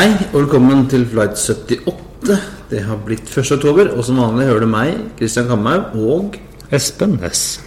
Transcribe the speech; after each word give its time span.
Hei, 0.00 0.14
og 0.30 0.46
velkommen 0.46 0.86
til 0.88 1.02
flight 1.04 1.36
78. 1.36 2.36
Det 2.70 2.78
har 2.86 3.00
blitt 3.04 3.26
1. 3.28 3.50
oktober, 3.58 3.90
og 3.92 4.06
som 4.06 4.16
vanlig 4.16 4.46
hører 4.48 4.62
du 4.64 4.68
meg, 4.72 4.94
Christian 5.18 5.50
Kamhaug, 5.50 5.90
og 6.00 6.38
Espen 6.72 7.18
S. 7.28 7.60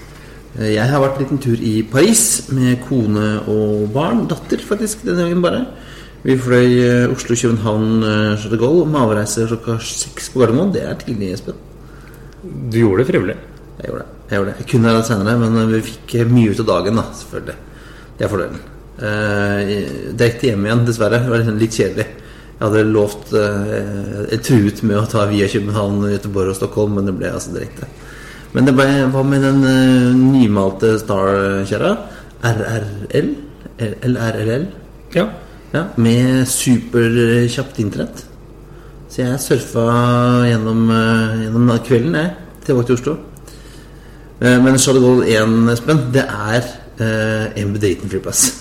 eh, 0.57 0.71
jeg 0.73 0.89
har 0.89 1.03
vært 1.03 1.19
en 1.19 1.21
liten 1.27 1.41
tur 1.43 1.61
i 1.61 1.83
Paris 1.85 2.49
med 2.49 2.81
kone 2.87 3.27
og 3.53 3.83
barn. 3.93 4.23
Datter, 4.31 4.63
faktisk, 4.65 5.03
denne 5.05 5.27
gangen 5.27 5.43
bare. 5.45 5.59
Vi 6.23 6.33
fløy 6.47 6.71
eh, 6.79 7.13
Oslo-København 7.13 8.01
eh, 8.01 8.87
med 8.87 8.99
avreise 9.03 9.45
klokka 9.51 9.77
seks 9.77 10.31
på 10.33 10.41
Gardermoen. 10.41 10.73
Det 10.73 10.81
er 10.89 10.97
tidlig, 11.05 11.35
Espen. 11.35 11.61
Du 12.41 12.79
gjorde 12.79 13.03
det 13.03 13.07
frivillig. 13.11 13.37
Jeg 13.77 13.91
gjorde 13.91 14.07
det. 14.07 14.09
Jeg, 14.31 14.39
gjorde 14.39 14.49
det. 14.49 14.57
jeg 14.57 14.71
kunne 14.71 14.95
det 14.97 15.05
senere, 15.05 15.37
men 15.37 15.69
vi 15.75 15.83
fikk 15.91 16.17
mye 16.33 16.49
ut 16.49 16.65
av 16.65 16.71
dagen, 16.73 16.97
da, 16.97 17.05
selvfølgelig. 17.13 17.57
Det 18.17 18.25
er 18.25 18.33
fordelen. 18.33 18.67
Uh, 18.97 20.13
direkte 20.17 20.49
hjem 20.49 20.65
igjen, 20.65 20.85
dessverre. 20.89 21.21
Det 21.21 21.29
var 21.29 21.45
liksom 21.45 21.61
litt 21.61 21.77
kjedelig. 21.77 22.09
Jeg 22.63 22.71
hadde 22.71 22.91
lovt 22.95 23.33
eh, 23.35 24.37
truet 24.39 24.77
med 24.87 24.95
å 24.95 25.07
ta 25.11 25.25
via 25.27 25.49
København, 25.51 26.05
Göteborg 26.13 26.53
og 26.53 26.55
Stockholm, 26.55 26.93
men 26.95 27.09
det 27.09 27.15
ble 27.17 27.31
altså 27.35 27.51
direkte. 27.51 27.89
Men 28.53 28.69
det 28.69 28.73
ble, 28.77 28.85
hva 29.11 29.23
med 29.27 29.43
den 29.43 29.65
eh, 29.67 30.13
nymalte 30.15 30.93
Star-kjerra? 31.01 31.89
RRL? 32.47 33.33
LRLL? 34.07 34.63
Ja. 35.11 35.27
Ja, 35.73 35.83
med 35.99 36.47
superkjapt 36.47 37.83
internett. 37.83 38.23
Så 39.11 39.25
jeg 39.25 39.43
surfa 39.43 39.83
gjennom, 40.47 40.87
eh, 40.87 41.37
gjennom 41.43 41.75
kvelden, 41.83 42.15
jeg, 42.15 42.33
tilbake 42.63 42.93
til 42.93 42.95
Oslo. 43.01 43.19
Eh, 44.39 44.55
Men 44.63 44.79
Charles 44.79 45.03
Gold 45.03 45.25
Gaulle 45.27 45.43
1, 45.43 45.69
Espen, 45.75 46.03
det 46.15 46.23
er 46.31 46.63
eh, 46.95 47.61
en 47.61 47.75
bedriten 47.75 48.07
flyplass. 48.07 48.53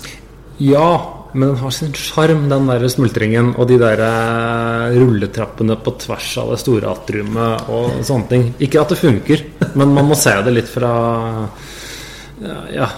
ja, 0.58 1.21
men 1.32 1.48
den 1.48 1.60
har 1.62 1.72
sin 1.72 1.94
sjarm, 1.96 2.48
den 2.50 2.66
der 2.68 2.84
smultringen 2.92 3.54
og 3.56 3.68
de 3.70 3.78
der 3.80 4.02
eh, 4.04 4.96
rulletrappene 5.00 5.78
på 5.80 5.94
tvers 6.02 6.32
av 6.42 6.52
det 6.52 6.58
store 6.60 6.90
atriumet 6.92 7.70
og 7.72 8.02
sånne 8.04 8.28
ting. 8.28 8.44
Ikke 8.64 8.82
at 8.82 8.92
det 8.92 9.00
funker, 9.00 9.46
men 9.78 9.94
man 9.96 10.10
må 10.10 10.18
se 10.18 10.34
det 10.44 10.52
litt 10.52 10.68
fra 10.70 10.92
ja, 12.42 12.60
ja. 12.74 12.90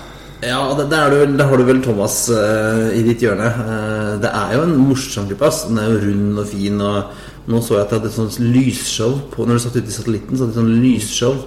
Ja, 0.44 0.60
det, 0.76 0.90
det 0.92 1.02
du, 1.08 1.36
der 1.38 1.48
har 1.48 1.56
du 1.56 1.64
vel 1.64 1.80
Thomas 1.84 2.26
uh, 2.28 2.90
i 2.92 3.00
ditt 3.06 3.22
hjørne. 3.24 3.46
Uh, 3.48 4.10
det 4.20 4.28
er 4.28 4.56
jo 4.58 4.64
en 4.66 4.74
morsom 4.76 5.28
flyplass. 5.30 5.62
Den 5.70 5.80
er 5.80 5.88
jo 5.88 6.02
rund 6.02 6.42
og 6.42 6.48
fin. 6.50 6.82
Og 6.84 7.48
nå 7.48 7.60
så 7.64 7.78
jeg 7.78 7.86
at 7.86 7.92
de 7.92 7.96
hadde 7.96 8.10
et 8.10 8.16
sånt 8.18 8.36
lysshow 8.42 9.16
på 9.32 9.46
Når 9.46 9.56
du 9.56 9.62
satt 9.64 9.78
ute 9.78 9.88
i 9.88 9.94
satellitten, 9.94 10.36
så 10.36 10.44
hadde 10.44 10.52
de 10.52 10.60
sånn 10.60 10.82
lysshow 10.82 11.38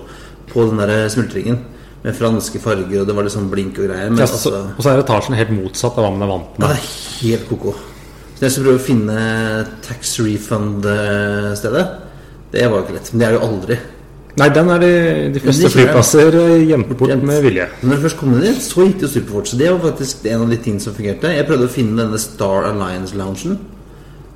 på 0.49 0.65
den 0.71 0.81
der 0.81 1.11
smultringen. 1.13 1.61
Med 2.03 2.15
franske 2.15 2.59
farger, 2.61 3.01
og 3.01 3.07
det 3.09 3.15
var 3.17 3.25
liksom 3.25 3.49
blink 3.51 3.77
og 3.81 3.87
greier. 3.89 4.09
Men 4.13 4.19
Ja, 4.21 4.27
så, 4.29 4.37
altså 4.37 4.63
og 4.77 4.83
så 4.85 4.91
er 4.93 5.01
etasjen 5.01 5.35
helt 5.35 5.49
motsatt 5.55 5.97
av 5.97 6.05
hva 6.05 6.11
man 6.13 6.23
er 6.27 6.31
vant 6.31 6.59
Ja, 6.61 6.67
det 6.69 6.77
er 6.77 6.89
helt 7.25 7.47
koko. 7.49 7.73
Så 8.37 8.45
jeg 8.45 8.53
skal 8.53 8.67
prøve 8.67 8.77
å 8.79 8.85
finne 8.85 9.21
tax 9.87 10.11
refund-stedet. 10.21 11.85
Det 12.53 12.65
var 12.69 12.77
jo 12.79 12.83
ikke 12.85 12.97
lett. 12.97 13.09
Men 13.13 13.19
det 13.23 13.27
er 13.27 13.33
jo 13.37 13.45
aldri. 13.47 13.77
Nei, 14.37 14.47
den 14.53 14.69
er 14.69 14.83
de, 14.83 14.89
de 15.33 15.41
fleste 15.41 15.71
flyplasser 15.73 16.35
eh, 16.37 16.67
gjemt 16.69 16.91
bort 16.99 17.09
Gjemt. 17.09 17.23
med 17.25 17.41
vilje. 17.41 17.65
Men 17.81 17.89
når 17.89 17.97
du 17.97 18.03
først 18.05 18.19
kom 18.19 18.35
ned 18.35 18.45
dit, 18.45 18.59
så 18.61 18.85
gikk 18.85 18.99
det 19.01 19.07
jo 19.07 19.13
superfort. 19.15 19.49
Så 19.49 19.57
det 19.57 19.71
var 19.73 19.79
faktisk 19.87 20.27
en 20.29 20.43
av 20.45 20.51
de 20.53 20.59
tingene 20.61 20.83
som 20.85 20.93
fungerte. 20.93 21.31
Jeg 21.33 21.47
prøvde 21.49 21.65
å 21.65 21.73
finne 21.73 21.97
denne 22.03 22.19
Star 22.21 22.67
Alliance-loungen. 22.69 23.57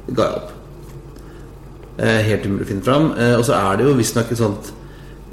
Det 0.08 0.16
ga 0.18 0.26
jeg 0.32 0.40
opp. 0.42 0.50
Eh, 2.02 2.20
helt 2.32 2.48
umulig 2.50 2.66
å 2.66 2.72
finne 2.72 2.88
fram. 2.90 3.12
Eh, 3.14 3.36
og 3.38 3.46
så 3.46 3.54
er 3.60 3.78
det 3.78 3.86
jo 3.86 3.94
visstnok 4.02 4.34
et 4.34 4.42
sånt 4.42 4.72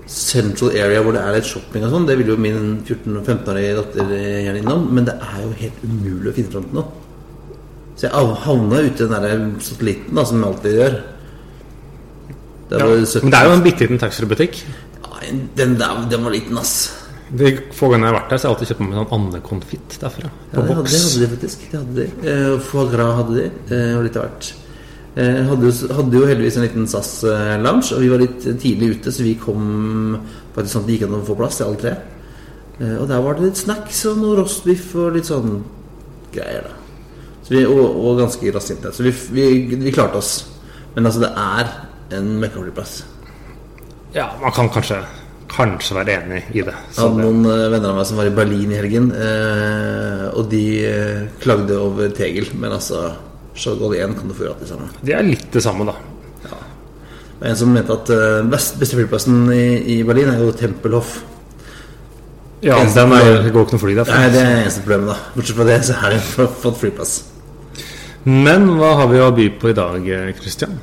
central 0.09 0.71
area 0.73 1.03
hvor 1.05 1.13
det 1.13 1.21
er 1.23 1.35
litt 1.37 1.45
shopping 1.49 1.85
og 1.85 1.93
sånn. 1.93 2.07
Det 2.09 2.17
vil 2.19 2.33
jo 2.33 2.37
min 2.41 2.81
14-15-årige 2.87 3.75
datter 3.77 4.13
gjerne 4.15 4.63
innom. 4.63 4.87
Men 4.97 5.05
det 5.09 5.15
er 5.21 5.43
jo 5.45 5.53
helt 5.61 5.85
umulig 5.85 6.33
å 6.33 6.37
finne 6.39 6.53
fram 6.55 6.65
til 6.71 6.79
noe. 6.81 6.89
Så 7.99 8.07
jeg 8.07 8.13
av- 8.15 8.37
havna 8.47 8.81
ute 8.87 9.05
i 9.05 9.09
den 9.09 9.23
der 9.23 9.61
satellitten, 9.61 10.15
da, 10.15 10.25
som 10.25 10.41
jeg 10.43 10.53
alltid 10.53 10.77
gjør. 10.79 10.99
Det 12.69 12.79
Ja. 12.79 12.87
Men 13.23 13.31
det 13.33 13.39
er 13.41 13.45
jo 13.49 13.53
en 13.57 13.63
bitte 13.65 13.81
liten 13.87 13.99
taxfree-butikk. 13.99 14.63
Ja, 15.03 15.33
den 15.57 15.77
der, 15.79 16.07
den 16.11 16.25
var 16.25 16.31
liten, 16.31 16.59
ass. 16.59 16.93
De 17.31 17.59
få 17.73 17.91
gangene 17.91 18.07
jeg 18.09 18.15
har 18.15 18.21
vært 18.23 18.31
der, 18.31 18.39
så 18.39 18.49
har 18.49 18.55
jeg 18.55 18.57
alltid 18.57 18.69
kjøpt 18.69 18.81
meg 18.89 18.99
sånn 18.99 19.13
andekonfitt 19.19 19.99
derfra. 20.01 20.31
Ja, 20.31 20.31
På 20.55 20.63
boks. 20.63 20.77
hadde, 20.77 20.89
det 20.93 21.01
hadde 21.01 21.21
de 21.21 21.37
faktisk. 21.37 21.59
Det 21.71 21.81
hadde 21.81 21.95
de. 21.95 22.29
Eh, 22.31 22.59
Foie 22.61 22.91
gras 22.93 23.17
hadde 23.19 23.35
de, 23.35 23.75
eh, 23.75 23.97
og 23.99 24.05
litt 24.05 24.17
av 24.17 24.23
hvert. 24.29 24.53
Eh, 25.19 25.41
hadde, 25.49 25.73
hadde 25.99 26.15
jo 26.15 26.27
heldigvis 26.29 26.59
en 26.61 26.67
liten 26.67 26.87
SAS-lounge, 26.87 27.91
og 27.97 28.05
vi 28.05 28.11
var 28.13 28.23
litt 28.23 28.45
tidlig 28.63 28.93
ute, 28.97 29.11
så 29.11 29.27
vi 29.27 29.35
kom 29.41 29.65
faktisk 30.55 30.77
sånn 30.77 30.85
at 30.85 30.91
det 30.91 30.99
gikk 30.99 31.09
an 31.09 31.19
å 31.19 31.25
få 31.27 31.39
plass 31.39 31.59
til 31.59 31.67
alle 31.67 31.83
tre. 31.83 31.95
Eh, 32.79 32.95
og 33.01 33.09
der 33.11 33.25
var 33.25 33.35
det 33.35 33.49
litt 33.49 33.59
snacks 33.59 34.05
og 34.11 34.21
noe 34.23 34.39
rostbiff 34.39 34.93
og 34.95 35.17
litt 35.17 35.27
sånn 35.27 35.59
greier, 36.35 36.69
da. 36.69 36.77
Så 37.49 37.55
vi, 37.57 37.65
og, 37.65 37.81
og 37.83 38.19
ganske 38.21 38.45
inntil. 38.45 38.93
Så 38.93 39.07
vi, 39.07 39.13
vi, 39.33 39.45
vi 39.81 39.93
klarte 39.95 40.21
oss. 40.21 40.33
Men 40.95 41.09
altså, 41.09 41.23
det 41.25 41.31
er 41.33 42.19
en 42.19 42.35
møkkaflyplass. 42.43 42.99
Ja, 44.13 44.31
man 44.43 44.53
kan 44.53 44.69
kanskje, 44.73 44.99
kanskje 45.53 45.97
være 45.97 46.19
enig 46.19 46.43
i 46.53 46.63
det. 46.63 46.75
Jeg 46.75 47.01
hadde 47.01 47.25
noen 47.25 47.49
eh, 47.49 47.71
venner 47.73 47.95
av 47.95 47.99
meg 47.99 48.09
som 48.09 48.21
var 48.21 48.29
i 48.29 48.35
Berlin 48.37 48.75
i 48.75 48.79
helgen, 48.79 49.09
eh, 49.17 50.27
og 50.31 50.51
de 50.53 50.63
eh, 50.85 51.25
klagde 51.41 51.81
over 51.81 52.13
Tegel. 52.17 52.53
Men 52.61 52.77
altså, 52.77 53.09
Gaulle 53.65 53.99
1 54.05 54.15
kan 54.19 54.31
du 54.31 54.35
få 54.37 54.53
alt 54.53 54.63
det 54.63 54.69
samme. 54.71 54.89
Det 55.03 55.15
er 55.17 55.27
litt 55.27 55.49
det 55.53 55.63
samme, 55.65 55.87
da. 55.89 55.97
Var 57.39 57.51
en 57.53 57.59
som 57.59 57.71
mente 57.71 57.95
at 57.95 58.11
eh, 58.11 58.45
best, 58.51 58.79
beste 58.81 58.99
flyplassen 58.99 59.45
i, 59.55 59.65
i 59.95 59.97
Berlin 60.07 60.31
er 60.33 60.41
jo 60.43 60.53
Tempelhof. 60.59 61.19
Ja, 62.65 62.81
Eneste 62.81 63.05
den 63.05 63.15
er, 63.15 63.43
det 63.45 63.53
går 63.55 63.67
ikke 63.67 63.77
noe 63.77 63.83
fly 63.85 63.95
derfra. 63.95 64.17
Nei, 64.19 64.31
det 64.35 64.41
er 64.43 64.57
eneste 64.65 64.83
problemet, 64.83 65.13
da. 65.13 65.35
Bortsett 65.37 65.59
fra 65.59 65.67
det, 65.69 65.77
så 65.87 65.99
er 66.03 66.17
det 66.17 66.49
fått 66.65 66.81
flyplass. 66.81 67.13
Men 68.27 68.67
hva 68.81 68.97
har 68.99 69.11
vi 69.13 69.21
å 69.23 69.29
by 69.35 69.47
på 69.61 69.71
i 69.71 69.77
dag, 69.79 70.09
eh, 70.11 70.33
Christian? 70.41 70.75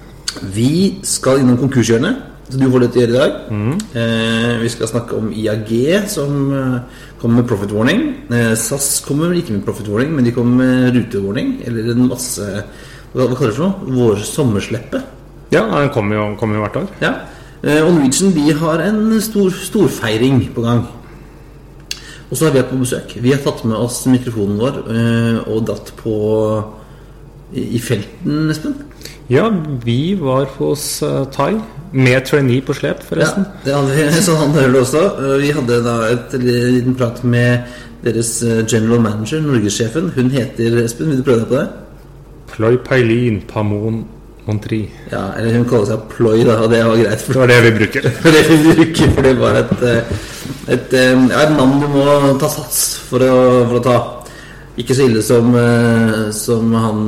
Vi 0.56 1.02
skal 1.08 1.44
innom 1.44 1.60
konkurshjørnet, 1.60 2.24
så 2.46 2.60
du 2.62 2.66
får 2.70 2.84
det 2.84 2.90
til 2.94 3.02
å 3.02 3.06
gjøre 3.06 3.14
i 3.14 3.18
dag. 3.18 3.38
Eh, 3.98 4.52
vi 4.62 4.70
skal 4.70 4.90
snakke 4.92 5.18
om 5.18 5.32
IAG, 5.34 5.72
som 6.12 6.36
eh, 6.54 7.06
kommer 7.22 7.42
med 7.42 7.48
profit 7.50 7.74
warning. 7.74 8.04
Eh, 8.30 8.52
SAS 8.60 9.00
kommer 9.06 9.34
ikke 9.34 9.56
med 9.56 9.64
profit 9.66 9.90
warning, 9.90 10.12
men 10.14 10.28
de 10.28 10.34
kommer 10.36 10.62
med 10.62 11.00
rutewarning. 11.00 11.56
Eller 11.66 11.90
en 11.96 12.06
masse 12.12 12.46
Hva, 13.16 13.30
hva 13.30 13.38
kaller 13.38 13.54
det 13.54 13.58
for 13.58 13.66
noe? 13.66 13.96
Vår 13.96 14.22
sommersleppe. 14.28 15.02
Ja, 15.56 15.64
den 15.72 15.90
kommer 15.96 16.20
jo, 16.20 16.28
kommer 16.38 16.60
jo 16.60 16.66
hvert 16.66 16.80
år. 16.84 16.88
Ja. 17.02 17.14
Eh, 17.64 17.82
og 17.82 17.96
Norwegian 17.96 18.36
de 18.36 18.46
har 18.60 18.86
en 18.86 19.02
stor 19.26 19.50
storfeiring 19.56 20.44
på 20.54 20.66
gang. 20.66 20.84
Og 22.30 22.38
så 22.38 22.46
har 22.46 22.54
vi 22.54 22.60
vært 22.60 22.74
på 22.74 22.82
besøk. 22.82 23.16
Vi 23.24 23.34
har 23.34 23.42
tatt 23.42 23.64
med 23.66 23.78
oss 23.80 24.04
mikrofonen 24.10 24.60
vår 24.62 24.82
eh, 24.94 25.40
og 25.50 25.66
dratt 25.70 25.94
på 25.98 26.18
i, 27.56 27.72
i 27.78 27.82
felten, 27.82 28.52
Espen. 28.54 28.78
Ja, 29.32 29.48
vi 29.82 30.14
var 30.20 30.46
hos 30.60 30.84
uh, 31.02 31.24
Thai 31.34 31.56
med 31.96 32.26
trainee 32.28 32.64
på 32.66 32.76
slep, 32.76 33.04
forresten. 33.08 33.46
Ja, 33.64 33.66
det 33.66 33.76
hadde 33.76 33.96
vi, 33.96 34.22
så 34.28 34.36
han 34.40 34.56
hører 34.56 34.80
også. 34.82 35.04
Vi 35.42 35.52
hadde 35.56 35.82
da 35.86 35.96
et 36.12 36.38
liten 36.44 36.98
prat 37.00 37.24
med 37.24 37.76
deres 38.06 38.42
eh, 38.44 38.64
general 38.68 39.02
manager, 39.02 39.42
norgessjefen. 39.42 40.12
Hun 40.16 40.30
heter 40.34 40.84
Espen. 40.84 41.10
Vil 41.10 41.22
du 41.22 41.26
prøve 41.26 41.44
deg 41.44 41.50
på 41.50 41.62
det? 41.62 41.68
Ploy 42.52 42.78
Pailin 42.86 43.40
Pamon 43.50 44.04
Montri. 44.46 44.84
Ja, 45.10 45.32
eller 45.40 45.58
hun 45.58 45.70
kaller 45.70 45.88
seg 45.90 46.04
Ploy, 46.12 46.44
da, 46.46 46.60
og 46.62 46.74
det 46.74 46.84
var 46.86 47.00
greit. 47.00 47.24
Det 47.26 47.40
var 47.40 47.50
det 47.50 47.62
vi 47.66 47.72
bruker. 47.80 48.10
for 48.22 48.36
det 48.36 48.44
vi 48.52 48.60
bruker, 48.68 49.16
for 49.16 49.30
det 49.30 49.34
var 49.40 49.62
et, 49.64 49.74
eh, 49.90 50.20
et, 50.76 50.94
eh, 50.94 51.16
ja, 51.32 51.46
et 51.46 51.56
navn 51.56 51.80
du 51.82 51.88
må 51.96 52.06
ta 52.42 52.52
sats 52.52 52.84
for 53.08 53.26
å, 53.26 53.40
for 53.72 53.80
å 53.80 53.86
ta. 53.88 53.98
Ikke 54.76 54.92
så 54.92 55.06
ille 55.08 55.22
som, 55.24 55.54
som 56.36 56.74
han 56.76 57.06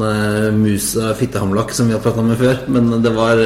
Musa 0.55 1.09
Fittehamlak 1.19 1.73
som 1.75 1.89
vi 1.89 1.97
har 1.97 1.99
pratet 1.99 2.23
med 2.23 2.39
før, 2.39 2.61
men 2.71 2.93
det 3.03 3.11
var 3.11 3.41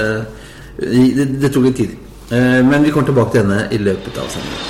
det, 0.79 1.25
det 1.41 1.51
tok 1.53 1.63
litt 1.69 1.77
tid. 1.81 1.97
Eh, 2.31 2.61
Men 2.63 2.83
vi 2.83 2.91
kommer 2.91 3.07
tilbake 3.11 3.31
til 3.35 3.43
henne 3.43 3.65
i 3.75 3.77
løpet 3.81 4.17
av 4.21 4.29
sendingen. 4.31 4.69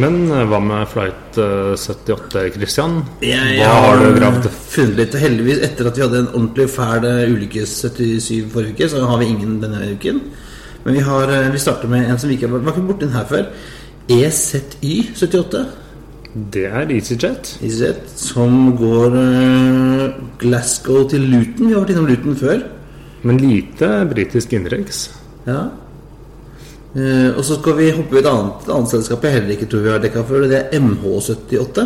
Men 0.00 0.14
eh, 0.30 0.44
hva 0.48 0.60
med 0.62 0.86
flight 0.88 1.38
eh, 1.42 1.72
78, 1.76 2.44
Christian? 2.54 3.00
Jeg 3.26 3.58
Hva 3.58 3.72
har 3.84 3.98
du 4.04 4.14
gravd? 4.16 4.46
funnet 4.70 5.00
litt. 5.02 5.16
Heldigvis, 5.20 5.58
etter 5.66 5.90
at 5.90 5.98
vi 5.98 6.04
hadde 6.06 6.22
en 6.22 6.30
ordentlig 6.30 6.68
fæl 6.72 7.04
eh, 7.08 7.26
ulykke 7.34 7.66
77 7.66 8.46
forrige 8.54 8.76
uke, 8.78 8.88
så 8.92 9.02
har 9.10 9.18
vi 9.20 9.28
ingen 9.34 9.58
denne 9.62 9.82
uken. 9.96 10.22
Men 10.84 10.96
vi, 10.96 11.02
har, 11.04 11.28
eh, 11.34 11.50
vi 11.52 11.60
starter 11.60 11.90
med 11.92 12.08
en 12.08 12.18
som 12.22 12.30
vi 12.30 12.38
ikke 12.38 12.48
har 12.48 12.62
vært 12.70 12.80
borti 12.86 13.04
den 13.04 13.16
her 13.18 13.26
før. 13.28 13.50
E 14.10 14.22
EZY78. 14.26 15.64
Det 16.54 16.64
er 16.70 16.86
EasyJet. 16.94 17.56
EasyJet, 17.66 18.04
som 18.16 18.76
går 18.78 19.16
eh, 19.18 20.18
Glasgow 20.40 21.02
til 21.10 21.26
Luton. 21.26 21.66
Vi 21.66 21.74
har 21.74 21.82
vært 21.82 21.92
innom 21.96 22.06
Luton 22.08 22.38
før. 22.38 22.62
Men 23.22 23.38
lite 23.42 23.88
britisk 24.10 24.52
innenriks. 24.56 25.10
Ja. 25.46 25.66
Eh, 26.94 27.28
og 27.36 27.44
så 27.46 27.58
skal 27.60 27.76
vi 27.78 27.90
hoppe 27.94 28.16
i 28.16 28.22
et 28.22 28.26
annet, 28.30 28.64
et 28.64 28.72
annet 28.74 28.90
selskap 28.90 29.22
jeg 29.26 29.36
heller 29.36 29.54
ikke 29.54 29.68
tror 29.70 29.84
vi 29.84 29.92
har 29.92 30.00
dekka 30.02 30.24
før. 30.26 30.46
Det 30.50 30.58
er 30.62 30.80
MH78. 30.80 31.84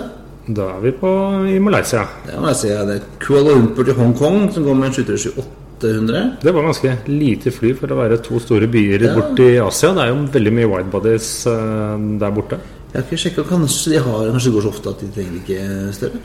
Da 0.54 0.68
er 0.76 0.80
vi 0.84 0.92
på 1.00 1.10
i 1.48 1.58
Malaysia. 1.62 2.04
Ja, 2.28 2.52
si, 2.56 2.68
det 2.68 2.96
er 2.98 3.04
Kuala 3.22 3.54
Lumpur 3.56 3.86
til 3.88 3.96
Hongkong, 3.96 4.50
som 4.52 4.64
går 4.66 4.76
med 4.76 4.90
en 4.90 4.96
737-800. 4.96 6.24
Det 6.44 6.52
var 6.54 6.66
ganske 6.68 6.94
lite 7.08 7.52
fly 7.52 7.72
for 7.78 7.92
å 7.92 7.98
være 8.02 8.20
to 8.24 8.40
store 8.40 8.68
byer 8.72 9.06
Ja. 9.08 9.14
borti 9.16 9.48
Asia. 9.60 9.92
Det 9.96 10.04
er 10.04 10.12
jo 10.12 10.18
veldig 10.36 10.52
mye 10.60 10.70
widebodies 10.72 11.30
uh, 11.48 11.96
der 12.20 12.30
borte. 12.36 12.60
Jeg 12.92 13.00
har 13.00 13.08
ikke 13.08 13.22
sjekka, 13.24 13.42
kanskje 13.48 13.90
de 13.96 14.02
har 14.04 14.28
Kanskje 14.30 14.50
det 14.50 14.54
går 14.54 14.62
så 14.62 14.70
ofte 14.70 14.92
at 14.92 15.00
de 15.02 15.08
trenger 15.16 15.40
ikke 15.40 15.94
større? 15.96 16.20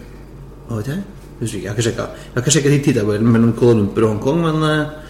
Hva 0.68 0.78
vet 0.82 0.92
jeg? 0.94 1.00
Husker 1.40 1.58
ikke, 1.58 1.66
Jeg 1.66 1.72
har 1.72 1.78
ikke 1.78 1.88
sjekka 1.88 2.08
Jeg 2.10 2.34
har 2.36 2.44
ikke 2.44 2.56
sjekka 2.56 2.80
tidtabellen 2.84 3.32
mellom 3.32 3.54
Kuala 3.56 3.80
Lumpur 3.80 4.04
og 4.04 4.10
Hongkong, 4.14 4.42
men 4.44 4.64
uh, 4.64 5.10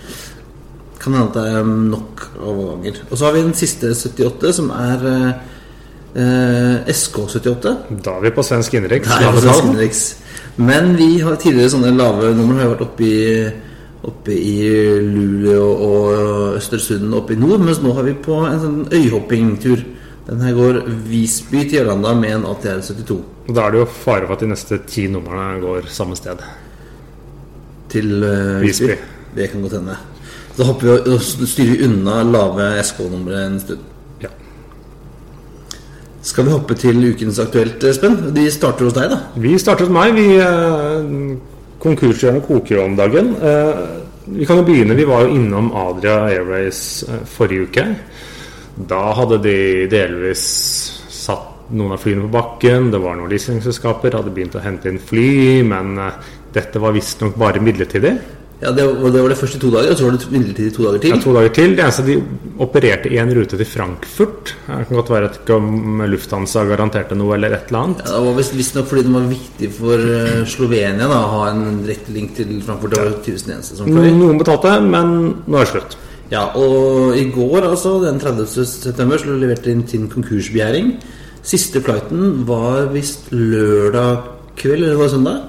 kan 0.99 1.15
hende 1.15 1.29
at 1.29 1.37
det 1.37 1.45
er 1.53 1.63
nok 1.63 2.25
overganger. 2.43 2.99
Og 3.09 3.17
så 3.17 3.25
har 3.25 3.33
vi 3.33 3.45
den 3.45 3.55
siste 3.55 3.93
78, 3.95 4.53
som 4.55 4.69
er 4.75 5.05
eh, 5.07 5.29
eh, 6.21 6.89
SK78. 6.91 7.75
Da 8.03 8.17
er 8.17 8.25
vi 8.25 8.33
på 8.35 8.43
svensk 8.43 8.75
innenriks. 8.75 9.07
Men 10.59 10.91
vi 10.99 11.19
har 11.23 11.39
tidligere 11.39 11.71
sånne 11.71 11.93
lave 11.95 12.33
nummer. 12.35 12.59
har 12.59 12.73
vært 12.73 12.83
oppe 12.83 13.07
i, 13.07 13.45
oppe 14.03 14.35
i 14.35 14.57
Luleå 15.05 15.69
og 15.87 16.57
Østersund 16.59 17.15
oppe 17.15 17.33
i 17.33 17.39
nord. 17.39 17.63
Mens 17.63 17.79
nå 17.83 17.95
har 17.95 18.03
vi 18.03 18.17
på 18.19 18.41
en 18.43 18.59
sånn 18.59 18.81
øyhoppingtur. 18.91 19.85
Den 20.29 20.41
her 20.45 20.53
går 20.53 20.79
Visby 21.09 21.63
til 21.69 21.79
Ørlanda 21.81 22.13
med 22.13 22.35
en 22.35 22.43
ATR 22.45 22.81
72 22.85 23.23
Og 23.49 23.55
Da 23.55 23.61
er 23.65 23.71
det 23.73 23.79
jo 23.79 23.85
fare 23.89 24.27
for 24.27 24.35
at 24.35 24.39
de 24.43 24.47
neste 24.51 24.77
ti 24.87 25.07
numrene 25.09 25.59
går 25.63 25.87
samme 25.89 26.15
sted. 26.15 26.37
til 27.89 28.23
eh, 28.23 28.61
Visby. 28.61 28.83
Visby. 28.85 28.97
Det 29.35 29.47
kan 29.51 29.61
godt 29.61 29.73
hende. 29.79 29.95
Da 30.57 30.63
hopper 30.63 30.85
vi 30.85 30.89
og- 30.91 31.07
og 31.13 31.21
styrer 31.21 31.71
vi 31.77 31.83
unna 31.87 32.21
lave 32.23 32.83
SK-numre 32.83 33.45
en 33.47 33.59
stund. 33.59 33.79
Ja. 34.21 34.27
Skal 36.21 36.45
vi 36.45 36.51
hoppe 36.51 36.75
til 36.75 37.13
ukens 37.13 37.39
Aktuelt, 37.39 37.83
Espen? 37.83 38.17
De 38.35 38.51
starter 38.51 38.85
hos 38.85 38.93
deg, 38.93 39.09
da. 39.09 39.17
Vi 39.37 39.57
starter 39.57 39.85
hos 39.85 39.93
meg. 39.93 40.13
Vi 40.13 40.35
eh, 40.37 41.37
Konkursgjørende 41.79 42.41
koker 42.45 42.75
jo 42.75 42.83
om 42.83 42.95
dagen. 42.97 43.35
Eh, 43.41 43.77
vi 44.27 44.45
kan 44.45 44.57
jo 44.57 44.63
begynne. 44.67 44.95
Vi 44.95 45.05
var 45.07 45.21
jo 45.23 45.33
innom 45.33 45.71
Adria 45.73 46.25
Airways 46.27 47.03
eh, 47.07 47.21
forrige 47.25 47.61
uke. 47.69 47.85
Da 48.87 49.01
hadde 49.17 49.41
de 49.43 49.57
delvis 49.91 50.43
satt 51.11 51.71
noen 51.75 51.91
av 51.97 52.01
flyene 52.01 52.25
på 52.27 52.31
bakken. 52.33 52.89
Det 52.93 53.01
var 53.03 53.17
noen 53.19 53.29
leasingselskaper 53.31 54.15
hadde 54.17 54.31
begynt 54.33 54.55
å 54.57 54.63
hente 54.63 54.89
inn 54.89 54.99
fly, 55.03 55.61
men 55.67 55.97
eh, 55.99 56.15
dette 56.55 56.79
var 56.81 56.95
visstnok 56.95 57.35
bare 57.37 57.59
midlertidig. 57.61 58.15
Ja, 58.59 58.73
det 58.75 58.83
var, 58.89 59.11
det 59.13 59.21
var 59.23 59.31
det 59.31 59.37
første 59.39 59.59
to 59.61 59.69
dager, 59.71 59.93
og 59.93 59.99
så 59.99 60.03
var 60.09 60.15
det 60.17 60.31
midlertidig 60.33 60.73
to 60.75 60.83
dager 60.83 60.99
til. 61.03 61.13
Ja, 61.13 61.19
to 61.23 61.31
dager 61.35 61.53
til. 61.55 61.75
Det 61.77 61.83
eneste 61.85 62.03
de 62.09 62.15
opererte 62.65 63.11
én 63.15 63.29
rute 63.37 63.55
til 63.59 63.69
Frankfurt. 63.69 64.51
Det 64.65 64.79
kan 64.89 64.97
godt 64.99 65.11
være 65.13 65.29
at 65.29 65.51
Lufthansa 66.11 66.65
garanterte 66.67 67.15
noe 67.15 67.37
eller 67.37 67.55
et 67.55 67.69
eller 67.71 67.85
annet. 67.85 68.01
Ja, 68.03 68.17
det 68.17 68.25
var 68.31 68.35
visst- 68.41 68.57
visstnok 68.59 68.89
fordi 68.89 69.05
det 69.07 69.13
var 69.15 69.29
viktig 69.31 69.69
for 69.77 70.03
eh, 70.17 70.41
Slovenia 70.51 71.07
da, 71.07 71.21
å 71.23 71.31
ha 71.37 71.45
en 71.53 71.81
direkte 71.85 72.11
link 72.17 72.35
til 72.35 72.51
Frankfurt. 72.67 72.91
Det 72.95 72.99
var 73.03 73.11
jo 73.13 73.17
tydeligvis 73.21 73.47
den 73.47 73.55
eneste 73.59 73.79
som 73.79 73.91
fløy. 73.93 74.11
Noen 74.19 74.41
betalte, 74.43 74.75
men 74.89 75.15
nå 75.47 75.55
er 75.61 75.67
det 75.69 75.73
slutt. 75.77 75.97
Ja, 76.31 76.43
og 76.55 77.15
i 77.17 77.23
går, 77.33 77.63
altså, 77.71 77.95
den 78.03 78.19
30. 78.19 78.65
september, 78.65 79.17
så 79.17 79.33
leverte 79.33 79.63
de 79.69 79.71
inn 79.77 79.87
sin 79.87 80.09
konkursbegjæring. 80.11 80.91
Siste 81.41 81.81
flighten 81.81 82.43
var 82.47 82.91
visst 82.93 83.31
lørdag 83.31 84.19
kveld, 84.59 84.83
eller 84.83 84.95
var 84.99 85.03
det 85.09 85.11
søndag? 85.11 85.39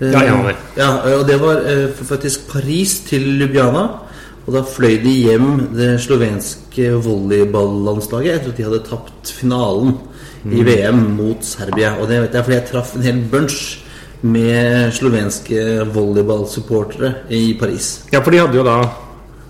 Ja, 0.00 0.24
Ja, 0.26 0.42
vel. 0.44 0.54
Ja, 0.76 0.90
og 1.16 1.22
det 1.28 1.38
var 1.40 1.62
eh, 1.64 1.88
faktisk 2.04 2.48
Paris 2.52 2.98
til 3.08 3.38
Ljubljana. 3.40 3.86
Og 4.46 4.52
da 4.54 4.60
fløy 4.62 5.00
de 5.02 5.10
hjem 5.24 5.46
det 5.74 5.96
slovenske 6.04 6.92
volleyballandslaget 7.02 8.34
etter 8.36 8.52
at 8.52 8.56
de 8.60 8.66
hadde 8.68 8.84
tapt 8.86 9.32
finalen 9.34 9.96
i 10.44 10.60
Mm. 10.62 10.66
VM 10.66 11.00
mot 11.16 11.42
Serbia. 11.42 11.96
Og 12.00 12.06
det 12.08 12.20
vet 12.22 12.34
jeg 12.34 12.44
fordi 12.44 12.56
jeg 12.56 12.68
traff 12.68 12.94
en 12.94 13.02
hel 13.02 13.24
bunch 13.32 13.78
med 14.22 14.92
slovenske 14.94 15.86
volleyballsupportere 15.94 17.14
i 17.30 17.56
Paris. 17.58 18.04
Ja, 18.12 18.20
for 18.20 18.30
de 18.30 18.38
hadde 18.38 18.54
jo 18.60 18.62
da 18.62 18.76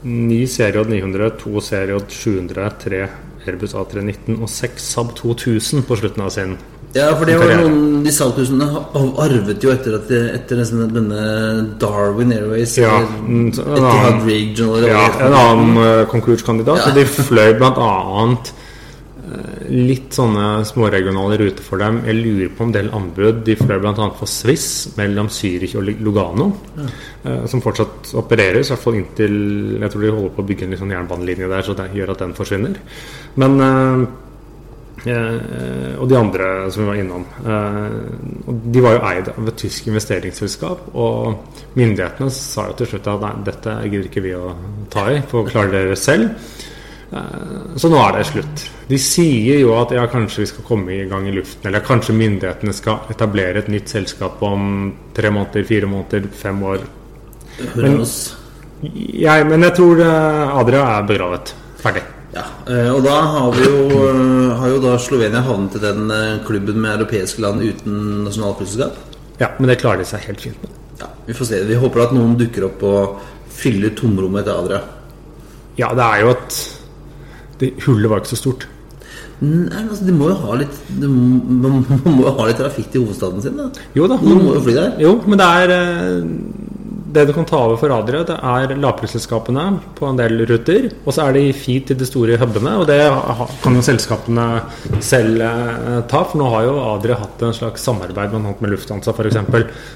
ni 0.06 0.46
Seriod 0.46 0.90
900, 0.90 1.30
2 1.42 1.60
Seriod 1.64 2.10
700, 2.12 2.70
3 2.84 3.04
Airbus 3.46 3.74
A319 3.78 4.40
og 4.40 4.50
6 4.50 4.88
Saab 4.94 5.12
2000 5.18 5.86
på 5.86 5.98
slutten 5.98 6.24
av 6.26 6.32
sin 6.34 6.56
Ja, 6.96 7.10
for 7.18 7.28
det 7.28 7.36
var 7.40 7.52
noen 7.60 8.04
De 8.06 8.12
salgshusene 8.14 8.66
arvet 9.22 9.64
jo 9.64 9.72
etter 9.74 9.98
at 9.98 10.12
etter 10.12 10.62
denne, 10.94 11.24
Darwin 11.82 12.32
Airways 12.36 12.76
Ja, 12.78 13.00
eller 13.02 13.80
Etihad 13.80 14.22
Regional 14.28 14.86
Ja, 14.88 15.02
en 15.26 15.36
annen 15.40 15.82
eh, 15.82 16.04
konkurskandidat. 16.12 16.80
Ja. 16.80 16.92
Og 16.92 16.96
de 16.96 17.04
fløy 17.10 17.56
bl.a. 17.58 17.90
litt 19.70 20.14
sånne 20.16 20.64
småregionale 20.68 21.38
ruter 21.40 21.64
for 21.64 21.82
dem. 21.82 22.02
Jeg 22.06 22.18
lurer 22.18 22.52
på 22.56 22.66
om 22.66 22.74
del 22.74 22.90
anbud. 22.94 23.40
De 23.46 23.56
fløy 23.58 23.78
bl.a. 23.82 24.08
for 24.18 24.30
Swiss 24.30 24.96
mellom 24.98 25.30
Zürich 25.32 25.76
og 25.78 25.88
Lugano. 26.02 26.50
eh, 27.24 27.46
Som 27.46 27.62
fortsatt 27.64 28.12
opereres, 28.14 28.68
i 28.70 28.74
hvert 28.74 28.84
fall 28.84 29.00
inntil 29.00 29.80
Jeg 29.80 29.90
tror 29.90 30.02
de 30.02 30.10
holder 30.12 30.36
på 30.36 30.44
å 30.44 30.48
bygge 30.52 30.68
en 30.68 30.78
sånn 30.82 30.94
jernbanelinje 30.96 31.48
der, 31.48 31.62
så 31.66 31.74
det 31.74 31.90
gjør 31.94 32.14
at 32.14 32.24
den 32.24 32.34
forsvinner. 32.38 32.78
Men 33.36 33.60
eh, 33.60 34.06
Eh, 35.06 35.92
og 36.00 36.08
de 36.10 36.16
andre 36.18 36.46
som 36.72 36.82
vi 36.82 36.88
var 36.88 36.98
innom. 36.98 37.24
Eh, 37.46 38.54
de 38.74 38.82
var 38.82 38.96
jo 38.96 39.02
eid 39.06 39.28
av 39.30 39.50
et 39.52 39.58
tysk 39.60 39.86
investeringsselskap. 39.90 40.88
Og 40.98 41.60
myndighetene 41.78 42.30
sa 42.34 42.68
jo 42.70 42.78
til 42.80 42.90
slutt 42.90 43.10
at 43.12 43.22
nei, 43.22 43.34
dette 43.46 43.76
gidder 43.86 44.08
ikke 44.10 44.24
vi 44.24 44.34
å 44.38 44.54
ta 44.92 45.06
i, 45.12 45.20
for 45.28 45.42
å 45.44 45.50
klare 45.50 45.70
dere 45.74 45.98
selv. 46.00 46.32
Eh, 47.12 47.76
så 47.76 47.90
nå 47.90 48.00
er 48.02 48.16
det 48.16 48.24
slutt. 48.30 48.64
De 48.90 48.98
sier 49.00 49.60
jo 49.62 49.74
at 49.78 49.94
ja, 49.94 50.06
kanskje 50.10 50.42
vi 50.42 50.48
skal 50.50 50.66
komme 50.66 50.94
i 50.94 51.06
gang 51.10 51.28
i 51.28 51.34
luften, 51.34 51.68
eller 51.68 51.84
kanskje 51.86 52.16
myndighetene 52.16 52.74
skal 52.74 53.12
etablere 53.12 53.62
et 53.62 53.70
nytt 53.72 53.92
selskap 53.92 54.42
om 54.46 54.90
tre 55.16 55.30
måneder, 55.34 55.66
fire 55.68 55.90
måneder, 55.90 56.28
fem 56.34 56.62
år. 56.66 56.84
Men. 57.76 58.02
Jeg, 58.86 59.46
men 59.48 59.64
jeg 59.64 59.72
tror 59.78 60.02
eh, 60.04 60.58
Adria 60.60 60.84
er 60.98 61.06
begravet. 61.08 61.54
Ferdig. 61.80 62.02
Ja, 62.36 62.42
eh, 62.68 62.90
og 62.92 63.00
da 63.06 63.14
har 63.32 63.54
vi 63.54 63.64
jo, 63.64 64.00
har 64.58 64.74
jo 64.74 64.82
da 64.82 64.96
Slovenia 65.00 65.40
havnet 65.46 65.78
i 65.78 65.84
den 65.86 66.10
klubben 66.44 66.82
med 66.82 66.98
europeiske 66.98 67.40
land 67.40 67.64
uten 67.64 68.26
nasjonalflyselskap. 68.26 68.98
Ja, 69.40 69.54
men 69.56 69.70
det 69.70 69.78
klarer 69.80 70.02
de 70.02 70.08
seg 70.08 70.26
helt 70.28 70.44
fint 70.44 70.60
med. 70.64 70.76
Ja, 71.00 71.08
vi 71.24 71.36
får 71.36 71.48
se. 71.48 71.62
Vi 71.68 71.80
håper 71.80 72.04
at 72.04 72.14
noen 72.16 72.36
dukker 72.40 72.68
opp 72.68 72.84
og 72.88 73.18
fyller 73.56 73.92
tomrommet 73.96 74.44
etter 74.44 74.60
Adria. 74.60 74.82
Ja, 75.76 75.90
det 75.96 76.04
er 76.04 76.22
jo 76.25 76.32
at 76.32 76.60
det, 77.60 77.75
Hullet 77.86 78.10
var 78.12 78.22
ikke 78.22 78.34
så 78.34 78.42
stort. 78.44 78.68
Nei, 79.36 79.82
altså, 79.82 80.04
de 80.06 80.14
må 80.16 80.30
jo 80.30 80.36
ha 80.46 80.54
litt 80.62 80.76
de 80.96 81.08
må, 81.12 81.68
Man 81.68 82.14
må 82.16 82.22
jo 82.25 82.30
ha 82.38 82.46
litt 82.48 82.56
trafikk 82.60 82.88
til 82.94 83.04
hovedstaden 83.04 83.44
sin, 83.44 83.58
da. 83.60 83.68
Jo 83.96 84.08
da. 84.08 84.16
Men, 84.22 84.40
må 84.46 84.54
jo 84.56 84.62
fly 84.64 84.76
der. 84.78 84.94
Jo, 85.02 85.12
men 85.28 85.40
det 85.42 85.48
er 85.60 85.72
eh, 85.75 86.30
Det 87.16 87.26
du 87.28 87.34
kan 87.36 87.48
ta 87.48 87.60
over 87.66 87.76
for 87.80 87.92
Adria, 87.92 88.22
det 88.28 88.36
er 88.36 88.72
lavprisselskapene 88.80 89.66
på 89.98 90.08
en 90.08 90.18
del 90.20 90.40
ruter. 90.48 90.88
Og 91.04 91.12
så 91.12 91.26
er 91.26 91.36
det 91.36 91.44
i 91.44 91.54
feed 91.56 91.90
til 91.90 92.00
de 92.00 92.08
store 92.08 92.40
hubene, 92.40 92.78
og 92.80 92.88
det 92.88 92.98
kan 93.62 93.76
jo 93.76 93.84
selskapene 93.84 94.48
selv 95.04 95.44
eh, 95.44 96.00
ta. 96.08 96.25
For 96.25 96.40
nå 96.40 96.48
har 96.56 96.68
jo 96.70 96.76
Adria 96.94 97.20
hatt 97.20 97.44
en 97.44 97.56
slags 97.56 97.84
samarbeid 97.84 98.36
med 98.40 98.72
Lufthansa 98.72 99.12
f.eks. 99.12 99.42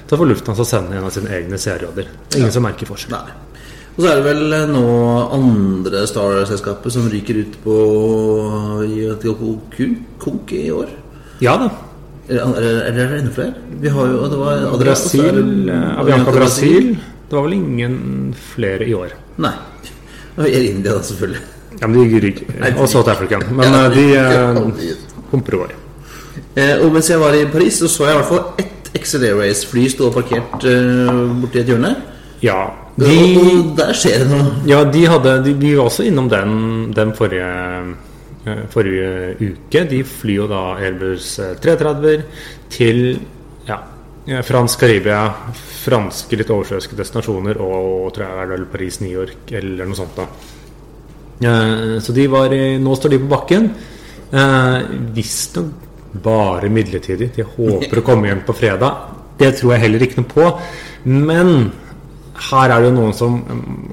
Så 0.05 0.21
får 0.21 0.35
Lufthansa 0.35 0.69
sende 0.69 1.01
en 1.01 1.09
av 1.09 1.17
sine 1.17 1.33
egne 1.41 1.61
serieråder. 1.61 2.13
Ingen 2.37 2.53
som 2.53 2.69
merker 2.69 2.93
forskjell. 2.93 3.17
Nei. 3.17 3.50
Og 3.95 4.03
så 4.03 4.07
er 4.11 4.19
det 4.19 4.25
vel 4.25 4.55
eh, 4.55 4.67
nå 4.71 4.83
andre 5.35 6.03
Star-selskapet 6.07 6.95
som 6.95 7.09
ryker 7.11 7.41
ut 7.43 7.57
på 7.63 7.77
i 8.87 9.07
konk 10.21 10.53
i 10.55 10.67
år. 10.71 10.91
Ja 11.43 11.57
da. 11.59 11.69
Eller 12.31 12.85
er 12.87 12.91
det 12.95 13.07
enda 13.19 13.31
flere? 13.35 13.53
Vi 13.81 13.89
har 13.91 14.07
jo 14.07 14.27
det 14.31 14.37
var 14.39 14.67
Adria, 14.71 14.93
og 14.93 15.01
så 15.01 15.17
er 15.19 15.31
Brasil, 15.31 15.69
eh, 15.69 15.99
Avianca 15.99 16.31
Brasil. 16.35 16.93
Det 17.27 17.35
var 17.37 17.47
vel 17.47 17.57
ingen 17.57 17.95
flere 18.35 18.87
i 18.87 18.93
år. 18.93 19.15
Nei. 19.41 19.53
Eller 20.37 20.63
India, 20.69 20.93
da, 20.93 21.03
selvfølgelig. 21.03 21.41
Ja, 21.81 21.87
men 21.87 22.09
de 22.11 22.19
ryker. 22.19 22.45
Og 22.77 22.89
South 22.89 23.09
African. 23.11 23.43
Men 23.55 23.65
Ja, 23.73 23.85
eh, 23.85 23.95
de 23.95 24.05
ryker 24.07 24.85
eh, 24.87 24.95
humper 25.31 25.55
over. 25.55 25.73
Eh, 26.55 26.77
og 26.83 26.91
mens 26.93 27.09
jeg 27.09 27.19
var 27.19 27.33
i 27.33 27.45
Paris, 27.45 27.79
så 27.79 27.87
så 27.87 28.05
jeg 28.05 28.15
i 28.15 28.19
hvert 28.19 28.29
fall 28.29 28.43
ett 28.59 28.91
XLA 29.01 29.33
Race-fly 29.39 29.87
stå 29.89 30.11
parkert 30.11 30.61
borti 31.41 31.59
et 31.59 31.67
hjørne. 31.71 31.95
Ja, 32.43 32.69
de 32.99 33.17
og 33.39 33.75
der 33.77 33.93
skjer 33.95 34.23
det 34.23 34.29
noe. 34.31 34.51
Ja, 34.67 34.83
de 34.83 35.05
hadde, 35.07 35.35
de, 35.45 35.53
de 35.61 35.75
var 35.77 35.87
også 35.87 36.03
innom 36.09 36.27
den, 36.31 36.55
den 36.95 37.13
forrige, 37.17 37.51
eh, 38.45 38.63
forrige 38.73 39.35
uke. 39.39 39.85
De 39.89 40.01
flyr 40.03 40.41
jo 40.41 40.47
da 40.51 40.63
Airbus 40.81 41.39
eh, 41.39 41.53
330 41.63 42.23
til 42.73 43.01
ja, 43.67 43.77
eh, 44.27 44.41
fransk 44.45 44.83
Karibia, 44.83 45.21
franske 45.85 46.37
litt 46.37 46.51
oversjøiske 46.53 46.97
destinasjoner 46.99 47.57
og 47.63 48.11
tror 48.13 48.27
jeg 48.27 48.43
er 48.43 48.51
vel 48.55 48.65
Paris, 48.73 48.99
New 49.01 49.13
York 49.15 49.53
eller 49.61 49.87
noe 49.89 49.97
sånt. 49.97 50.19
da. 50.19 50.27
Eh, 51.41 51.99
Så 52.03 52.13
de 52.13 52.27
var 52.29 52.53
i, 52.53 52.77
nå 52.77 52.95
står 52.99 53.15
de 53.15 53.21
på 53.23 53.31
bakken. 53.31 53.71
Eh, 54.31 54.81
Visstnok 55.15 55.87
bare 56.21 56.67
midlertidig. 56.69 57.29
De 57.37 57.43
håper 57.47 58.01
å 58.01 58.03
komme 58.03 58.27
hjem 58.27 58.43
på 58.45 58.53
fredag. 58.57 59.07
Det 59.39 59.53
tror 59.57 59.73
jeg 59.77 59.81
heller 59.85 60.03
ikke 60.05 60.19
noe 60.21 60.33
på. 60.33 60.47
Men 61.07 61.71
her 62.49 62.71
er 62.73 62.81
det 62.81 62.89
jo 62.89 62.95
noen 62.95 63.13
som 63.15 63.37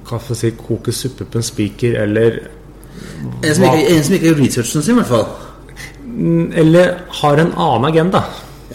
kan 0.09 0.23
hva 0.23 0.37
si, 0.37 0.53
koker 0.57 0.95
suppe 0.95 1.27
på 1.29 1.41
en 1.41 1.47
spiker, 1.47 1.99
eller 2.05 2.41
En 3.43 3.55
som 3.55 3.65
ikke, 3.67 3.87
en 3.93 4.05
som 4.05 4.15
ikke 4.17 4.31
har 4.31 4.39
researchen 4.39 4.85
sin, 4.85 4.95
i 4.95 5.01
hvert 5.01 5.11
fall. 5.11 5.27
Eller 6.63 6.93
har 7.21 7.41
en 7.43 7.53
annen 7.55 7.89
agenda. 7.91 8.23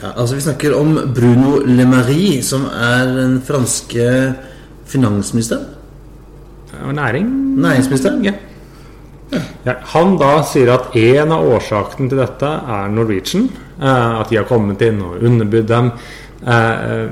Ja, 0.02 0.14
altså 0.16 0.36
Vi 0.36 0.46
snakker 0.46 0.76
om 0.78 0.96
Bruno 1.16 1.60
Le 1.66 1.86
Marie, 1.88 2.42
som 2.44 2.66
er 2.66 3.06
den 3.08 3.38
franske 3.46 4.34
finansministeren. 4.86 5.66
Næring 6.94 7.30
Næringsministeren. 7.62 8.26
Ja. 8.26 8.34
Ja, 9.66 9.74
han 9.94 10.18
da 10.20 10.42
sier 10.46 10.74
at 10.76 10.96
en 11.00 11.32
av 11.34 11.46
årsakene 11.56 12.12
til 12.12 12.20
dette 12.20 12.50
er 12.76 12.92
Norwegian. 12.94 13.48
Eh, 13.80 14.20
at 14.20 14.30
de 14.30 14.38
har 14.38 14.48
kommet 14.50 14.82
inn 14.86 15.02
og 15.02 15.24
underbydd 15.24 15.70
dem. 15.70 15.92
Eh, 16.44 17.08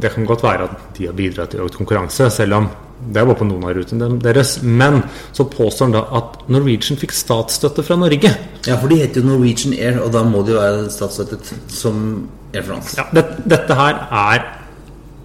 det 0.00 0.12
kan 0.14 0.28
godt 0.28 0.44
være 0.44 0.68
at 0.68 0.86
de 0.98 1.08
har 1.08 1.16
bidratt 1.16 1.54
til 1.54 1.64
økt 1.64 1.78
konkurranse, 1.80 2.28
selv 2.34 2.58
om 2.58 2.70
det 3.00 3.22
er 3.22 3.32
på 3.32 3.46
noen 3.48 3.64
av 3.64 3.74
rutene 3.76 4.10
deres. 4.20 4.58
Men 4.62 5.00
så 5.32 5.46
påstår 5.48 5.88
han 5.88 5.96
da 5.96 6.04
at 6.20 6.38
Norwegian 6.52 7.00
fikk 7.00 7.14
statsstøtte 7.16 7.84
fra 7.86 7.96
Norge. 8.00 8.32
Ja, 8.66 8.76
for 8.76 8.92
de 8.92 9.00
heter 9.00 9.22
jo 9.22 9.30
Norwegian 9.30 9.76
Air, 9.78 10.02
og 10.04 10.12
da 10.14 10.24
må 10.26 10.44
de 10.44 10.56
jo 10.56 10.60
være 10.60 10.90
statsstøttet 10.92 11.54
som 11.72 12.04
Air 12.52 12.66
France. 12.66 12.98
Ja, 13.00 13.08
det, 13.16 13.26
dette 13.48 13.78
her 13.78 14.02
er 14.10 14.48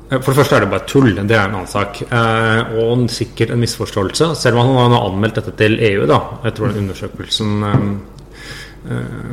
For 0.06 0.30
det 0.30 0.38
første 0.38 0.56
er 0.56 0.62
det 0.62 0.70
bare 0.70 0.86
tull. 0.86 1.16
Det 1.18 1.34
er 1.34 1.48
en 1.48 1.56
annen 1.58 1.68
sak. 1.68 1.98
Eh, 2.06 2.76
og 2.78 3.08
sikkert 3.10 3.50
en 3.52 3.60
misforståelse. 3.60 4.28
Selv 4.38 4.62
om 4.62 4.76
han 4.78 4.94
har 4.94 5.08
anmeldt 5.10 5.40
dette 5.42 5.56
til 5.58 5.80
EU, 5.82 6.04
da. 6.08 6.20
Jeg 6.46 6.54
tror 6.56 6.70
den 6.70 6.84
undersøkelsen 6.86 7.56
eh, 7.66 7.74
eh, 7.74 8.15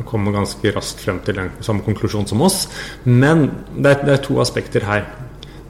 kommer 0.09 0.33
ganske 0.35 0.71
raskt 0.75 1.03
frem 1.05 1.19
til 1.25 1.37
den 1.37 1.51
samme 1.63 1.85
konklusjon 1.85 2.25
som 2.29 2.41
oss. 2.45 2.67
Men 3.05 3.47
det 3.75 3.91
er, 3.91 4.05
det 4.07 4.13
er 4.17 4.23
to 4.25 4.39
aspekter 4.43 4.85
her. 4.87 5.07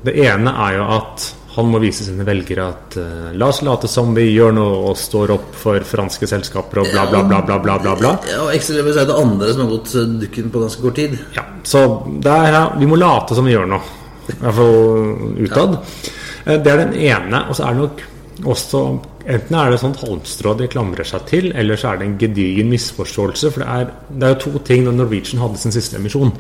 Det 0.03 0.15
ene 0.19 0.51
er 0.65 0.77
jo 0.79 0.89
at 0.97 1.29
han 1.53 1.69
må 1.69 1.79
vise 1.83 2.05
sine 2.05 2.25
velgere 2.25 2.65
at 2.65 2.95
uh, 2.97 3.27
la 3.37 3.49
oss 3.51 3.61
late 3.65 3.89
som 3.91 4.13
vi 4.15 4.25
gjør 4.31 4.55
noe 4.57 4.77
og 4.89 4.97
står 4.97 5.35
opp 5.35 5.51
for 5.57 5.85
franske 5.85 6.25
selskaper 6.29 6.81
og 6.81 6.89
bla, 6.89 7.05
bla, 7.11 7.21
bla, 7.27 7.41
bla, 7.45 7.59
bla, 7.61 7.75
bla, 7.81 7.93
bla. 7.99 8.13
Ja, 8.29 8.39
og 8.47 8.55
ekstremt 8.55 8.89
er 8.89 9.09
det 9.09 9.17
andre 9.19 9.51
som 9.53 9.67
har 9.67 9.75
gått 9.75 9.93
eh, 9.99 10.15
dukken 10.23 10.49
på 10.53 10.63
ganske 10.63 10.81
kort 10.81 10.97
tid. 10.97 11.13
Ja, 11.37 11.45
så 11.67 11.83
der, 12.25 12.47
ja, 12.55 12.63
vi 12.79 12.89
må 12.89 12.97
late 12.97 13.37
som 13.37 13.45
vi 13.45 13.53
gjør 13.53 13.69
noe. 13.69 13.99
I 14.23 14.39
hvert 14.39 14.57
fall 14.57 15.37
utad. 15.43 15.77
Ja. 15.77 16.57
Det 16.63 16.71
er 16.71 16.81
den 16.81 16.97
ene. 16.97 17.45
Og 17.51 17.57
så 17.57 17.67
er 17.67 17.75
det 17.75 17.83
nok 17.83 18.03
også 18.41 18.85
Enten 19.23 19.55
er 19.55 19.69
det 19.71 19.77
sånt 19.79 20.01
halmstrå 20.03 20.51
de 20.59 20.65
klamrer 20.67 21.07
seg 21.07 21.21
til, 21.29 21.45
eller 21.55 21.79
så 21.79 21.93
er 21.93 22.01
det 22.01 22.07
en 22.09 22.17
gedigen 22.19 22.67
misforståelse. 22.73 23.51
For 23.53 23.63
det 23.63 23.67
er, 23.71 23.93
det 24.11 24.27
er 24.27 24.33
jo 24.33 24.39
to 24.41 24.59
ting 24.67 24.83
når 24.83 24.97
Norwegian 24.97 25.39
hadde 25.39 25.61
sin 25.61 25.71
siste 25.71 25.95
emisjon. 25.95 26.33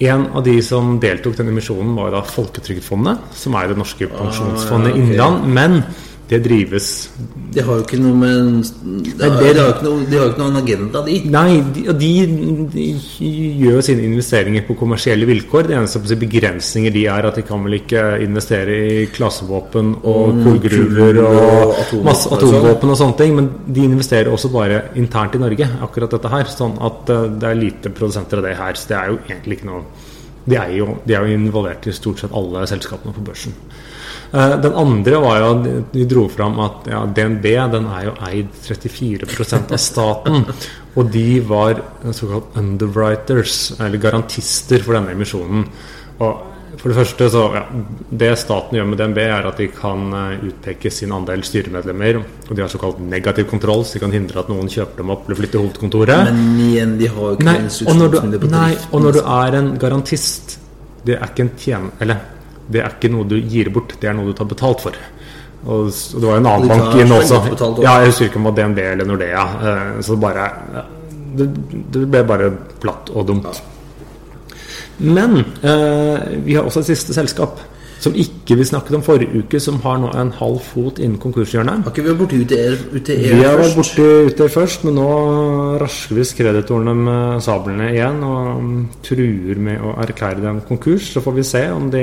En 0.00 0.24
av 0.32 0.40
de 0.46 0.54
som 0.64 0.94
deltok 1.02 1.36
i 1.36 1.42
denne 1.42 1.52
emisjonen, 1.52 1.92
var 1.98 2.14
da 2.14 2.22
Folketrygdfondet, 2.24 3.28
som 3.36 3.58
er 3.60 3.68
det 3.68 3.76
norske 3.82 4.08
pensjonsfondet 4.08 4.88
ja, 4.88 4.96
okay. 4.96 5.04
Innland. 5.04 5.44
Men 5.52 5.76
det 6.30 6.38
drives 6.46 6.86
De 7.52 7.60
har 7.60 7.76
jo 7.76 7.82
ikke 7.84 7.98
noe 8.00 8.14
med 8.16 8.62
De 9.18 9.26
har, 9.28 9.42
det- 9.42 9.54
de 9.54 9.58
har 9.58 9.66
jo 9.66 9.72
ikke 9.74 10.28
ikke 10.32 10.38
noen 10.40 10.56
agenda, 10.56 11.02
de. 11.04 11.16
Nei, 11.28 11.60
de, 11.74 11.82
de, 11.92 12.10
de 12.72 12.86
gjør 13.60 13.82
sine 13.84 14.04
investeringer 14.06 14.64
på 14.66 14.76
kommersielle 14.80 15.26
vilkår. 15.28 15.68
Det 15.68 15.76
eneste 15.76 16.16
begrensninger 16.22 16.94
de 16.94 17.02
er 17.12 17.28
at 17.28 17.36
de 17.36 17.44
kan 17.46 17.62
vel 17.66 17.76
ikke 17.80 18.04
investere 18.24 18.78
i 19.02 19.06
klassevåpen 19.12 19.92
og 20.02 20.40
kullgruver 20.44 21.20
og 21.26 21.74
og 21.92 22.04
masse 22.06 22.28
sånn. 22.30 22.38
atomvåpen 22.38 22.94
og 22.94 22.98
sånne 23.02 23.18
ting. 23.20 23.36
Men 23.36 23.50
de 23.68 23.84
investerer 23.90 24.32
også 24.32 24.50
bare 24.52 24.80
internt 24.96 25.36
i 25.36 25.42
Norge, 25.42 25.68
akkurat 25.84 26.10
dette 26.16 26.32
her. 26.32 26.44
Sånn 26.44 26.78
at 26.80 27.10
eh, 27.12 27.28
det 27.42 27.50
er 27.50 27.60
lite 27.60 27.92
produsenter 27.92 28.40
av 28.40 28.48
det 28.48 28.56
her. 28.56 28.74
Så 28.80 28.88
det 28.88 28.98
er 29.02 29.12
jo 29.12 29.18
egentlig 29.28 29.58
ikke 29.60 29.70
noe 29.72 29.84
De 30.44 30.56
er 30.58 30.72
jo, 30.74 30.96
de 31.06 31.14
er 31.14 31.22
jo 31.28 31.36
involvert 31.38 31.84
i 31.86 31.92
stort 31.94 32.18
sett 32.18 32.32
alle 32.34 32.64
selskapene 32.66 33.12
på 33.14 33.22
børsen. 33.28 33.52
Eh, 34.32 34.60
Den 34.60 34.74
andre 34.74 35.18
var 35.20 35.40
jo 35.40 35.48
at 35.52 35.66
de 35.92 36.06
dro 36.08 36.28
fram 36.32 36.60
at 36.64 36.86
ja, 36.88 37.02
DNB 37.04 37.48
den 37.74 37.88
er 37.92 38.06
jo 38.08 38.14
eid 38.28 38.54
34% 38.64 39.74
av 39.74 39.82
staten. 39.82 40.46
Og 40.96 41.08
de 41.08 41.40
var 41.48 41.78
såkalt 42.12 42.56
underwriters, 42.60 43.72
eller 43.80 44.00
garantister 44.00 44.82
for 44.84 44.98
denne 44.98 45.14
emisjonen. 45.14 45.64
Og 46.20 46.48
for 46.82 46.90
det 46.90 46.96
første 46.96 47.28
så 47.30 47.42
ja, 47.54 47.62
Det 48.08 48.30
staten 48.40 48.76
gjør 48.76 48.88
med 48.90 48.98
DNB, 49.00 49.18
er 49.24 49.46
at 49.48 49.60
de 49.60 49.68
kan 49.72 50.04
eh, 50.16 50.44
utpeke 50.48 50.90
sin 50.92 51.12
andel 51.12 51.44
styremedlemmer. 51.46 52.20
Og 52.48 52.52
de 52.56 52.64
har 52.64 52.72
såkalt 52.72 53.00
negativ 53.04 53.48
kontroll, 53.52 53.84
så 53.84 53.96
de 53.96 54.04
kan 54.06 54.16
hindre 54.16 54.40
at 54.42 54.52
noen 54.52 54.68
kjøper 54.72 55.00
dem 55.00 55.12
opp 55.14 55.28
eller 55.28 55.40
flytter 55.42 55.62
hovedkontoret. 55.62 56.24
Men 56.32 56.60
igjen, 56.70 56.96
de 57.00 57.08
har 57.12 57.22
jo 57.28 57.38
ikke 57.38 57.48
Nei, 57.48 57.58
og 57.86 57.98
når, 58.00 58.12
du, 58.16 58.46
nei, 58.52 58.70
og 58.90 59.04
når 59.04 59.18
du 59.18 59.22
er 59.22 59.58
en 59.60 59.72
garantist 59.80 60.58
Det 61.04 61.16
er 61.18 61.28
ikke 61.28 61.44
en 61.48 61.56
tjen... 61.58 61.90
Eller 62.00 62.28
det 62.72 62.82
er 62.84 62.94
ikke 62.96 63.10
noe 63.12 63.28
du 63.28 63.36
gir 63.40 63.70
bort, 63.74 63.94
det 64.00 64.08
er 64.10 64.16
noe 64.18 64.30
du 64.30 64.36
tar 64.38 64.48
betalt 64.50 64.80
for. 64.84 64.96
Og, 65.62 65.90
det 65.92 66.22
var 66.26 66.38
jo 66.38 66.40
en 66.42 66.48
annen 66.50 66.68
bank 66.72 66.88
inne 66.96 67.04
inn 67.06 67.12
også. 67.20 67.36
også. 67.52 67.72
Ja, 67.84 67.98
jeg 68.02 68.10
husker 68.10 68.26
ikke 68.30 68.40
om 68.40 68.48
det 68.48 68.52
var 68.52 68.62
DNB 68.62 68.78
eller 68.92 69.06
Nordea. 69.12 69.44
eh, 69.62 70.00
Så 70.02 70.16
det 70.16 70.20
bare 70.24 70.48
det, 71.38 71.46
det 71.94 72.06
ble 72.12 72.24
bare 72.28 72.48
platt 72.82 73.12
og 73.14 73.28
dumt. 73.30 73.60
Men 75.02 75.38
eh, 75.62 76.40
vi 76.44 76.54
har 76.58 76.66
også 76.66 76.82
et 76.82 76.90
siste 76.92 77.14
selskap 77.16 77.60
som 78.02 78.16
ikke 78.18 78.56
vi 78.58 78.64
snakket 78.66 78.96
om 78.98 79.02
forrige 79.06 79.44
uke, 79.44 79.60
som 79.62 79.76
har 79.84 80.00
nå 80.02 80.08
en 80.18 80.32
halv 80.34 80.56
fot 80.66 80.98
innen 80.98 81.20
konkurshjørnet. 81.22 81.84
Har 81.86 81.92
ikke 81.92 82.02
vi 82.02 82.10
vært 82.10 82.22
borti 82.24 82.40
UTR, 82.42 82.74
UTR 82.98 83.20
Vi 83.22 83.44
har 83.44 83.60
vært 83.60 83.76
først? 83.76 83.78
borti 83.78 84.06
UTR 84.32 84.50
først, 84.56 84.86
men 84.88 84.96
nå 84.98 85.04
rasker 85.78 86.18
vi 86.18 86.24
kreditorene 86.40 86.94
med 86.98 87.44
sablene 87.46 87.92
igjen 87.94 88.18
og 88.26 89.04
truer 89.06 89.60
med 89.62 89.86
å 89.86 89.94
erklære 90.02 90.42
dem 90.42 90.58
konkurs. 90.66 91.12
Så 91.14 91.22
får 91.22 91.36
vi 91.38 91.46
se 91.46 91.62
om 91.70 91.86
de 91.94 92.02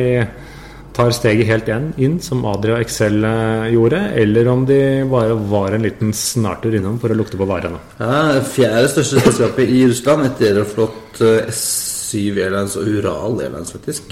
tar 1.00 1.14
steget 1.16 1.48
helt 1.48 1.70
igjen 1.70 1.90
inn, 2.02 2.18
som 2.24 2.44
Adria 2.50 2.76
og 2.76 2.84
Excel 2.84 3.24
eh, 3.24 3.70
gjorde, 3.74 4.02
eller 4.20 4.50
om 4.52 4.66
de 4.68 4.80
bare 5.10 5.38
var 5.52 5.76
en 5.76 5.86
liten 5.86 6.12
snartur 6.16 6.76
innom 6.76 6.98
for 7.00 7.14
å 7.14 7.18
lukte 7.18 7.40
på 7.40 7.48
varene. 7.48 7.80
Ja, 8.02 8.40
Fjerde 8.44 8.90
største 8.92 9.24
selskapet 9.24 9.72
i 9.72 9.86
Russland 9.88 10.28
etter 10.28 10.60
det 10.60 10.66
eh, 10.66 11.52
S7 11.54 12.42
Airlines 12.44 12.76
og 12.80 12.90
Ural 12.98 13.40
Airlines, 13.46 13.72
faktisk. 13.78 14.12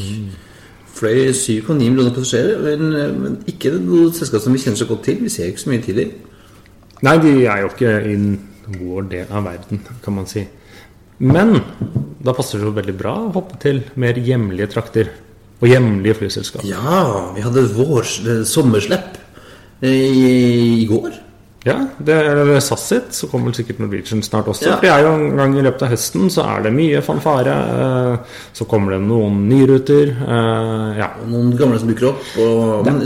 Fløy 0.98 1.27
7,9 1.36 1.75
millioner 1.75 2.15
passasjerer, 2.15 2.63
men, 2.63 2.96
eh, 2.96 3.12
men 3.25 3.38
ikke 3.51 3.75
noe 3.82 4.13
selskap 4.15 4.46
som 4.46 4.56
vi 4.56 4.63
kjenner 4.63 4.79
så 4.79 4.89
godt 4.89 5.03
til. 5.10 5.20
Vi 5.25 5.34
ser 5.34 5.51
ikke 5.51 5.65
så 5.65 5.74
mye 5.74 5.84
til 5.84 6.01
dem. 6.03 6.15
Nei, 7.06 7.17
de 7.22 7.36
er 7.46 7.65
jo 7.65 7.74
ikke 7.74 7.98
i 8.10 8.17
vår 8.79 9.12
del 9.12 9.27
av 9.29 9.46
verden, 9.46 9.84
kan 10.03 10.15
man 10.15 10.29
si. 10.29 10.48
Men 11.17 11.58
da 12.24 12.34
passer 12.38 12.62
det 12.62 12.67
jo 12.67 12.75
veldig 12.77 12.96
bra 12.98 13.13
å 13.25 13.32
hoppe 13.36 13.60
til 13.62 13.84
mer 14.00 14.17
hjemlige 14.22 14.72
trakter. 14.72 15.12
Og 15.62 15.68
hjemlige 15.72 16.14
flyselskap. 16.20 16.66
Ja, 16.70 17.32
vi 17.36 17.42
hadde 17.46 17.64
vår 17.74 18.04
eh, 18.30 18.44
sommerslepp 18.46 19.16
eh, 19.82 19.90
i, 19.90 20.28
i 20.84 20.86
går. 20.90 21.24
Ja, 21.68 21.80
det 22.00 22.14
er 22.16 22.52
SAS 22.64 22.84
sitt, 22.88 23.08
så 23.18 23.28
kommer 23.28 23.50
vel 23.50 23.58
sikkert 23.58 23.82
Norwegian 23.82 24.22
snart 24.24 24.48
også. 24.48 24.70
Ja. 24.70 24.76
For 24.78 24.86
det 24.86 24.92
er 24.94 25.02
jo 25.04 25.10
en 25.18 25.34
gang 25.36 25.56
i 25.58 25.64
løpet 25.66 25.82
av 25.84 25.90
høsten 25.92 26.30
så 26.32 26.46
er 26.48 26.62
det 26.64 26.72
mye 26.78 27.02
fanfare. 27.04 27.56
eh, 27.74 28.38
Så 28.56 28.68
kommer 28.70 28.94
det 28.96 29.02
noen 29.04 29.42
nyruter. 29.50 30.14
eh, 30.14 31.00
Ja. 31.02 31.10
Noen 31.28 31.50
gamle 31.60 31.80
som 31.82 31.90
dukker 31.92 32.12
opp. 32.14 32.22
Og, 32.40 32.86
men 32.86 33.02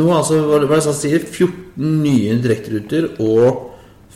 nå 0.00 0.08
altså, 0.16 0.40
hva 0.48 0.56
er 0.58 0.66
det 0.72 0.80
SAS 0.88 1.04
sier? 1.04 1.20
14 1.22 2.00
nye 2.02 2.34
direkteruter 2.42 3.12
og 3.20 3.66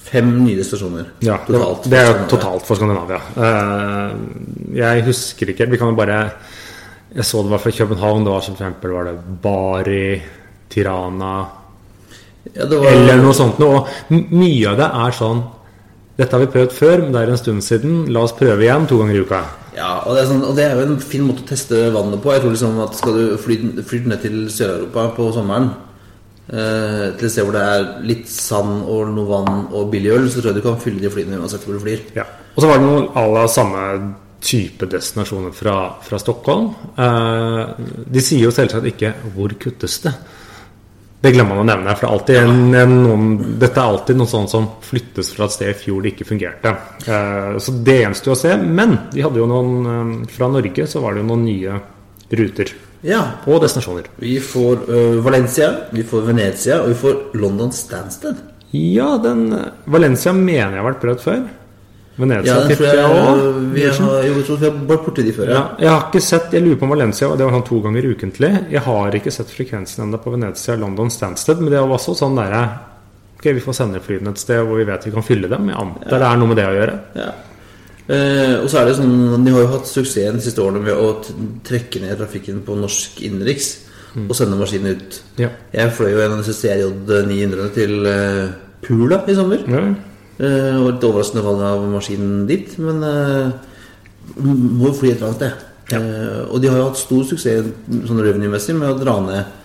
fem 0.05 0.26
nye 0.45 0.61
stasjoner 0.67 1.07
ja 1.25 1.38
det, 1.47 1.55
totalt. 1.55 1.87
det 1.88 1.97
er 2.00 2.11
jo 2.11 2.26
totalt 2.35 2.67
for 2.67 2.76
Skandinavia. 2.76 3.21
Eh, 3.37 4.19
Jeg 4.81 5.05
husker 5.07 5.53
ikke 5.55 5.69
Vi 5.71 5.79
kan 5.81 5.93
jo 5.93 5.97
bare 5.97 6.19
Jeg 7.14 7.26
så 7.28 7.42
det 7.47 7.52
var 7.52 7.62
fra 7.62 7.71
København. 7.71 8.25
Det 8.26 8.33
var 8.33 8.40
som 8.42 8.56
eksempel 8.56 8.94
var 8.94 9.04
det 9.06 9.18
Bari, 9.42 10.23
Tirana 10.71 11.35
Ja, 12.52 12.66
det 12.66 12.76
var, 12.76 12.90
eller 12.90 13.21
noe 13.23 13.35
sånt 13.37 13.61
noe. 13.62 13.85
Mye 14.11 14.73
av 14.73 14.80
det 14.80 14.88
er 15.06 15.14
sånn 15.16 15.44
Dette 16.18 16.35
har 16.35 16.42
vi 16.44 16.50
prøvd 16.52 16.75
før, 16.75 17.00
men 17.02 17.14
det 17.14 17.23
er 17.23 17.30
en 17.33 17.40
stund 17.40 17.64
siden. 17.66 17.94
La 18.14 18.23
oss 18.23 18.35
prøve 18.38 18.62
igjen 18.62 18.85
to 18.87 19.00
ganger 19.00 19.16
i 19.16 19.23
uka. 19.26 19.40
Ja, 19.75 19.97
og 20.06 20.14
det, 20.14 20.21
er 20.23 20.28
sånn, 20.30 20.44
og 20.47 20.54
det 20.54 20.66
er 20.68 20.76
jo 20.78 20.85
en 20.85 21.00
fin 21.02 21.25
måte 21.26 21.42
å 21.42 21.49
teste 21.49 21.80
vannet 21.94 22.23
på. 22.23 22.30
Jeg 22.30 22.44
tror 22.44 22.54
liksom 22.54 22.76
at 22.85 22.94
Skal 22.94 23.16
du 23.18 23.25
fly, 23.42 23.56
fly 23.83 23.99
ned 24.06 24.23
til 24.23 24.37
Sør-Europa 24.54 25.09
på 25.16 25.26
sommeren, 25.35 25.73
eh, 26.47 27.09
til 27.18 27.26
et 27.26 27.35
sted 27.35 27.49
hvor 27.49 27.56
det 27.59 27.64
er 27.66 27.88
litt 28.06 28.30
sand 28.30 28.85
og 28.87 29.11
noe 29.11 29.26
vann 29.26 29.64
og 29.73 29.90
billig 29.90 30.14
øl, 30.14 30.28
så 30.30 30.38
tror 30.38 30.52
jeg 30.52 30.61
du 30.61 30.68
kan 30.68 30.78
fylle 30.85 31.02
de 31.02 31.11
flyene 31.11 31.40
uansett 31.42 31.66
hvor 31.66 31.75
du 31.75 31.83
flyr. 31.83 32.06
Ja. 32.14 32.28
Og 32.54 32.62
så 32.62 32.71
var 32.71 32.78
det 32.78 32.87
noe 32.87 33.09
à 33.18 33.26
la 33.35 33.49
samme 33.50 33.83
type 34.45 34.87
destinasjoner 34.93 35.53
fra, 35.57 35.75
fra 36.05 36.19
Stockholm. 36.21 36.71
Eh, 37.01 37.85
de 38.13 38.23
sier 38.23 38.45
jo 38.45 38.53
selvsagt 38.55 38.91
ikke 38.93 39.15
'hvor 39.35 39.55
kuttes 39.61 40.01
det'. 40.05 40.15
Det 41.25 41.33
glemmer 41.33 41.57
man 41.57 41.65
å 41.65 41.71
nevne. 41.73 41.95
For 41.97 42.05
det 42.05 42.11
er 42.11 42.19
alltid 42.19 42.37
en, 42.37 42.75
en, 42.77 42.95
noen, 43.07 43.29
dette 43.59 43.81
er 43.81 43.89
alltid 43.95 44.19
noe 44.21 44.29
sånt 44.29 44.53
som 44.53 44.67
flyttes 44.85 45.33
fra 45.33 45.47
et 45.49 45.55
sted 45.55 45.71
i 45.73 45.79
fjor 45.79 46.03
det 46.05 46.13
ikke 46.13 46.29
fungerte. 46.29 46.75
Eh, 47.09 47.57
så 47.57 47.73
det 47.87 48.03
gjenstår 48.03 48.35
å 48.35 48.41
se. 48.43 48.57
Men 48.61 48.99
de 49.15 49.25
hadde 49.25 49.41
jo 49.41 49.49
noen 49.49 49.89
eh, 49.95 50.29
fra 50.29 50.51
Norge 50.53 50.87
så 50.87 51.01
var 51.01 51.15
det 51.15 51.25
jo 51.25 51.31
noen 51.33 51.47
nye 51.49 51.81
ruter 52.35 52.75
Ja, 53.05 53.23
og 53.47 53.63
destinasjoner. 53.65 54.07
vi 54.17 54.39
får 54.41 55.21
Valencia, 55.25 55.89
vi 55.93 56.03
får 56.03 56.23
Venezia, 56.25 56.83
og 56.83 56.89
vi 56.89 56.95
får 56.95 57.19
London 57.37 57.73
Stansted. 57.73 58.37
Ja, 58.73 59.19
den 59.23 59.53
Valencia 59.87 60.33
mener 60.33 60.77
jeg 60.77 60.83
har 60.83 60.89
vært 60.93 61.03
prøvd 61.05 61.21
før. 61.21 61.43
Venezia 62.16 62.47
Ja, 62.54 62.61
den 62.68 62.76
tror 62.78 62.87
jeg 62.87 62.97
jeg, 62.97 63.04
vi 63.75 63.85
har, 63.88 64.23
jo, 64.23 64.35
jeg 64.38 64.44
tror 64.47 64.59
vi 64.61 64.66
har 64.68 64.75
vært 64.92 65.04
borti 65.09 65.23
de 65.26 65.33
før. 65.35 65.49
Ja, 65.50 65.54
Ja. 65.54 65.64
jeg 65.80 65.88
har 65.90 66.02
ikke 66.11 66.21
sett, 66.23 66.52
jeg 66.54 66.62
lurer 66.62 66.76
på 66.78 66.87
om 66.87 66.92
Valencia 66.94 67.28
og 67.28 67.38
det 67.38 67.44
var 67.49 67.52
sånn 67.56 67.66
to 67.68 67.80
ganger 67.83 68.06
ukentlig. 68.14 68.50
Jeg 68.71 68.83
har 68.87 69.16
ikke 69.18 69.33
sett 69.35 69.50
frekvensen 69.50 70.04
ennå 70.06 70.21
på 70.23 70.30
Venezia 70.37 70.76
London 70.76 71.11
Stansted, 71.11 71.59
men 71.61 71.71
det 71.75 71.80
var 71.80 71.88
også 71.99 72.14
sånn 72.18 72.37
derre 72.38 72.64
Ok, 73.35 73.49
vi 73.52 73.61
får 73.61 73.75
sende 73.76 74.00
flyene 74.00 74.30
et 74.30 74.38
sted 74.40 74.62
hvor 74.64 74.78
vi 74.78 74.85
vet 74.88 75.02
vi 75.04 75.11
kan 75.12 75.23
fylle 75.26 75.49
dem. 75.50 75.66
Jeg 75.68 75.76
antar 75.76 76.18
det 76.23 76.28
er 76.30 76.37
noe 76.40 76.49
med 76.49 76.56
det 76.56 76.64
å 76.64 76.76
gjøre. 76.78 76.94
Ja. 77.18 77.26
Eh, 78.06 78.54
og 78.62 78.68
så 78.68 78.78
er 78.83 78.85
det 78.90 78.94
sånn 78.99 79.44
De 79.44 79.52
har 79.52 79.62
jo 79.64 79.68
hatt 79.73 79.87
suksess 79.88 80.33
de 80.37 80.40
siste 80.44 80.61
årene 80.61 80.83
med 80.85 80.92
å 80.94 81.11
trekke 81.64 82.00
ned 82.04 82.18
trafikken 82.21 82.62
på 82.64 82.76
norsk 82.76 83.21
innenriks 83.25 83.71
og 84.14 84.33
sende 84.38 84.54
maskinen 84.56 84.94
ut. 84.94 85.16
Ja. 85.40 85.49
Jeg 85.75 85.90
fløy 85.97 86.12
jo 86.12 86.21
en 86.23 86.37
av 86.37 86.42
disse 86.44 86.54
CRJ 86.61 86.85
900 87.26 87.71
til 87.75 88.06
eh, 88.06 88.52
Pula 88.85 89.18
i 89.26 89.35
sommer. 89.35 89.64
Ja. 89.66 89.80
Eh, 90.35 90.75
og 90.81 90.88
litt 90.88 91.07
overraskende 91.07 91.45
valg 91.47 91.62
av 91.62 91.85
maskinen 91.93 92.43
dit, 92.49 92.73
men 92.83 93.03
uh, 93.07 93.53
må 94.43 94.88
jo 94.88 94.97
fly 94.99 95.12
et 95.12 95.21
eller 95.21 95.29
annet 95.29 95.38
sted. 95.38 95.67
Eh, 95.95 96.41
og 96.49 96.62
de 96.62 96.71
har 96.73 96.81
jo 96.81 96.87
hatt 96.88 96.99
stor 96.99 97.26
suksess 97.29 97.69
sånn 98.09 98.23
revenue-messig 98.25 98.75
med 98.75 98.91
å 98.91 98.99
dra 98.99 99.19
ned 99.23 99.61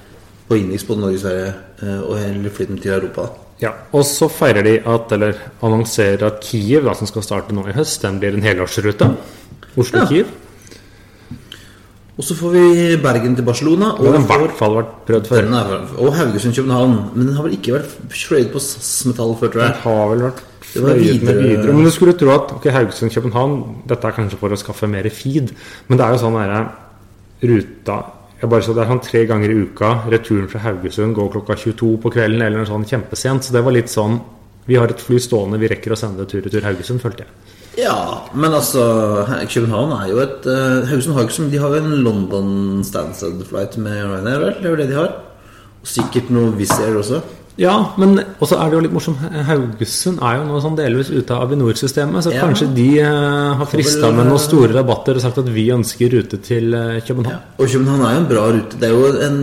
på 0.50 0.60
innenriks 0.60 0.86
både 0.86 1.06
Norge 1.06 1.18
og 1.18 1.24
Sverige 1.24 1.54
uh, 1.82 2.02
og 2.04 2.20
heller 2.22 2.54
flytte 2.54 2.76
dem 2.76 2.84
til 2.84 2.98
Europa. 3.00 3.30
Ja, 3.60 3.74
Og 3.92 4.06
så 4.08 4.30
feirer 4.32 4.64
de 4.64 4.78
at, 4.88 5.12
eller 5.12 5.42
annonserer 5.66 6.30
at 6.30 6.46
Kiev, 6.46 6.86
da, 6.86 6.94
som 6.96 7.10
skal 7.10 7.26
starte 7.26 7.56
nå 7.56 7.66
i 7.68 7.76
høst, 7.76 8.06
den 8.06 8.22
blir 8.22 8.38
en 8.38 8.46
helårsrute. 8.46 9.10
Oslo-Kiev. 9.80 10.30
Og 12.20 12.26
så 12.28 12.36
får 12.36 12.52
vi 12.52 12.96
Bergen 13.00 13.36
til 13.38 13.46
Barcelona. 13.48 13.94
Det 13.96 14.10
har 14.12 14.20
i 14.20 14.24
får- 14.28 14.42
hvert 14.44 14.58
fall 14.60 14.74
vært 14.76 14.90
prøvd 15.08 15.28
før. 15.32 15.42
Den 15.48 15.54
er, 15.56 15.70
og 16.04 16.14
Haugesund-København. 16.18 16.96
Men 17.16 17.28
den 17.30 17.36
har 17.38 17.44
vel 17.48 17.54
ikke 17.56 17.78
vært 17.78 17.94
fløyet 18.12 18.52
på 18.52 18.60
SAS-metall 18.60 19.38
før, 19.40 19.48
tror 19.54 19.62
jeg. 19.64 19.72
Den 19.72 19.82
har 19.86 20.10
vel 20.12 20.20
vært 20.28 20.42
Det 20.74 20.82
var 20.84 20.94
videre- 21.00 21.42
videre. 21.42 21.74
Men 21.74 21.84
du 21.86 21.92
skulle 21.96 22.14
tro 22.20 22.30
at 22.36 22.52
ok, 22.60 22.66
Haugesund-København 22.76 23.88
Dette 23.88 24.06
er 24.06 24.12
kanskje 24.12 24.38
for 24.38 24.50
å 24.50 24.58
skaffe 24.60 24.88
mer 24.90 25.04
feed, 25.10 25.54
men 25.88 25.98
det 25.98 26.06
er 26.06 26.12
jo 26.14 26.20
sånn 26.26 26.36
derre 26.36 26.70
ruta 27.42 28.04
jeg 28.42 28.50
bare 28.50 28.62
så 28.64 28.74
Det 28.74 28.84
er 28.86 28.92
sånn 28.94 29.02
tre 29.04 29.26
ganger 29.28 29.50
i 29.52 29.64
uka. 29.66 30.04
Returen 30.10 30.48
fra 30.48 30.60
Haugesund 30.60 31.14
går 31.16 31.32
klokka 31.34 31.56
22 31.60 31.98
på 32.00 32.10
kvelden 32.14 32.42
eller 32.42 32.58
noe 32.62 32.66
sånn 32.66 32.86
kjempesent. 32.88 33.44
Så 33.44 33.52
det 33.52 33.64
var 33.66 33.72
litt 33.76 33.88
sånn 33.92 34.22
Vi 34.66 34.76
har 34.76 34.88
et 34.88 35.00
fly 35.02 35.18
stående, 35.18 35.58
vi 35.60 35.68
rekker 35.68 35.92
å 35.92 35.98
sende 35.98 36.18
det 36.20 36.30
tur-retur 36.30 36.62
Haugesund, 36.62 37.02
følte 37.02 37.18
jeg. 37.26 37.28
Ja, 37.78 38.26
men 38.34 38.54
altså 38.54 38.84
København 39.50 39.92
er 40.02 40.08
jo 40.10 40.22
et 40.24 40.48
uh, 40.50 40.88
Haugesund 40.90 41.16
har 41.16 41.28
ikke 41.28 41.50
De 41.52 41.60
har 41.62 41.76
jo 41.76 41.82
en 41.84 41.98
London 42.04 42.84
Stansted 42.84 43.44
flight 43.48 43.78
med 43.78 44.04
Ryanair, 44.04 44.40
vel? 44.40 44.56
Det 44.58 44.66
er 44.66 44.74
jo 44.74 44.80
det 44.80 44.88
de 44.90 44.98
har. 44.98 45.12
Og 45.80 45.88
sikkert 45.88 46.32
noe 46.34 46.56
Wizz 46.58 46.80
Air 46.82 46.98
også. 47.00 47.22
Ja, 47.60 47.74
men 48.00 48.22
også 48.40 48.56
er 48.56 48.72
det 48.72 48.78
jo 48.78 48.82
litt 48.86 48.94
morsomt. 48.96 49.20
Haugesund 49.48 50.22
er 50.24 50.38
jo 50.40 50.46
nå 50.48 50.60
sånn 50.64 50.78
delvis 50.80 51.10
ute 51.12 51.36
av 51.36 51.44
Avinor-systemet, 51.48 52.24
så 52.24 52.32
Ja. 52.34 52.46
kanskje 52.48 52.70
de 52.76 52.88
uh, 53.04 53.56
har 53.60 53.68
frista 53.68 54.12
med 54.12 54.26
eh, 54.26 54.30
noen 54.32 54.40
store 54.40 54.72
rabatter 54.74 55.20
og 55.20 55.26
sagt 55.26 55.42
at 55.44 55.50
vi 55.52 55.68
ønsker 55.76 56.12
rute 56.16 56.40
til 56.40 56.72
København. 56.72 57.04
København. 57.08 57.42
Og 57.60 57.68
København 57.68 58.06
er 58.08 58.14
jo 58.16 58.22
en 58.24 58.30
bra 58.32 58.46
rute. 58.56 58.80
Det 58.80 58.90
er 58.90 58.96
jo 58.96 59.28
en 59.28 59.42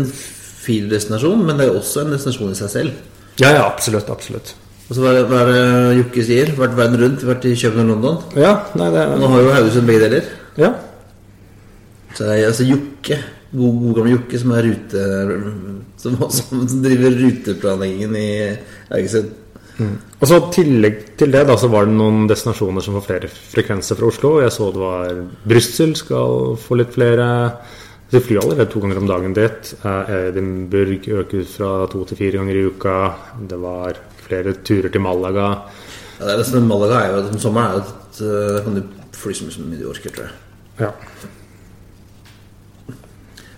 fin 0.67 0.89
destinasjon, 0.91 1.45
men 1.45 1.57
det 1.57 1.67
er 1.67 1.73
jo 1.75 1.81
også 1.83 2.05
en 2.05 2.17
destinasjon 2.17 2.53
i 2.53 2.61
seg 2.65 2.71
selv. 2.73 3.03
Ja, 3.41 3.53
ja, 3.53 3.67
absolutt. 3.67 4.09
absolutt. 4.11 4.55
Og 4.87 4.95
så 4.95 5.03
hva 5.03 5.13
er 5.17 5.49
det- 5.51 5.97
Jokke 5.99 6.23
sier? 6.25 6.53
Vært 6.59 6.77
verden 6.79 7.01
rundt, 7.01 7.25
vært 7.27 7.45
i 7.45 7.55
København 7.59 7.91
og 7.91 7.97
London. 7.97 8.19
Ja, 8.39 8.53
nei, 8.79 8.91
det 8.95 9.01
er... 9.03 9.17
Nå 9.19 9.31
har 9.33 9.41
jo 9.43 9.55
Haugesund 9.57 9.87
begge 9.89 10.05
deler. 10.07 10.29
Ja. 10.57 10.75
Så 12.15 12.25
det 12.25 12.37
er 12.37 12.47
altså 12.49 12.65
Jokke, 12.69 13.19
god, 13.53 13.81
god 13.83 13.97
gamle 13.99 14.13
Jokke, 14.15 14.39
som 14.41 14.53
er 14.57 14.69
rute 14.69 15.03
som, 16.01 16.15
som 16.31 16.63
driver 16.87 17.19
ruteplanleggingen 17.19 18.15
i 18.21 18.29
Haugesund. 18.93 19.35
Og 19.77 20.25
så 20.31 20.39
tillegg 20.55 21.03
til 21.21 21.35
det 21.35 21.43
da, 21.51 21.57
så 21.61 21.69
var 21.69 21.85
det 21.85 21.93
noen 21.99 22.23
destinasjoner 22.31 22.81
som 22.81 22.95
får 22.97 23.05
flere 23.11 23.29
frekvenser 23.29 23.99
fra 23.99 24.09
Oslo. 24.09 24.31
Jeg 24.41 24.55
så 24.55 24.71
det 24.73 24.81
var 24.81 25.19
Brussel 25.45 25.93
skal 25.99 26.55
få 26.63 26.79
litt 26.81 26.95
flere. 26.95 27.27
De 28.09 28.23
flyr 28.23 28.39
allerede 28.41 28.71
to 28.73 28.81
ganger 28.81 29.03
om 29.03 29.11
dagen 29.11 29.35
dit. 29.37 29.75
Eh, 29.83 30.15
Edinburgh 30.31 31.11
øker 31.21 31.43
fra 31.51 31.73
to 31.93 32.05
til 32.09 32.17
fire 32.23 32.39
ganger 32.41 32.57
i 32.57 32.65
uka. 32.71 32.97
Det 33.51 33.59
var 33.61 33.99
flere 34.27 34.57
turer 34.67 34.93
til 34.93 35.03
Malaga. 35.05 35.49
Ja, 36.19 36.25
det 36.25 36.35
er 36.35 36.43
liksom, 36.43 36.69
Malaga 36.69 37.01
er 37.01 37.15
jo 37.15 37.23
om 37.31 37.41
sommeren 37.41 37.79
er 37.79 37.83
et, 37.83 38.21
uh, 38.23 38.61
kan 38.65 38.79
du 38.79 39.17
fly 39.17 39.35
så 39.37 39.47
mye 39.47 39.57
som 39.57 39.73
du 39.73 39.89
orker, 39.91 40.15
tror 40.15 40.29
jeg. 40.29 40.37
Ja. 40.81 40.93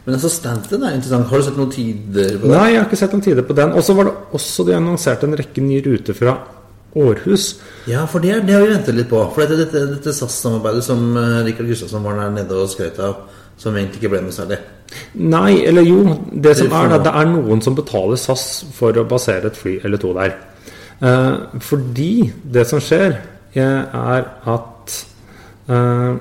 Men 0.09 0.17
altså 0.17 0.31
Stanton 0.33 0.85
er 0.89 0.95
interessant. 0.97 1.27
Har 1.29 1.41
du 1.41 1.45
sett 1.45 1.59
noen 1.61 1.73
tider 1.73 2.39
på 2.39 2.47
den? 2.47 2.55
Nei, 2.55 2.69
jeg 2.73 2.81
har 2.81 2.87
ikke 2.89 2.97
sett 2.97 3.13
noen 3.13 3.25
tider 3.27 3.45
på 3.45 3.57
den. 3.59 3.75
Og 3.77 3.85
så 3.85 3.97
var 3.99 4.09
det 4.09 4.15
også 4.39 4.65
de 4.65 4.77
annonserte 4.79 5.29
en 5.29 5.37
rekke 5.37 5.61
nye 5.61 5.83
ruter 5.85 6.17
fra 6.17 6.39
Århus. 6.97 7.49
Ja, 7.91 8.07
for 8.09 8.25
det, 8.25 8.39
det 8.49 8.57
har 8.57 8.65
vi 8.65 8.73
ventet 8.73 8.97
litt 8.97 9.11
på. 9.11 9.21
For 9.35 9.45
dette, 9.45 9.59
dette, 9.67 9.85
dette 9.93 10.15
SAS-samarbeidet 10.17 10.87
som 10.87 11.05
uh, 11.13 11.43
Rikard 11.45 11.69
Gustavsson 11.69 12.07
var 12.07 12.17
der 12.23 12.33
nede 12.39 12.57
og 12.57 12.73
skrøt 12.73 13.03
av, 13.05 13.27
som 13.61 13.77
egentlig 13.77 14.01
ikke 14.01 14.15
ble 14.15 14.23
noe 14.25 14.35
særlig. 14.35 14.63
Nei, 15.21 15.61
eller 15.69 15.85
jo. 15.85 16.01
Det 16.33 16.57
som 16.57 16.73
er, 16.73 16.97
det 17.05 17.13
er 17.13 17.29
noen 17.29 17.61
som 17.65 17.77
betaler 17.77 18.17
SAS 18.17 18.47
for 18.73 18.97
å 18.97 19.05
basere 19.09 19.53
et 19.53 19.61
fly 19.61 19.77
eller 19.85 20.01
to 20.01 20.15
der. 20.17 20.33
Eh, 21.01 21.35
fordi 21.63 22.13
det 22.43 22.67
som 22.69 22.83
skjer, 22.83 23.19
er 23.59 24.27
at 24.47 24.97
eh, 25.71 26.19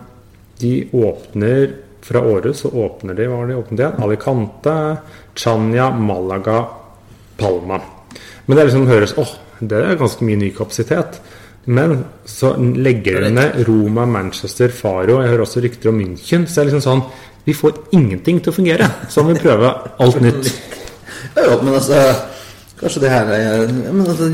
de 0.62 0.74
åpner 0.94 1.74
fra 2.08 2.22
Århus, 2.24 2.64
så 2.64 2.72
åpner 2.72 3.18
de 3.18 3.28
hva 3.30 3.44
de 3.46 3.58
åpnet 3.58 3.82
igjen? 3.82 4.04
Alicante, 4.06 4.76
Chania, 5.38 5.90
Malaga, 5.92 6.64
Palma. 7.38 7.82
Men 8.46 8.56
det 8.56 8.62
er 8.64 8.70
liksom 8.70 8.88
høres 8.90 9.18
åh, 9.20 9.34
det 9.60 9.82
er 9.82 10.00
ganske 10.00 10.26
mye 10.26 10.40
ny 10.40 10.54
kapasitet. 10.56 11.20
Men 11.68 12.06
så 12.26 12.54
legger 12.58 13.26
de 13.26 13.34
ned 13.36 13.58
Roma, 13.68 14.06
Manchester, 14.08 14.72
Faro. 14.72 15.20
Jeg 15.20 15.34
hører 15.34 15.44
også 15.44 15.64
rykter 15.66 15.92
om 15.92 16.00
München. 16.00 16.46
Så 16.48 16.62
det 16.62 16.62
er 16.62 16.70
liksom 16.70 16.86
sånn 16.86 17.04
Vi 17.48 17.56
får 17.56 17.76
ingenting 17.96 18.40
til 18.44 18.54
å 18.54 18.56
fungere. 18.56 18.88
Så 19.12 19.24
må 19.24 19.36
vi 19.36 19.44
prøve 19.44 19.74
alt 20.00 20.24
nytt. 20.24 20.52
Ja, 21.38 21.56
men 21.62 21.74
altså 21.74 21.98
Kanskje 22.78 23.02
det 23.02 23.10
her 23.10 23.30
er 23.34 23.72
men 23.74 24.04
altså, 24.06 24.28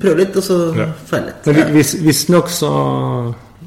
Prøv 0.00 0.16
litt, 0.16 0.36
og 0.36 0.42
så 0.46 0.56
Ja. 0.78 0.86
feil 1.06 1.26
litt. 1.28 1.46
Men 1.46 1.72
vis- 1.74 1.98
visstnok 2.00 2.48
så 2.48 2.70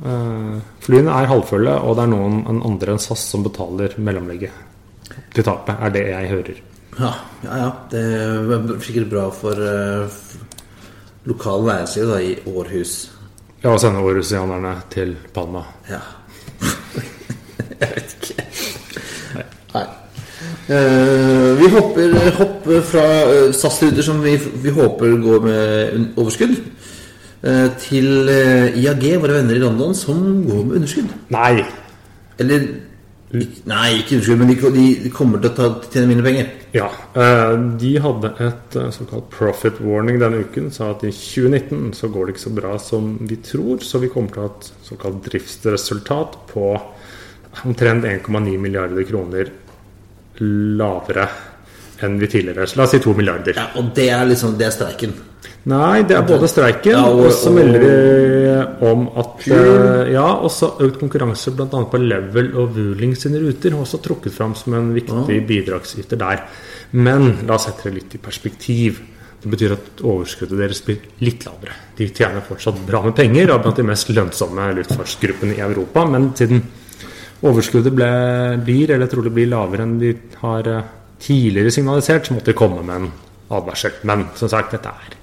eh, 0.06 0.56
Flyene 0.86 1.14
er 1.22 1.28
halvfulle, 1.30 1.76
og 1.84 1.96
det 1.98 2.04
er 2.08 2.12
noen 2.14 2.40
en 2.50 2.62
andre 2.66 2.92
enn 2.96 3.00
SAS 3.04 3.20
som 3.32 3.44
betaler 3.46 3.94
mellomlegget 3.98 4.52
til 5.34 5.44
tapet, 5.44 5.76
er 5.82 5.90
det 5.94 6.06
jeg 6.08 6.30
hører. 6.32 6.58
Ja, 7.00 7.12
ja, 7.44 7.58
ja. 7.62 7.70
Det 7.92 8.02
er 8.02 8.80
sikkert 8.82 9.10
bra 9.12 9.28
for 9.34 9.54
uh, 9.54 10.08
lokal 11.30 11.62
næringsliv 11.68 12.08
da, 12.10 12.18
i 12.22 12.32
Århus. 12.50 12.94
Ja, 13.64 13.74
å 13.74 13.78
sende 13.82 14.02
århusianerne 14.02 14.76
til 14.94 15.16
Palma. 15.34 15.62
Ja. 15.90 16.00
Jeg 17.82 17.90
vet 17.94 18.16
ikke. 18.18 18.46
Nei. 19.76 19.82
Eh, 19.84 19.88
vi 20.68 21.68
hopper, 21.72 22.16
hopper 22.36 22.82
fra 22.84 23.04
uh, 23.24 23.54
SAS-ruter 23.56 24.04
som 24.04 24.20
vi, 24.24 24.34
vi 24.36 24.74
håper 24.76 25.14
går 25.24 25.46
med 25.46 26.18
overskudd, 26.20 26.58
eh, 27.44 27.70
til 27.80 28.28
eh, 28.32 28.76
IAG, 28.82 29.06
våre 29.22 29.40
venner 29.40 29.56
i 29.56 29.64
London, 29.64 29.96
som 29.96 30.20
går 30.48 30.66
med 30.66 30.82
underskudd. 30.82 31.16
Nei! 31.34 31.64
Eller 32.42 32.68
Nei, 33.68 33.98
ikke 34.00 34.16
underskudd, 34.16 34.40
men 34.40 34.52
de, 34.54 34.84
de, 35.04 35.10
kommer 35.12 35.42
til 35.44 35.50
å 35.50 35.56
ta, 35.58 35.66
tjene 35.92 36.08
mindre 36.08 36.24
penger. 36.30 36.52
Ja. 36.72 36.86
eh, 37.20 37.58
De 37.82 37.90
hadde 38.00 38.32
et 38.46 38.78
eh, 38.80 38.92
såkalt 38.96 39.28
profit 39.34 39.82
warning 39.84 40.16
denne 40.22 40.46
uken. 40.48 40.70
Sa 40.72 40.94
at 40.94 41.04
i 41.04 41.12
2019 41.12 41.92
så 41.98 42.08
går 42.14 42.28
det 42.30 42.36
ikke 42.36 42.46
så 42.46 42.54
bra 42.56 42.78
som 42.80 43.10
vi 43.28 43.40
tror, 43.44 43.84
så 43.84 44.00
vi 44.00 44.08
kommer 44.14 44.32
til 44.32 44.44
å 44.44 44.48
ha 44.48 44.54
et 44.54 44.70
såkalt 44.88 45.20
driftsresultat 45.28 46.40
på 46.54 46.70
omtrent 47.68 48.08
1,9 48.08 48.56
milliarder 48.64 49.04
kroner 49.10 49.52
lavere 50.42 51.28
enn 52.06 52.20
vi 52.22 52.28
tidligere. 52.30 52.68
Så 52.70 52.78
la 52.78 52.84
oss 52.86 52.92
si 52.94 53.00
2 53.02 53.14
milliarder. 53.18 53.56
Ja, 53.58 53.70
Og 53.80 53.94
det 53.96 54.10
er 54.14 54.26
liksom 54.30 54.58
Det 54.58 54.68
er 54.68 54.72
streiken. 54.76 55.14
Nei, 55.68 56.04
det 56.08 56.16
er 56.16 56.22
både 56.24 56.48
streiken, 56.48 56.92
Ja, 56.94 57.06
og- 57.10 57.26
og 57.26 57.32
så 57.32 57.52
melder 57.52 57.80
de 57.80 58.86
om 58.88 59.08
at 59.18 59.48
uh, 59.52 60.12
Ja, 60.12 60.28
også 60.40 60.78
økt 60.80 61.00
konkurranse 61.00 61.52
bl.a. 61.56 61.66
på 61.68 61.98
Level 62.00 62.56
og 62.56 62.74
Vueling 62.76 63.16
sine 63.18 63.40
ruter. 63.42 63.72
Også 63.76 64.00
trukket 64.02 64.32
fram 64.32 64.56
som 64.56 64.74
en 64.76 64.94
viktig 64.94 65.46
bidragsyter 65.48 66.18
der. 66.18 66.44
Men 66.94 67.46
la 67.48 67.56
oss 67.56 67.66
sette 67.66 67.90
det 67.90 67.94
litt 67.96 68.16
i 68.16 68.18
perspektiv. 68.18 69.02
Det 69.42 69.52
betyr 69.52 69.74
at 69.74 70.02
overskuddet 70.04 70.58
deres 70.58 70.82
blir 70.82 70.98
litt 71.22 71.44
lavere. 71.46 71.74
De 71.98 72.08
tjener 72.10 72.42
fortsatt 72.42 72.80
bra 72.88 73.02
med 73.04 73.16
penger, 73.16 73.52
og 73.52 73.60
er 73.60 73.64
blant 73.64 73.76
de 73.76 73.84
mest 73.84 74.08
lønnsomme 74.10 74.74
luftfartsgruppene 74.76 75.58
i 75.58 75.60
Europa. 75.62 76.06
Men 76.06 76.32
siden 76.34 76.64
overskuddet 77.46 77.94
ble, 77.94 78.10
blir, 78.66 78.92
eller 78.96 79.10
trolig 79.12 79.34
blir 79.36 79.50
lavere 79.52 79.86
enn 79.86 79.98
de 80.02 80.14
har 80.42 80.70
eh, 80.72 80.90
tidligere 81.22 81.74
signalisert, 81.74 82.28
så 82.28 82.38
måtte 82.38 82.52
de 82.52 82.58
komme 82.58 82.84
med 82.86 82.96
en 82.96 83.08
advarsel. 83.54 83.96
Men 84.08 84.28
som 84.40 84.52
sagt, 84.52 84.74
dette 84.76 84.90
er 84.90 85.16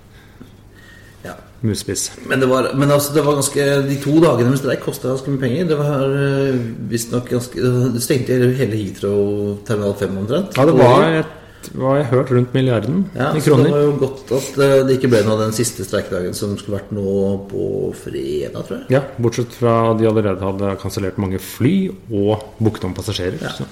Ja. 1.24 1.34
musespiss. 1.62 2.10
Men, 2.28 2.40
det 2.40 2.48
var, 2.48 2.70
men 2.74 2.90
altså, 2.90 3.14
det 3.14 3.24
var 3.24 3.38
ganske 3.38 3.64
de 3.88 3.96
to 4.02 4.18
dagene 4.20 4.50
med 4.50 4.58
streik 4.60 4.82
kosta 4.84 5.08
ganske 5.08 5.30
mye 5.30 5.40
penger. 5.40 5.70
Det 5.70 5.78
var 5.78 6.04
uh, 6.12 6.58
visstnok 6.90 7.30
ganske 7.30 7.70
Det 7.94 8.02
stengte 8.02 8.36
hele 8.58 8.76
Heathrow 8.76 9.58
terminal 9.66 9.94
5 9.94 10.18
omtrent. 10.18 10.58
Ja, 10.58 10.66
det 10.66 10.76
var 10.78 11.08
et 11.22 11.40
hva 11.72 11.96
jeg 11.98 12.06
har 12.08 12.18
hørt, 12.18 12.30
rundt 12.34 12.54
milliarden 12.56 13.02
Ja, 13.16 13.30
i 13.34 13.42
så 13.42 13.56
det 13.60 13.72
var 13.72 13.82
jo 13.86 13.94
godt 14.00 14.32
at 14.36 14.60
eh, 14.60 14.74
det 14.86 14.98
ikke 14.98 15.10
ble 15.14 15.22
noe 15.26 15.36
av 15.38 15.42
den 15.46 15.56
siste 15.56 15.86
streikedagen 15.86 16.36
som 16.36 16.54
skulle 16.60 16.78
vært 16.80 16.94
nå 16.94 17.14
på 17.50 17.66
fredag, 17.98 18.60
tror 18.60 18.76
jeg. 18.80 18.86
Ja, 18.96 19.02
Bortsett 19.16 19.56
fra 19.56 19.76
at 19.92 20.00
de 20.00 20.08
allerede 20.10 20.44
hadde 20.44 20.74
kansellert 20.82 21.20
mange 21.22 21.40
fly 21.42 21.74
og 22.10 22.48
booket 22.60 22.88
om 22.88 22.96
passasjerer. 22.96 23.40
Så. 23.58 23.68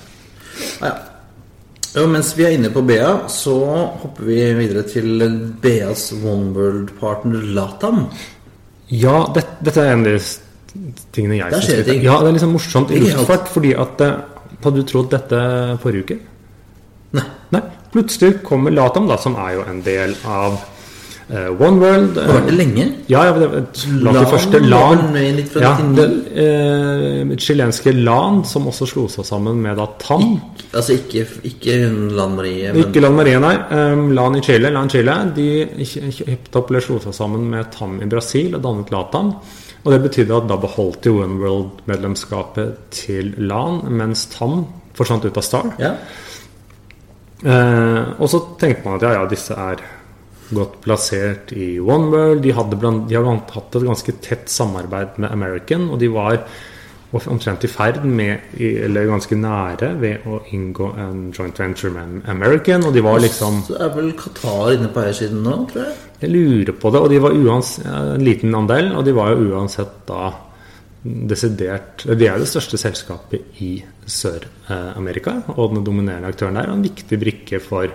Ah, 0.81 0.93
ja. 0.93 0.95
Jo, 1.93 2.07
mens 2.09 2.31
vi 2.39 2.47
er 2.49 2.55
inne 2.57 2.71
på 2.73 2.81
BA, 2.89 3.11
så 3.29 3.55
hopper 4.01 4.25
vi 4.25 4.39
videre 4.57 4.87
til 4.89 5.27
BAs 5.61 6.07
One 6.17 6.55
World-partner 6.57 7.45
Latam. 7.53 8.07
Ja, 8.89 9.27
det, 9.35 9.45
dette 9.61 9.85
er 9.85 9.93
en 9.93 10.07
av 10.09 10.15
de 10.17 10.23
tingene 11.13 11.37
jeg 11.43 11.53
syns 11.59 11.83
det 11.83 11.87
ting. 11.91 12.05
Ja, 12.07 12.17
det 12.23 12.31
er 12.31 12.39
liksom 12.39 12.55
morsomt 12.57 12.93
i 12.93 13.01
luftfart, 13.03 13.51
fordi 13.53 13.75
at 13.77 14.05
eh, 14.05 14.21
Hadde 14.63 14.79
du 14.79 14.87
trodd 14.87 15.09
dette 15.11 15.39
forrige 15.83 16.05
uke? 16.07 16.17
Nei. 17.19 17.25
Nei. 17.51 17.63
Plutselig 17.93 18.39
kommer 18.47 18.73
Latam, 18.73 19.09
da, 19.11 19.19
som 19.21 19.35
er 19.37 19.59
jo 19.59 19.65
en 19.69 19.83
del 19.85 20.15
av 20.25 20.55
uh, 21.29 21.51
One 21.61 21.77
World. 21.83 22.17
Har 22.17 22.39
vært 22.39 22.49
det 22.49 22.57
lenge. 22.57 22.87
Ja, 23.13 23.27
ja, 23.29 23.35
det 23.37 23.49
LAN 24.01 24.17
i 24.17 24.25
første 24.31 24.61
LAN. 24.65 25.03
Ja, 25.61 25.75
99. 25.77 25.99
det 25.99 26.07
eh, 26.45 27.35
chilenske 27.37 27.93
LAN, 27.93 28.43
som 28.49 28.71
også 28.71 28.89
slo 28.89 29.05
seg 29.13 29.29
sammen 29.29 29.61
med 29.61 29.77
da 29.81 29.91
TAM. 30.01 30.39
Altså 30.73 30.97
ikke, 30.97 31.27
ikke 31.51 31.77
Lan 32.17 32.39
Marie, 32.39 32.73
men 32.73 32.81
Ikke 32.87 33.05
Lan 33.05 33.19
Marie, 33.19 33.37
nei. 33.45 33.55
Um, 33.77 34.09
LAN 34.17 34.41
i 34.41 34.45
Chile, 34.45 34.73
LAN 34.73 34.89
Chile 34.93 35.19
De 35.37 35.49
kjøpte 35.85 36.63
opp 36.63 36.73
eller 36.73 36.89
slo 36.89 36.97
seg 37.05 37.17
sammen 37.21 37.45
med 37.53 37.69
TAM 37.77 38.01
i 38.01 38.09
Brasil 38.09 38.57
og 38.57 38.65
dannet 38.65 38.93
LATAM. 38.95 39.35
Og 39.83 39.93
det 39.93 40.03
betydde 40.05 40.37
at 40.39 40.49
da 40.49 40.57
beholdt 40.63 41.05
de 41.05 41.13
One 41.13 41.41
World-medlemskapet 41.43 42.87
til 43.03 43.35
LAN, 43.37 43.83
mens 43.93 44.31
TAM 44.33 44.63
forsvant 44.97 45.29
ut 45.29 45.37
av 45.37 45.45
Star. 45.45 45.75
ja. 45.83 45.97
Eh, 45.97 46.21
og 47.43 48.29
så 48.31 48.39
tenkte 48.61 48.87
man 48.87 48.99
at 48.99 49.05
ja, 49.07 49.17
ja, 49.19 49.27
disse 49.31 49.57
er 49.59 49.81
godt 50.53 50.77
plassert 50.85 51.53
i 51.57 51.79
One 51.81 52.11
World. 52.13 52.43
De, 52.45 52.53
hadde 52.55 52.79
blant, 52.79 53.07
de 53.09 53.17
har 53.17 53.25
blant 53.25 53.55
hatt 53.57 53.79
et 53.79 53.89
ganske 53.89 54.15
tett 54.25 54.53
samarbeid 54.53 55.19
med 55.23 55.33
American, 55.33 55.89
og 55.91 55.99
de 56.03 56.11
var 56.13 56.43
omtrent 57.13 57.65
i 57.67 57.69
ferd 57.69 58.05
med, 58.09 58.55
eller 58.57 59.11
ganske 59.11 59.37
nære, 59.37 59.91
ved 60.01 60.29
å 60.29 60.39
inngå 60.57 60.93
en 61.01 61.27
joint 61.35 61.59
venture 61.61 61.93
med 61.93 62.23
American. 62.33 62.87
Og 62.89 62.95
de 62.95 63.03
var 63.05 63.21
liksom 63.21 63.61
Så 63.67 63.77
er 63.81 63.93
vel 63.97 64.15
Qatar 64.17 64.77
inne 64.77 64.89
på 64.93 65.03
eiersiden 65.05 65.43
nå, 65.45 65.59
tror 65.73 65.85
jeg. 65.89 65.99
Jeg 66.23 66.33
lurer 66.33 66.79
på 66.79 66.95
det, 66.95 67.03
og 67.03 67.11
de 67.13 67.21
var 67.21 67.37
uans, 67.37 67.75
en 67.85 68.25
liten 68.25 68.57
andel, 68.57 68.95
og 68.97 69.05
de 69.05 69.17
var 69.17 69.35
jo 69.35 69.53
uansett 69.53 70.01
da 70.09 70.31
desidert 71.03 72.05
De 72.07 72.29
er 72.29 72.39
det 72.39 72.47
største 72.51 72.79
selskapet 72.79 73.59
i 73.65 73.73
Sør-Amerika, 74.07 75.41
og 75.57 75.75
den 75.75 75.87
dominerende 75.87 76.31
aktøren 76.31 76.59
der, 76.59 76.71
og 76.71 76.79
en 76.79 76.87
viktig 76.87 77.19
brikke 77.19 77.59
for 77.63 77.91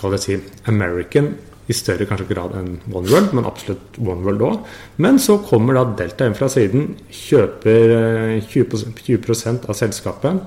kall 0.00 0.16
det 0.16 0.22
si, 0.24 0.38
American 0.70 1.34
i 1.70 1.74
større 1.76 2.06
kanskje 2.08 2.26
grad 2.32 2.54
enn 2.58 2.70
One 2.90 3.10
World, 3.10 3.34
men 3.36 3.46
absolutt 3.46 3.98
One 4.00 4.24
World 4.26 4.42
òg. 4.42 4.64
Men 5.04 5.20
så 5.22 5.36
kommer 5.46 5.76
da 5.76 5.84
Delta 6.00 6.26
inn 6.26 6.34
fra 6.38 6.48
siden, 6.50 6.96
kjøper 7.14 7.94
eh, 7.98 8.48
20, 8.50 8.96
20 8.98 9.68
av 9.68 9.76
selskapet, 9.78 10.40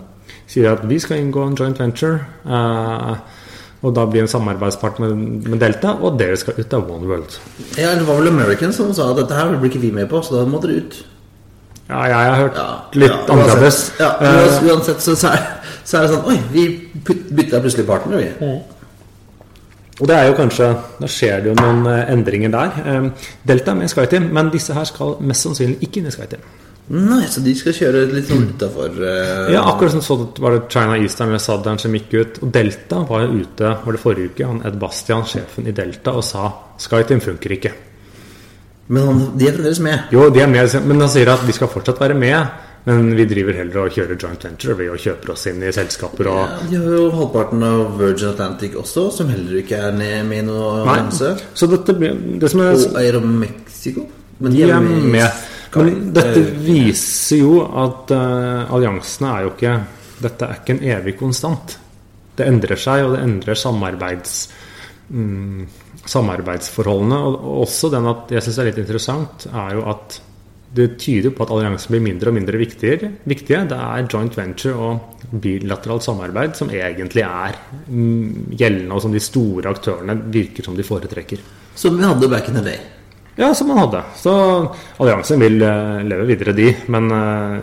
sier 0.49 0.73
at 0.73 0.83
vi 0.89 0.99
skal 0.99 1.21
inngå 1.21 1.45
en 1.45 1.55
joint 1.59 1.79
venture. 1.79 2.19
eh, 2.43 3.39
og 3.83 3.91
da 3.91 4.05
blir 4.07 4.23
en 4.23 4.31
samarbeidspartner 4.31 5.11
med 5.13 5.59
Delta, 5.59 5.97
og 5.99 6.15
dere 6.19 6.37
skal 6.39 6.55
ut 6.55 6.75
av 6.75 6.91
One 6.91 7.07
World. 7.09 7.35
Ja, 7.75 7.95
Det 7.95 8.07
var 8.07 8.21
vel 8.21 8.31
American 8.31 8.71
som 8.71 8.93
sa 8.95 9.09
at 9.11 9.19
dette 9.19 9.35
her 9.35 9.57
blir 9.57 9.71
ikke 9.71 9.83
vi 9.83 9.91
med 9.91 10.07
på, 10.09 10.21
så 10.23 10.37
da 10.39 10.45
må 10.47 10.61
dere 10.63 10.79
ut. 10.79 11.01
Ja, 11.89 12.03
jeg 12.07 12.15
har 12.15 12.35
hørt 12.39 12.55
Ja, 12.55 12.67
litt 12.93 13.11
ja, 13.11 13.33
annerledes. 13.33 13.79
uansett- 13.91 13.99
Ja, 13.99 14.11
Eh, 14.21 14.37
uansett, 14.37 14.69
uansett 14.71 15.01
så, 15.01 15.15
så, 15.15 15.27
er, 15.33 15.47
så 15.83 15.97
er 15.97 16.01
det 16.07 16.09
sånn 16.13 16.25
Oi, 16.31 16.37
vi 16.51 16.67
bytta 17.03 17.59
plutselig 17.59 17.85
partner, 17.87 18.17
vi. 18.17 18.29
og 19.99 20.07
det 20.07 20.15
er 20.15 20.27
jo 20.31 20.33
kanskje 20.37 20.69
Da 21.01 21.07
skjer 21.11 21.43
det 21.43 21.51
jo 21.51 21.55
noen 21.59 21.85
eh, 21.91 22.11
endringer 22.13 22.51
der. 22.51 22.71
Eh, 22.85 23.09
Delta 23.45 23.71
er 23.71 23.75
med 23.75 23.89
i 23.89 23.93
SkyTeam, 23.93 24.29
men 24.33 24.49
disse 24.53 24.73
her 24.73 24.85
skal 24.89 25.17
mest 25.21 25.45
sannsynlig 25.45 25.79
ikke 25.85 25.97
inn 26.01 26.07
i 26.07 26.15
SkyTeam. 26.15 26.41
Nei, 26.89 27.21
så 27.31 27.39
de 27.43 27.53
skal 27.55 27.71
kjøre 27.77 28.01
litt 28.11 28.25
sånn 28.27 28.49
utafor 28.57 28.89
uh, 28.99 29.51
Ja, 29.53 29.61
akkurat 29.71 29.91
som 29.93 30.01
så 30.03 30.17
var 30.43 30.51
det 30.57 30.65
China 30.73 30.97
Eastern 30.99 31.29
eller 31.29 31.39
Southern 31.39 31.77
som 31.79 31.93
gikk 31.95 32.11
ut. 32.17 32.39
Og 32.43 32.51
Delta 32.51 32.97
var 33.07 33.21
jo 33.23 33.37
ute 33.39 33.69
var 33.85 33.95
det 33.95 34.01
forrige 34.01 34.33
uke, 34.33 34.45
han 34.49 34.59
Ed 34.67 34.75
Bastian, 34.81 35.23
sjefen 35.23 35.67
i 35.67 35.71
Delta, 35.71 36.11
og 36.11 36.23
sa 36.27 36.49
SkyTeam 36.83 37.21
funker 37.23 37.55
ikke. 37.55 37.71
Men 38.87 39.07
han, 39.07 39.23
de 39.39 39.47
er 39.47 39.55
fremdeles 39.55 39.79
med. 39.83 40.11
Jo, 40.11 40.27
de 40.33 40.43
er 40.43 40.51
med, 40.51 40.75
men 40.83 41.03
han 41.05 41.11
sier 41.11 41.31
at 41.31 41.43
vi 41.47 41.55
skal 41.55 41.71
fortsatt 41.71 42.01
være 42.03 42.17
med. 42.19 42.63
Men 42.83 43.13
vi 43.15 43.23
driver 43.23 43.55
heller 43.55 43.85
og 43.85 43.93
kjører 43.95 44.17
joint 44.19 44.41
venture 44.43 44.73
ved 44.75 44.89
å 44.91 44.97
kjøpe 44.99 45.31
oss 45.31 45.45
inn 45.47 45.61
i 45.63 45.69
selskaper 45.71 46.27
og 46.27 46.41
Ja, 46.41 46.57
de 46.67 46.81
har 46.81 46.97
jo 46.97 47.05
halvparten 47.15 47.63
av 47.63 47.93
Virgin 47.95 48.33
Atlantic 48.33 48.75
også, 48.75 49.05
som 49.19 49.29
heller 49.31 49.61
ikke 49.61 49.79
er 49.87 49.95
med 49.95 50.35
i 50.35 50.41
noe 50.43 50.81
allianse. 50.81 51.31
Så 51.55 51.69
dette 51.71 51.95
det 51.95 52.49
som 52.51 52.63
er 52.65 52.75
Og 52.75 52.97
eier 52.99 53.19
av 53.21 53.29
Mexico. 53.29 54.03
Men 54.43 54.51
De 54.57 54.65
er 54.67 54.83
med. 54.83 55.07
med. 55.15 55.45
Men 55.73 56.11
dette 56.13 56.41
viser 56.65 57.39
jo 57.39 57.61
at 57.63 58.11
uh, 58.13 58.73
alliansene 58.75 59.31
er 59.31 59.45
jo 59.47 59.53
ikke 59.55 59.77
Dette 60.23 60.47
er 60.47 60.59
ikke 60.59 60.75
en 60.75 60.83
evig 60.97 61.15
konstant. 61.19 61.77
Det 62.37 62.45
endrer 62.47 62.79
seg, 62.79 63.01
og 63.03 63.15
det 63.15 63.23
endrer 63.25 63.57
samarbeids, 63.59 64.35
mm, 65.09 65.65
samarbeidsforholdene. 66.09 67.17
Og, 67.17 67.39
og 67.39 67.65
også 67.65 67.91
den 67.93 68.11
at 68.11 68.31
jeg 68.35 68.45
syns 68.45 68.61
er 68.61 68.69
litt 68.69 68.83
interessant, 68.83 69.47
er 69.51 69.75
jo 69.77 69.87
at 69.93 70.19
det 70.73 70.95
tyder 70.97 71.29
på 71.35 71.45
at 71.45 71.51
alliansen 71.53 71.93
blir 71.93 72.01
mindre 72.01 72.31
og 72.31 72.37
mindre 72.39 72.57
viktige. 72.57 73.11
viktige. 73.29 73.61
Det 73.69 73.77
er 73.77 74.07
joint 74.09 74.37
venture 74.37 74.73
og 74.73 75.37
bilateralt 75.43 76.05
samarbeid 76.05 76.57
som 76.57 76.71
egentlig 76.73 77.21
er 77.27 77.59
mm, 77.85 78.49
gjeldende, 78.57 78.95
og 78.95 79.03
som 79.03 79.13
de 79.13 79.21
store 79.21 79.69
aktørene 79.69 80.17
virker 80.33 80.65
som 80.65 80.77
de 80.77 80.85
foretrekker. 80.87 81.45
Som 81.77 81.99
vi 81.99 82.07
hadde 82.07 82.29
back 82.29 82.49
in 82.49 82.57
the 82.57 82.65
day. 82.65 82.81
Ja, 83.37 83.53
som 83.53 83.69
man 83.69 83.81
hadde. 83.81 84.01
Så 84.17 84.33
alliansen 85.01 85.41
vil 85.41 85.61
eh, 85.61 86.01
leve 86.05 86.25
videre, 86.29 86.53
de. 86.57 86.67
Men 86.93 87.09
eh, 87.11 87.61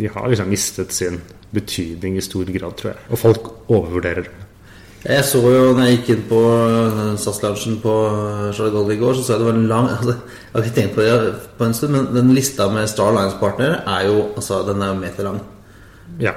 de 0.00 0.10
har 0.12 0.28
liksom 0.28 0.50
mistet 0.52 0.92
sin 0.92 1.20
betydning 1.54 2.18
i 2.18 2.24
stor 2.24 2.48
grad, 2.52 2.76
tror 2.76 2.92
jeg. 2.92 3.04
Og 3.10 3.20
folk 3.20 3.52
overvurderer 3.68 4.26
det. 4.26 4.43
Jeg 5.04 5.24
så 5.28 5.40
jo 5.42 5.72
når 5.76 5.84
jeg 5.84 5.96
gikk 5.98 6.10
inn 6.14 6.22
på 6.30 6.38
eh, 6.48 7.00
SAS-loungen 7.20 7.74
på 7.82 7.94
Charlotte 8.56 8.72
Gold 8.72 8.92
i 8.94 8.96
går, 9.02 9.18
så 9.18 9.24
så 9.26 9.34
jeg 9.34 9.42
det 9.42 9.48
var 9.50 9.58
en 9.58 9.66
lang 9.68 9.88
altså, 9.96 10.14
Jeg 10.14 10.54
har 10.54 10.64
ikke 10.64 10.76
tenkt 10.78 10.94
på 10.94 11.04
det 11.04 11.32
på 11.58 11.66
en 11.66 11.76
stund, 11.76 11.92
men 11.92 12.06
den 12.14 12.30
lista 12.36 12.70
med 12.72 12.88
Star 12.88 13.12
Lines-partnere 13.12 13.82
er 13.84 14.06
jo 14.08 14.30
altså, 14.30 14.62
den 14.64 14.80
er 14.80 14.94
jo 14.94 15.00
meterlang. 15.02 15.42
Ja. 16.22 16.32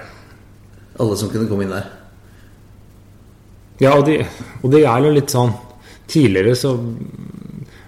Alle 0.99 1.15
som 1.15 1.31
kunne 1.31 1.47
komme 1.47 1.63
inn 1.63 1.71
der. 1.71 1.87
Ja, 3.79 3.93
og 3.93 4.03
de, 4.09 4.19
og 4.63 4.71
det 4.73 4.83
er 4.89 5.05
jo 5.05 5.13
litt 5.13 5.29
sånn 5.29 5.51
Tidligere 6.07 6.55
så 6.55 6.71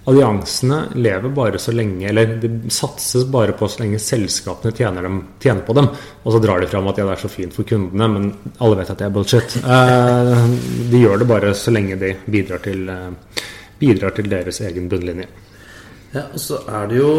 Alliansene 0.10 0.80
lever 0.98 1.30
bare 1.30 1.60
så 1.62 1.74
lenge 1.76 2.08
Eller 2.10 2.36
det 2.42 2.72
satses 2.74 3.28
bare 3.30 3.54
på 3.58 3.68
så 3.70 3.84
lenge 3.84 4.00
selskapene 4.02 4.74
tjener, 4.76 5.06
dem, 5.06 5.20
tjener 5.42 5.62
på 5.68 5.76
dem. 5.78 5.90
Og 6.24 6.34
så 6.34 6.42
drar 6.44 6.64
de 6.64 6.70
fram 6.72 6.88
at 6.90 6.98
ja, 6.98 7.06
det 7.06 7.18
er 7.18 7.22
så 7.22 7.32
fint 7.32 7.54
for 7.54 7.68
kundene, 7.68 8.08
men 8.16 8.56
alle 8.58 8.80
vet 8.80 8.90
at 8.94 9.02
det 9.02 9.08
er 9.10 9.14
bullshit. 9.14 9.60
Eh, 9.62 10.48
de 10.90 11.04
gjør 11.04 11.22
det 11.22 11.30
bare 11.30 11.54
så 11.58 11.74
lenge 11.76 12.00
de 12.02 12.16
bidrar 12.26 12.64
til, 12.66 12.90
eh, 12.90 13.46
bidrar 13.80 14.16
til 14.18 14.32
deres 14.32 14.62
egen 14.66 14.90
bunnlinje. 14.90 15.30
Ja, 16.10 16.24
og 16.34 16.40
så 16.42 16.58
er 16.66 16.88
det 16.90 16.98
jo 16.98 17.10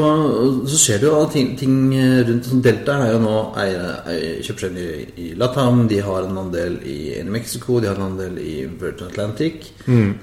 Så 0.66 0.79
skjer 0.83 0.98
det 0.98 1.07
jo 1.07 1.18
ting, 1.31 1.50
ting 1.59 1.74
rundt 2.26 2.48
sånn 2.48 2.62
Delta 2.64 2.96
er 3.05 3.12
jo 3.12 3.20
nå 3.22 3.35
kjøper 3.55 4.64
seg 4.64 4.72
inn 4.72 4.81
i, 4.83 4.87
i 5.14 5.35
Latam. 5.38 5.85
De 5.90 6.00
har 6.03 6.26
en 6.26 6.40
andel 6.42 6.81
i 6.83 6.96
New 7.22 7.31
Mexico, 7.37 7.79
de 7.79 7.87
har 7.90 8.00
en 8.00 8.09
andel 8.09 8.40
i 8.42 8.57
Virgin 8.81 9.07
Atlantic. 9.12 9.68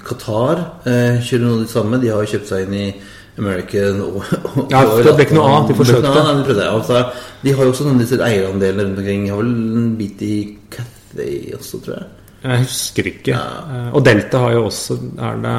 Qatar 0.08 0.65
eh, 0.84 1.21
kjører 1.23 1.45
noe 1.45 1.53
av 1.60 1.63
det 1.63 1.71
samme. 1.71 2.01
De 2.03 2.12
har 2.12 2.25
jo 2.25 2.34
kjøpt 2.34 2.51
seg 2.51 2.65
inn 2.67 2.75
i 2.75 2.89
American 3.38 4.01
og, 4.03 4.19
og 4.58 4.73
Ja, 4.73 4.82
det 4.84 5.15
ble 5.15 5.27
ikke 5.27 5.38
noe 5.38 5.53
av, 5.53 5.69
de 5.69 5.77
forsøkte. 5.77 6.12
noe 6.12 6.36
de 6.41 6.45
prøvde. 6.49 6.67
Altså, 6.73 7.01
de 7.45 7.56
har 7.56 7.63
jo 7.67 7.73
også 7.75 7.88
noen 7.88 7.99
av 7.99 8.03
disse 8.03 8.19
eierandelene 8.27 8.88
rundt 8.89 9.01
omkring. 9.03 9.23
De 9.27 9.32
har 9.32 9.41
vel 9.43 9.82
en 9.86 9.89
bit 9.99 10.25
i 10.27 10.36
Cathay 10.73 11.39
også, 11.56 11.82
tror 11.86 11.99
jeg. 11.99 12.12
Jeg 12.43 12.65
husker 12.67 13.10
ikke. 13.13 13.32
Ja. 13.38 13.88
Og 13.95 14.03
Delta 14.06 14.43
har 14.43 14.58
jo 14.58 14.67
også 14.67 14.99
er 15.30 15.41
det, 15.47 15.58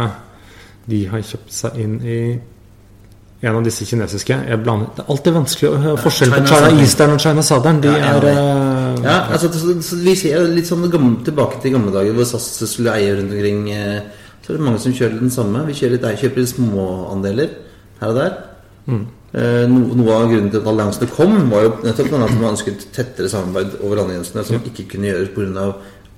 De 0.92 1.02
har 1.08 1.24
kjøpt 1.32 1.52
seg 1.62 1.80
inn 1.82 1.98
i 2.04 2.20
en 3.40 3.54
av 3.54 3.62
disse 3.62 3.86
kinesiske. 3.86 4.34
Jeg 4.50 4.58
blander, 4.64 4.88
det 4.96 5.04
er 5.04 5.10
alltid 5.14 5.36
vanskelig 5.36 5.68
å 5.70 5.76
høre 5.84 6.00
forskjell 6.02 6.32
på 6.34 6.40
China. 6.50 6.70
Eastern 6.82 7.12
og 7.14 7.20
China 7.22 7.42
Southern. 7.46 7.80
De 7.84 7.92
Ja, 7.92 8.14
er 8.16 8.24
er 8.24 8.30
eh, 8.32 9.02
Ja, 9.04 9.18
altså, 9.30 9.50
så, 9.54 9.76
så 9.82 9.98
vi 10.02 10.14
ser 10.18 10.48
litt 10.50 10.66
sånn 10.66 10.88
gamle, 10.90 11.22
tilbake 11.24 11.60
til 11.62 11.76
gamle 11.76 11.92
dager 11.94 12.16
hvor 12.16 12.26
SAS 12.26 12.48
skulle 12.66 12.96
eie 12.98 13.12
rundt 13.14 13.30
omkring. 13.36 13.70
eh, 13.70 14.00
Så 14.42 14.52
er 14.52 14.58
det 14.58 14.64
mange 14.64 14.80
som 14.80 14.92
kjører 14.92 15.20
den 15.20 15.30
samme. 15.30 15.62
Vi 15.68 15.76
kjører 15.76 15.94
litt, 15.98 16.20
kjøper 16.24 16.40
litt 16.42 16.50
småandeler 16.54 17.48
her 18.00 18.08
og 18.08 18.18
der. 18.18 18.36
Eh, 18.88 19.64
no, 19.68 19.80
noe 20.00 20.12
av 20.16 20.30
grunnen 20.32 20.50
til 20.50 20.62
at 20.62 20.66
alliansene 20.72 21.10
kom, 21.12 21.34
var 21.50 21.62
jo 21.66 21.72
nettopp 21.84 22.14
at 22.16 22.34
man 22.40 22.50
ønsket 22.54 22.86
tettere 22.96 23.28
samarbeid 23.28 23.74
over 23.84 24.00
landegrensene, 24.00 24.44
som 24.48 24.62
ikke 24.64 24.88
kunne 24.96 25.10
gjøres 25.12 25.34
pga. 25.36 25.66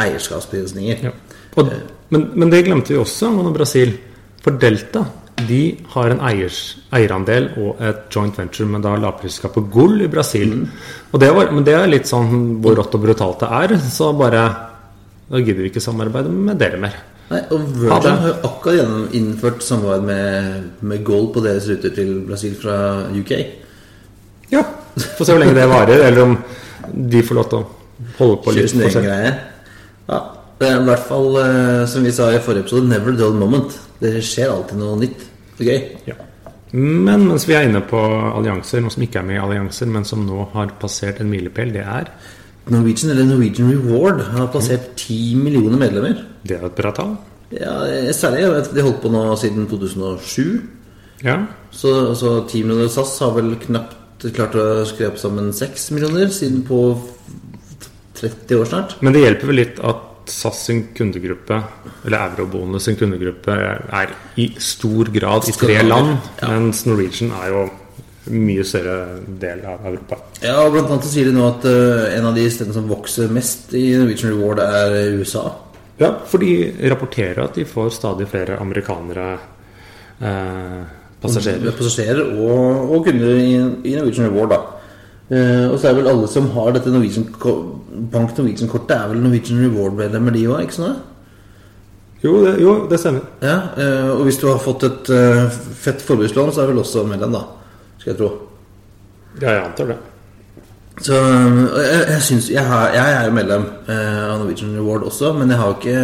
eierskapsbegrensninger. 0.00 1.02
ja. 1.04 1.10
og, 1.56 1.72
men, 2.08 2.30
men 2.34 2.50
det 2.52 2.64
glemte 2.64 2.94
vi 2.94 2.98
også 3.00 3.28
angående 3.28 3.52
Brasil. 3.58 3.92
For 4.40 4.56
Delta 4.56 5.02
de 5.48 5.60
har 5.92 6.12
en 6.12 6.22
eiers, 6.30 6.58
eierandel 6.96 7.50
og 7.60 7.80
et 7.84 8.08
joint 8.14 8.36
venture 8.38 8.68
med 8.68 8.82
da 8.84 8.96
lavprisselskapet 9.00 9.68
Gull 9.72 10.02
i 10.04 10.10
Brasil. 10.10 10.56
Og 11.10 11.22
det 11.22 11.30
var, 11.36 11.52
men 11.54 11.66
det 11.66 11.76
er 11.76 11.90
litt 11.90 12.10
sånn 12.10 12.58
hvor 12.62 12.76
rått 12.78 12.96
og 12.98 13.04
brutalt 13.04 13.44
det 13.44 13.52
er. 13.60 13.76
Så 13.90 14.12
bare 14.18 14.44
Da 15.30 15.38
gidder 15.38 15.62
vi 15.62 15.70
ikke 15.70 15.82
samarbeide 15.82 16.30
med 16.34 16.58
dere 16.58 16.78
mer. 16.82 16.94
Nei, 17.30 17.44
og. 17.54 17.66
Virgin 17.78 18.16
har 18.18 18.32
jo 18.32 18.38
akkurat 18.48 18.80
gjennom 18.80 19.04
innført 19.14 19.62
samarbeid 19.62 20.06
med, 20.08 20.64
med 20.90 21.04
Gold 21.06 21.28
på 21.36 21.44
deres 21.44 21.68
ruter 21.70 21.94
til 21.94 22.16
Brasil 22.26 22.56
fra 22.58 22.78
UK. 23.14 23.30
Ja. 24.50 24.64
Få 25.16 25.22
se 25.22 25.36
hvor 25.36 25.38
lenge 25.38 25.54
det 25.54 25.68
varer, 25.70 26.02
eller 26.08 26.24
om 26.24 26.34
de 26.90 27.22
får 27.22 27.38
lov 27.38 27.48
til 27.52 27.60
å 27.60 27.68
holde 28.18 28.40
på 28.42 28.56
litt 28.56 28.74
for. 28.74 29.06
Ja, 30.10 30.20
det 30.58 30.68
er 30.68 30.80
i 30.80 30.88
hvert 30.88 31.06
fall, 31.06 31.28
eh, 31.44 31.84
som 31.88 32.02
vi 32.04 32.10
sa 32.12 32.32
i 32.34 32.42
forrige 32.42 32.66
episode, 32.66 32.90
never 32.90 33.14
dull 33.14 33.38
moment. 33.38 33.78
Det 34.02 34.16
skjer 34.24 34.50
alltid 34.50 34.80
noe 34.80 34.98
nytt 34.98 35.29
og 35.60 35.70
gøy. 35.70 35.80
Ja. 36.08 36.18
Men 36.72 37.24
mens 37.26 37.48
vi 37.48 37.56
er 37.58 37.66
inne 37.66 37.82
på 37.82 37.98
allianser, 38.30 38.82
noe 38.82 38.94
som 38.94 39.02
ikke 39.02 39.20
er 39.20 39.26
med 39.26 39.38
i 39.38 39.42
allianser, 39.42 39.88
men 39.90 40.06
som 40.06 40.22
nå 40.26 40.44
har 40.52 40.76
passert 40.80 41.18
en 41.22 41.30
milepæl, 41.30 41.72
det 41.74 41.82
er 41.82 42.12
Norwegian, 42.70 43.10
eller 43.10 43.26
Norwegian 43.26 43.72
Reward, 43.72 44.20
har 44.30 44.50
plassert 44.52 44.92
10 44.94 45.40
millioner 45.40 45.80
medlemmer. 45.80 46.20
Det 46.46 46.58
er 46.58 46.68
et 46.68 46.76
bra 46.76 46.92
tall. 46.94 47.16
Ja, 47.50 47.72
Særlig 48.14 48.44
de 48.70 48.84
holdt 48.84 49.00
på 49.02 49.10
nå 49.10 49.24
siden 49.40 49.66
2007. 49.70 50.60
Ja. 51.26 51.40
Så, 51.74 52.14
så 52.14 52.36
10 52.44 52.62
millioner 52.68 52.92
SAS 52.92 53.16
har 53.24 53.34
vel 53.34 53.56
knapt 53.64 54.28
klart 54.36 54.54
å 54.60 54.84
skrive 54.88 55.14
opp 55.14 55.18
sammen 55.20 55.50
6 55.56 55.88
millioner 55.96 56.30
siden 56.34 56.62
på 56.68 56.78
30 58.20 58.60
år 58.60 58.68
snart. 58.68 58.96
Men 59.00 59.16
det 59.16 59.24
hjelper 59.24 59.50
vel 59.50 59.60
litt 59.62 59.80
at 59.82 60.06
SAS 60.30 60.64
sin 60.68 60.84
kundegruppe, 60.96 61.58
eller 62.06 62.30
Eurobonus 62.30 62.86
sin 62.88 62.96
kundegruppe, 63.00 63.54
er 64.00 64.14
i 64.40 64.50
stor 64.62 65.10
grad 65.14 65.48
i 65.50 65.54
tre 65.56 65.80
land, 65.82 66.16
Ja. 66.40 66.48
mens 66.54 66.84
Norwegian 66.86 67.32
er 67.42 67.48
jo 67.52 67.64
mye 68.30 68.62
større 68.68 69.20
del 69.40 69.62
av 69.66 69.86
Europa. 69.88 70.18
Ja, 70.44 70.58
og 70.64 70.74
blant 70.74 70.90
annet 70.92 71.06
så 71.08 71.10
sier 71.14 71.30
de 71.30 71.32
nå 71.34 71.46
at 71.48 71.64
uh, 71.66 72.06
en 72.14 72.28
av 72.28 72.36
de 72.36 72.44
stedene 72.52 72.76
som 72.76 72.86
vokser 72.90 73.32
mest 73.32 73.72
i 73.74 73.86
Norwegian 73.96 74.34
Reward, 74.36 74.60
er 74.62 75.16
USA. 75.18 75.48
Ja, 76.00 76.14
for 76.28 76.40
de 76.40 76.70
rapporterer 76.92 77.42
at 77.44 77.56
de 77.58 77.66
får 77.68 77.90
stadig 77.96 78.28
flere 78.30 78.56
amerikanere 78.62 79.26
eh, 80.20 80.84
passasjerer. 81.20 81.74
Passasjerer 81.76 82.30
og, 82.40 82.94
og 82.94 83.04
kunder 83.04 83.34
i, 83.36 83.50
i 83.84 83.96
Norwegian 83.98 84.30
Reward, 84.30 84.54
da. 84.54 84.60
Eh, 85.30 85.66
og 85.70 85.76
så 85.78 85.90
er 85.90 85.94
vel 85.94 86.10
alle 86.10 86.26
som 86.26 86.48
har 86.56 86.72
dette 86.74 86.90
Norwegian 86.90 87.28
Bank 88.10 88.32
Norwegian-kortet, 88.34 88.96
er 88.96 89.12
vel 89.12 89.22
Norwegian 89.22 89.60
Reward-medlemmer, 89.62 90.34
de 90.34 90.48
òg, 90.50 90.64
ikke 90.64 90.78
sant? 90.80 91.06
Jo, 92.20 92.34
det, 92.44 92.56
jo, 92.60 92.74
det 92.90 92.98
stemmer. 93.00 93.22
Ja, 93.40 93.54
uh, 93.78 94.10
og 94.18 94.26
hvis 94.26 94.36
du 94.42 94.48
har 94.50 94.58
fått 94.60 94.82
et 94.84 95.08
uh, 95.14 95.46
fett 95.80 96.02
forbrukslån, 96.04 96.50
så 96.52 96.64
er 96.64 96.72
vel 96.72 96.82
også 96.82 97.06
medlem, 97.08 97.32
da. 97.32 97.44
Skal 98.00 98.12
jeg 98.12 98.18
tro. 98.18 98.28
Ja, 99.38 99.54
jeg 99.54 99.62
antar 99.62 99.92
det. 99.94 99.96
Så 101.00 101.16
jeg, 101.16 102.02
jeg 102.10 102.24
syns 102.26 102.50
jeg, 102.52 102.66
har, 102.66 102.90
jeg 102.92 103.14
er 103.14 103.30
jo 103.30 103.36
medlem 103.38 103.64
av 103.88 104.42
Norwegian 104.42 104.74
Reward 104.76 105.06
også, 105.08 105.30
men 105.38 105.48
jeg 105.48 105.62
har 105.62 105.78
ikke 105.78 106.02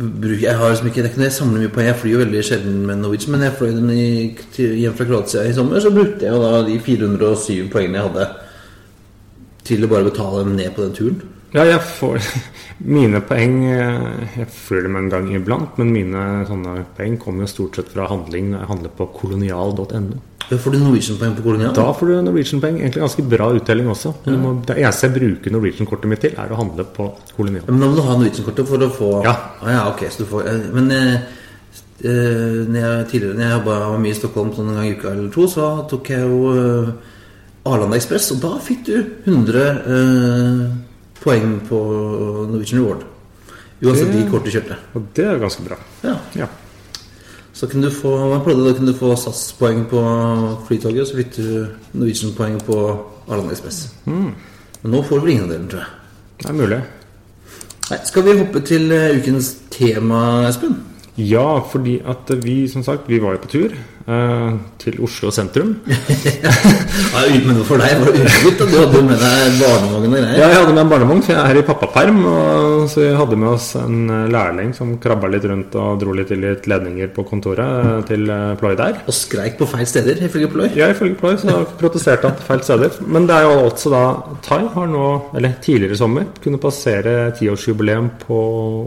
Jeg 0.00 0.56
har 0.56 0.70
liksom 0.70 0.88
ikke 0.88 1.04
jeg 1.04 1.32
samler 1.34 1.66
mye 1.66 1.72
på. 1.72 1.82
Jeg 1.84 1.98
flyr 2.00 2.14
jo 2.14 2.22
veldig 2.22 2.44
sjelden 2.46 2.78
med 2.88 3.02
Norwegian, 3.02 3.34
men 3.34 3.44
jeg 3.44 3.56
fløy 3.58 3.74
den 3.76 3.90
i, 3.92 4.06
til, 4.54 4.72
hjem 4.80 4.94
fra 4.96 5.04
Kroatia 5.04 5.44
i 5.44 5.52
sommer, 5.52 5.82
så 5.84 5.92
brukte 5.92 6.24
jeg 6.24 6.32
jo 6.32 6.40
da 6.40 6.62
de 6.64 6.78
407 6.80 7.68
poengene 7.72 8.00
jeg 8.00 8.08
hadde, 8.08 8.26
til 9.68 9.84
å 9.84 9.90
bare 9.92 10.08
betale 10.08 10.46
dem 10.46 10.56
ned 10.56 10.72
på 10.72 10.86
den 10.86 10.96
turen. 10.96 11.20
Ja, 11.52 11.66
jeg 11.68 11.82
får 11.84 12.24
Mine 12.96 13.20
poeng 13.28 13.58
eh, 13.68 14.38
Jeg 14.38 14.46
flyr 14.48 14.86
dem 14.86 14.94
en 14.96 15.10
gang 15.12 15.26
iblant, 15.36 15.76
men 15.76 15.92
mine 15.92 16.22
sånne 16.48 16.86
poeng 16.96 17.18
kommer 17.20 17.44
jo 17.44 17.52
stort 17.52 17.76
sett 17.76 17.90
fra 17.92 18.08
handling 18.08 18.48
når 18.54 18.62
jeg 18.62 18.70
handler 18.70 18.94
på 18.96 19.10
kolonial.no. 19.18 20.22
Får 20.50 20.70
du 20.74 20.78
Norwegian-poeng 20.82 21.34
på 21.36 21.42
Kolonial. 21.42 21.72
Da 21.74 21.84
får 21.96 22.06
du 22.10 22.22
Norwegian-poeng. 22.26 22.76
Egentlig 22.82 23.00
ganske 23.02 23.22
bra 23.24 23.46
uttelling 23.56 23.86
også. 23.88 24.10
Men 24.26 24.34
du 24.34 24.40
må, 24.42 24.50
det 24.68 24.76
eneste 24.82 25.06
jeg 25.08 25.14
bruker 25.14 25.54
Norwegian-kortet 25.54 26.10
mitt 26.10 26.20
til, 26.20 26.34
er 26.36 26.52
å 26.52 26.58
handle 26.58 26.84
på 26.84 27.06
kolonial. 27.36 27.64
Men 27.70 27.80
da 27.80 27.86
må 27.88 27.96
du 27.96 28.02
ha 28.02 28.16
Norwegian-kortet 28.18 28.68
for 28.68 28.84
å 28.84 28.90
få 28.92 29.10
Ja. 29.24 29.32
Ah, 29.62 29.70
ja, 29.72 29.82
ok, 29.92 30.04
så 30.12 30.18
du 30.18 30.28
får 30.28 30.46
eh, 30.50 30.66
Men 30.74 30.90
eh, 30.90 31.14
eh, 32.04 32.58
når 32.68 32.78
jeg, 32.82 33.06
tidligere 33.14 33.38
når 33.38 33.46
jeg 33.46 33.56
jobba 33.56 33.78
mye 34.04 34.12
i 34.12 34.18
Stockholm 34.20 34.52
sånn 34.56 34.68
en 34.72 34.76
gang 34.80 34.90
i 34.90 34.94
uka 34.98 35.10
eller 35.14 35.30
to, 35.32 35.46
så 35.48 35.70
tok 35.88 36.10
jeg 36.12 36.20
jo 36.20 36.40
eh, 36.52 36.92
Arlanda 37.72 37.96
Ekspress, 37.96 38.32
og 38.34 38.40
da 38.42 38.52
fikk 38.60 38.84
du 38.90 38.96
100 39.30 39.66
eh, 39.96 40.64
poeng 41.22 41.60
på 41.68 41.80
Norwegian 42.50 42.82
Reward. 42.82 43.06
Uansett 43.82 44.12
Det- 44.12 44.18
de 44.20 44.30
kortet 44.30 44.52
kjørte. 44.54 44.76
Og 44.94 45.08
det 45.14 45.24
er 45.26 45.38
ganske 45.38 45.64
bra. 45.66 45.76
Ja. 46.04 46.16
Ja. 46.38 46.46
Så 47.52 47.68
kunne 47.68 47.88
du 47.88 47.94
få 47.94 48.14
man 48.30 48.40
prøvde, 48.44 48.64
da 48.64 48.76
kunne 48.76 48.92
du 48.92 48.98
få 48.98 49.12
SAS-poeng 49.16 49.84
på 49.90 50.02
Flytoget, 50.68 51.02
og 51.04 51.10
så 51.10 51.18
fikk 51.18 51.34
du 51.36 51.48
Norwegian-poeng 51.92 52.56
på 52.64 52.78
Arlanda 53.28 53.52
Express. 53.52 53.84
Mm. 54.06 54.30
Men 54.82 54.94
nå 54.96 55.02
får 55.04 55.20
du 55.20 55.26
vel 55.26 55.34
ingen 55.34 55.44
av 55.48 55.52
delene, 55.52 55.70
tror 55.72 55.82
jeg. 55.84 55.90
Det 56.42 56.48
er 56.50 56.58
mulig. 56.58 56.80
Nei, 57.90 57.98
skal 58.08 58.24
vi 58.24 58.38
hoppe 58.38 58.62
til 58.64 58.94
eh, 58.96 59.18
ukens 59.18 59.52
tema, 59.74 60.22
Espen? 60.48 60.78
Ja, 61.20 61.60
fordi 61.68 61.98
at 62.08 62.30
vi, 62.42 62.62
som 62.72 62.84
sagt, 62.86 63.08
vi 63.08 63.20
var 63.20 63.36
jo 63.36 63.42
på 63.44 63.52
tur 63.52 63.76
eh, 64.06 64.48
til 64.82 64.98
Oslo 65.04 65.32
sentrum. 65.34 65.76
Ja, 67.12 67.28
men 67.44 67.58
for 67.66 67.78
deg 67.80 68.00
var 68.00 68.08
det 68.14 68.22
utrolig 68.24 68.52
at 68.52 68.70
du 68.72 68.76
hadde 68.78 69.00
med 69.06 69.20
deg 69.20 69.56
barnevogn 69.60 70.06
og 70.08 70.14
greier. 70.16 70.38
Ja, 70.38 70.46
jeg 70.50 70.58
hadde 70.58 70.74
med 70.74 70.80
en 70.82 70.90
barnevogn, 70.90 71.20
for 71.24 71.34
jeg 71.34 71.52
er 71.52 71.58
i 71.60 71.64
pappaperm. 71.66 72.18
Og 72.28 72.86
så 72.90 73.02
vi 73.02 73.10
hadde 73.18 73.38
med 73.38 73.50
oss 73.52 73.68
en 73.78 73.98
eh, 74.10 74.24
lærling 74.32 74.72
som 74.76 74.94
krabba 75.02 75.30
litt 75.32 75.46
rundt 75.48 75.76
og 75.78 76.00
dro 76.02 76.14
litt 76.16 76.32
i 76.34 76.38
litt 76.40 76.66
ledninger 76.70 77.12
på 77.14 77.24
kontoret 77.28 77.62
eh, 77.62 78.02
til 78.10 78.32
Ploy 78.60 78.76
der. 78.78 79.02
Og 79.06 79.16
skreik 79.16 79.58
på 79.60 79.68
feil 79.70 79.88
steder, 79.88 80.22
ifølge 80.26 80.50
Ploy. 80.52 80.70
Ja, 80.78 80.90
ifølge 80.94 81.18
Ploy 81.20 81.38
så 81.42 81.58
protesterte 81.80 82.30
han 82.30 82.38
til 82.40 82.48
feil 82.48 82.64
steder. 82.66 83.00
Men 83.06 83.28
det 83.30 83.38
er 83.38 83.48
jo 83.48 83.66
også 83.68 83.92
da 83.92 84.04
Thai 84.46 84.62
har 84.74 84.88
nå, 84.90 85.08
eller 85.38 85.58
tidligere 85.64 85.96
i 85.96 86.00
sommer, 86.00 86.30
kunne 86.42 86.60
passere 86.62 87.30
tiårsjubileum 87.38 88.12
på 88.24 88.40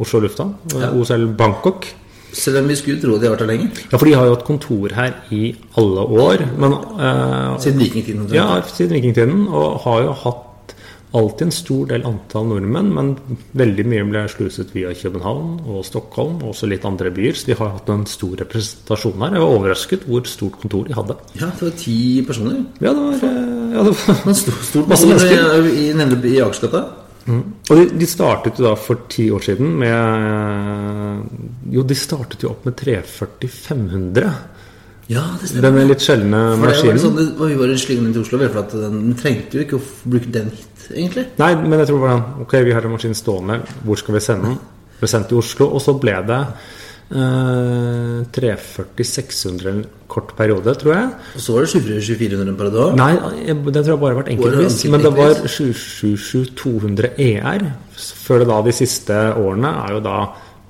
Oslo 0.03 0.23
lufthavn. 0.25 0.55
Ja. 0.75 0.91
OSL 0.95 1.29
Bangkok. 1.37 1.87
Selv 2.35 2.59
om 2.61 2.67
vi 2.67 2.75
skulle 2.75 2.99
tro 2.99 3.15
de 3.19 3.29
har 3.29 3.35
vært 3.35 3.45
her 3.45 3.51
lenger. 3.53 3.83
Ja, 3.91 3.97
for 3.97 4.09
de 4.09 4.15
har 4.17 4.27
jo 4.27 4.33
hatt 4.35 4.47
kontor 4.47 4.95
her 4.97 5.13
i 5.35 5.53
alle 5.79 6.03
år. 6.25 6.43
Men 6.59 6.75
eh, 6.99 7.53
Siden 7.63 7.79
vikingtiden. 7.79 8.25
Ja, 8.35 8.49
siden 8.67 8.97
vikingtiden. 8.97 9.45
Og 9.47 9.79
har 9.85 10.01
jo 10.03 10.17
hatt 10.25 10.75
alltid 11.15 11.45
en 11.45 11.53
stor 11.55 11.85
del 11.87 12.03
antall 12.07 12.49
nordmenn, 12.49 12.89
men 12.91 13.13
veldig 13.55 13.85
mye 13.87 14.07
ble 14.09 14.25
sluset 14.31 14.73
via 14.75 14.91
København 14.97 15.61
og 15.63 15.85
Stockholm 15.87 16.41
og 16.41 16.51
også 16.51 16.67
litt 16.67 16.83
andre 16.87 17.13
byer. 17.15 17.37
Så 17.39 17.47
de 17.51 17.57
har 17.61 17.71
hatt 17.77 17.93
en 17.93 18.03
stor 18.09 18.35
representasjon 18.43 19.15
her. 19.23 19.37
Jeg 19.37 19.45
var 19.45 19.55
overrasket 19.61 20.05
hvor 20.09 20.27
stort 20.27 20.59
kontor 20.59 20.89
de 20.89 20.97
hadde. 20.97 21.15
Ja, 21.39 21.53
det 21.55 21.69
var 21.69 21.73
ti 21.79 21.97
personer. 22.27 22.59
Ja, 22.83 22.91
det 22.91 23.07
var, 23.07 23.25
eh, 23.31 23.73
ja, 23.77 23.87
det 23.87 23.95
var 23.95 24.37
stort, 24.43 24.61
stort 24.73 24.91
Masse 24.91 25.07
mennesker. 25.07 25.71
i, 25.71 25.89
i, 25.95 26.35
i 26.35 26.43
Akersgata. 26.43 26.83
Og 27.25 27.71
de, 27.73 27.85
de 27.97 28.07
startet 28.09 28.59
jo 28.59 28.67
da 28.67 28.75
for 28.77 29.07
ti 29.09 29.31
år 29.33 29.41
siden 29.47 29.71
med 29.81 31.71
Jo, 31.73 31.81
de 31.87 31.97
startet 31.97 32.43
jo 32.45 32.51
opp 32.51 32.67
med 32.67 32.75
340 32.77 33.49
500. 33.49 34.35
Ja, 35.09 35.23
det 35.41 35.49
stemmer. 35.49 35.65
Denne 35.67 35.87
litt 35.89 36.01
sjeldne 36.05 36.39
maskinen. 36.61 37.01
sånn, 37.01 37.17
det 37.17 37.25
var 37.37 37.49
vi 37.51 37.57
var 37.59 37.73
slingende 37.77 38.13
til 38.15 38.23
Oslo, 38.25 38.39
for 38.45 38.61
at 38.63 38.71
den 38.77 39.11
trengte 39.17 39.59
jo 39.59 39.65
ikke 39.65 39.77
å 39.77 39.83
bruke 40.05 40.31
den 40.33 40.47
hit, 40.53 40.87
egentlig. 40.91 41.27
Nei, 41.41 41.51
men 41.61 41.81
jeg 41.81 41.91
tror 41.91 42.01
bare 42.01 42.45
Ok, 42.45 42.55
vi 42.65 42.73
har 42.73 42.87
en 42.87 42.95
maskin 42.95 43.17
stående. 43.17 43.59
Hvor 43.85 44.01
skal 44.01 44.17
vi 44.17 44.23
sende 44.25 44.53
den? 44.53 44.57
Ble 44.99 45.11
sendt 45.11 45.29
til 45.29 45.41
Oslo, 45.41 45.69
og 45.75 45.83
så 45.83 45.93
ble 46.01 46.15
det 46.29 46.41
eh, 47.11 48.21
340-600 48.37 49.71
en 49.71 49.83
kort 50.11 50.33
periode, 50.37 50.73
tror 50.81 50.93
jeg. 50.93 51.11
Og 51.35 51.43
så 51.43 51.55
var 51.55 51.65
det 51.65 51.71
700-400 51.73 52.57
per 52.59 52.71
dag. 52.73 52.97
Nei, 52.99 53.11
det 53.49 53.83
tror 53.83 53.93
jeg 53.93 54.01
bare 54.03 54.13
har 54.13 54.21
vært 54.21 54.33
enkeltvis. 54.35 54.79
Men 54.93 55.05
det 55.05 55.13
var 55.17 55.35
enkeltvis? 55.35 55.85
777-200 56.05 57.13
ER. 57.27 57.69
Før 58.25 58.43
det 58.43 58.49
da 58.51 58.59
de 58.65 58.75
siste 58.75 59.21
årene 59.41 59.75
er 59.85 59.95
jo 59.97 60.01
da 60.05 60.17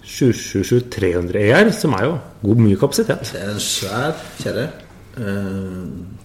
777-300 0.05 1.41
ER, 1.41 1.71
som 1.73 1.95
er 1.97 2.09
jo 2.09 2.17
god 2.43 2.61
mye 2.61 2.79
kapasitet. 2.79 3.31
Det 3.33 3.41
er 3.41 3.55
en 3.55 3.63
svær 3.63 4.13
kjerre. 4.41 4.67
Uh, 5.15 6.15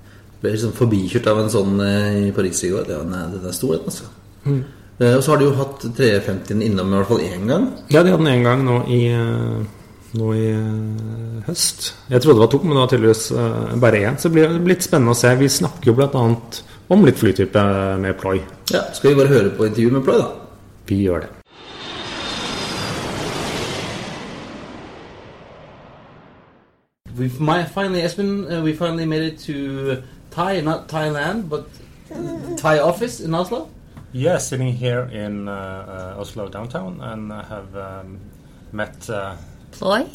ble 0.41 0.55
liksom 0.55 0.73
forbikjørt 0.77 1.29
av 1.31 1.43
en 1.43 1.51
sånn 1.53 1.81
eh, 1.85 2.29
i 2.29 2.35
Paris 2.37 2.63
i 2.65 2.71
går. 2.73 2.87
Det 2.89 2.97
var, 2.97 3.09
den 3.35 3.49
er 3.49 3.57
stor, 3.57 3.75
den, 3.77 3.91
altså. 3.91 4.09
Mm. 4.41 4.63
og 5.05 5.21
så 5.21 5.33
har 5.33 5.41
de 5.41 5.45
jo 5.45 5.57
hatt 5.59 5.83
350-en 5.99 6.63
innom 6.65 6.95
i 6.95 6.97
hvert 6.97 7.11
fall 7.11 7.27
én 7.27 7.45
gang. 7.51 7.67
Ja, 7.93 8.01
de 8.01 8.15
hadde 8.15 8.25
den 8.25 8.31
en 8.33 8.47
gang 8.47 8.65
nå 8.65 8.79
i, 8.89 9.03
eh, 9.13 9.59
nå 10.19 10.31
i 10.35 10.47
eh, 10.51 11.43
høst. 11.47 11.91
Jeg 12.11 12.23
trodde 12.25 12.39
det 12.41 12.45
var 12.47 12.53
to, 12.55 12.61
men 12.65 12.75
det 12.77 12.83
var 12.83 12.91
tydeligvis 12.95 13.25
eh, 13.33 13.75
bare 13.85 14.03
én. 14.09 14.19
Så 14.19 14.29
det 14.29 14.35
blir 14.39 14.57
litt 14.73 14.87
spennende 14.87 15.15
å 15.15 15.19
se. 15.21 15.33
Vi 15.41 15.49
snakker 15.61 15.93
jo 15.93 15.97
bl.a. 15.99 16.25
om 16.91 17.05
litt 17.07 17.21
flytype 17.21 17.65
med 18.03 18.17
Ploy. 18.21 18.41
Ja, 18.75 18.87
Skal 18.97 19.13
vi 19.15 19.21
bare 19.23 19.31
høre 19.35 19.53
på 19.55 19.69
intervjuet 19.69 19.99
med 19.99 20.07
Ploy, 20.09 20.19
da? 20.25 20.31
Vi 20.91 21.03
gjør 21.05 21.27
det. 21.27 21.31
We've 27.17 27.41
mi- 27.41 27.65
finally, 27.65 28.01
Espen, 28.03 28.47
uh, 28.51 28.63
we 28.63 28.73
finally 28.73 29.05
made 29.07 29.23
it 29.23 29.39
to 29.41 30.03
Thai, 30.31 30.61
not 30.61 30.89
Thailand, 30.89 31.49
but 31.49 31.69
Thai 32.57 32.79
office 32.79 33.21
in 33.21 33.35
Oslo. 33.35 33.69
Yeah, 34.13 34.39
sitting 34.39 34.73
here 34.73 35.03
in 35.13 35.49
uh, 35.49 36.15
uh, 36.17 36.21
Oslo 36.21 36.49
downtown 36.49 37.01
and 37.01 37.33
I 37.33 37.43
have 37.45 37.77
um, 37.77 38.19
met 38.73 39.09
uh, 39.09 39.37
Ploy. 39.71 40.09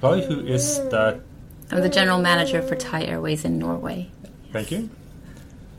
Ploy, 0.00 0.22
who 0.22 0.40
is 0.40 0.78
the. 0.90 1.20
I'm 1.70 1.80
the 1.80 1.88
general 1.88 2.20
manager 2.20 2.62
for 2.62 2.76
Thai 2.76 3.04
Airways 3.04 3.44
in 3.44 3.58
Norway. 3.58 4.10
Thank 4.52 4.70
you. 4.70 4.90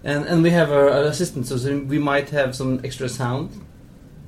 And 0.04 0.26
and 0.26 0.44
we 0.44 0.52
have 0.52 0.72
our, 0.72 0.90
our 0.90 1.04
assistant, 1.04 1.48
so 1.48 1.58
so 1.58 1.80
we 1.80 2.00
might 2.00 2.30
have 2.30 2.56
some 2.56 2.82
extra 2.84 3.10
sound. 3.10 3.52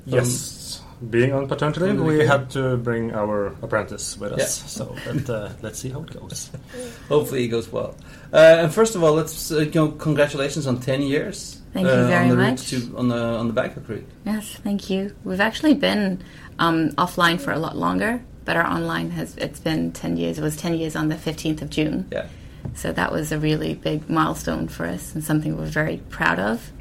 Yes. 0.06 0.82
being 1.10 1.32
on 1.34 1.48
paternity 1.48 1.82
leave, 1.82 2.02
we 2.02 2.26
had 2.26 2.50
to 2.50 2.76
bring 2.78 3.14
our 3.14 3.48
apprentice 3.62 4.18
with 4.18 4.34
us. 4.34 4.40
Yeah. 4.40 4.68
So, 4.68 4.96
but 5.06 5.30
uh, 5.30 5.50
let's 5.62 5.80
see 5.80 5.90
how 5.90 6.02
it 6.02 6.12
goes. 6.12 6.50
Hopefully 7.08 7.46
it 7.46 7.50
goes 7.50 7.72
well. 7.72 7.96
Uh, 8.34 8.58
and 8.60 8.74
first 8.74 8.96
of 8.96 9.04
all, 9.04 9.14
let's 9.14 9.52
uh, 9.52 9.60
you 9.60 9.72
know, 9.72 9.92
congratulations 9.92 10.68
on 10.68 10.80
ten 10.80 11.02
years. 11.02 11.62
Thank 11.74 11.86
you 11.86 11.94
uh, 11.94 12.08
very 12.08 12.24
on 12.24 12.30
the 12.30 12.36
much. 12.36 12.70
To, 12.70 12.98
on 12.98 13.08
the 13.08 13.24
on 13.40 13.48
the 13.48 13.54
Bangkok 13.54 13.88
route. 13.88 14.08
Yes, 14.26 14.56
thank 14.64 14.90
you. 14.90 15.16
We've 15.24 15.40
actually 15.40 15.76
been 15.76 16.24
um, 16.58 16.90
offline 16.92 17.40
for 17.40 17.52
a 17.52 17.60
lot 17.60 17.78
longer, 17.78 18.22
but 18.50 18.58
our 18.58 18.66
online 18.66 19.12
has 19.12 19.38
it's 19.38 19.60
been 19.60 19.92
ten 19.92 20.18
years. 20.18 20.40
It 20.40 20.42
was 20.42 20.58
ten 20.58 20.74
years 20.74 20.96
on 20.96 21.10
the 21.10 21.16
fifteenth 21.16 21.62
of 21.62 21.70
June. 21.70 22.08
Yeah. 22.12 22.26
So 22.74 22.92
that 22.92 23.12
was 23.12 23.32
a 23.32 23.38
really 23.38 23.76
big 23.76 24.10
milestone 24.10 24.68
for 24.68 24.88
us 24.88 25.14
and 25.14 25.24
something 25.24 25.56
we're 25.56 25.66
very 25.68 25.98
proud 26.10 26.40
of. 26.40 26.72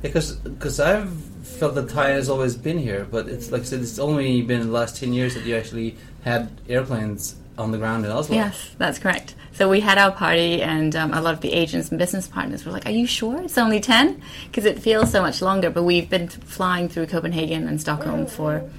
Because 0.00 0.36
because 0.36 0.78
I've 0.78 1.10
felt 1.42 1.74
that 1.74 1.88
Thai 1.88 2.10
has 2.10 2.28
always 2.30 2.54
been 2.54 2.78
here, 2.78 3.04
but 3.10 3.28
it's 3.28 3.50
like 3.50 3.62
I 3.62 3.64
said, 3.64 3.80
it's 3.80 3.98
only 3.98 4.42
been 4.42 4.60
the 4.60 4.68
last 4.68 4.96
ten 4.96 5.12
years 5.12 5.34
that 5.34 5.44
you 5.44 5.56
actually 5.56 5.96
had 6.22 6.52
airplanes 6.68 7.34
on 7.58 7.72
the 7.72 7.78
ground 7.78 8.04
in 8.04 8.12
Oslo. 8.12 8.36
Yes, 8.36 8.70
that's 8.78 9.00
correct. 9.00 9.34
So 9.54 9.68
we 9.68 9.80
had 9.80 9.98
our 9.98 10.12
party, 10.12 10.62
and 10.62 10.94
um, 10.94 11.12
a 11.12 11.20
lot 11.20 11.34
of 11.34 11.40
the 11.40 11.52
agents 11.52 11.88
and 11.88 11.98
business 11.98 12.28
partners 12.28 12.64
were 12.64 12.70
like, 12.70 12.86
"Are 12.86 12.92
you 12.92 13.08
sure 13.08 13.42
it's 13.42 13.58
only 13.58 13.80
10? 13.80 14.22
Because 14.46 14.66
it 14.66 14.78
feels 14.78 15.10
so 15.10 15.20
much 15.20 15.42
longer." 15.42 15.68
But 15.68 15.82
we've 15.82 16.08
been 16.08 16.28
flying 16.28 16.88
through 16.88 17.06
Copenhagen 17.06 17.66
and 17.66 17.80
Stockholm 17.80 18.26
for 18.26 18.70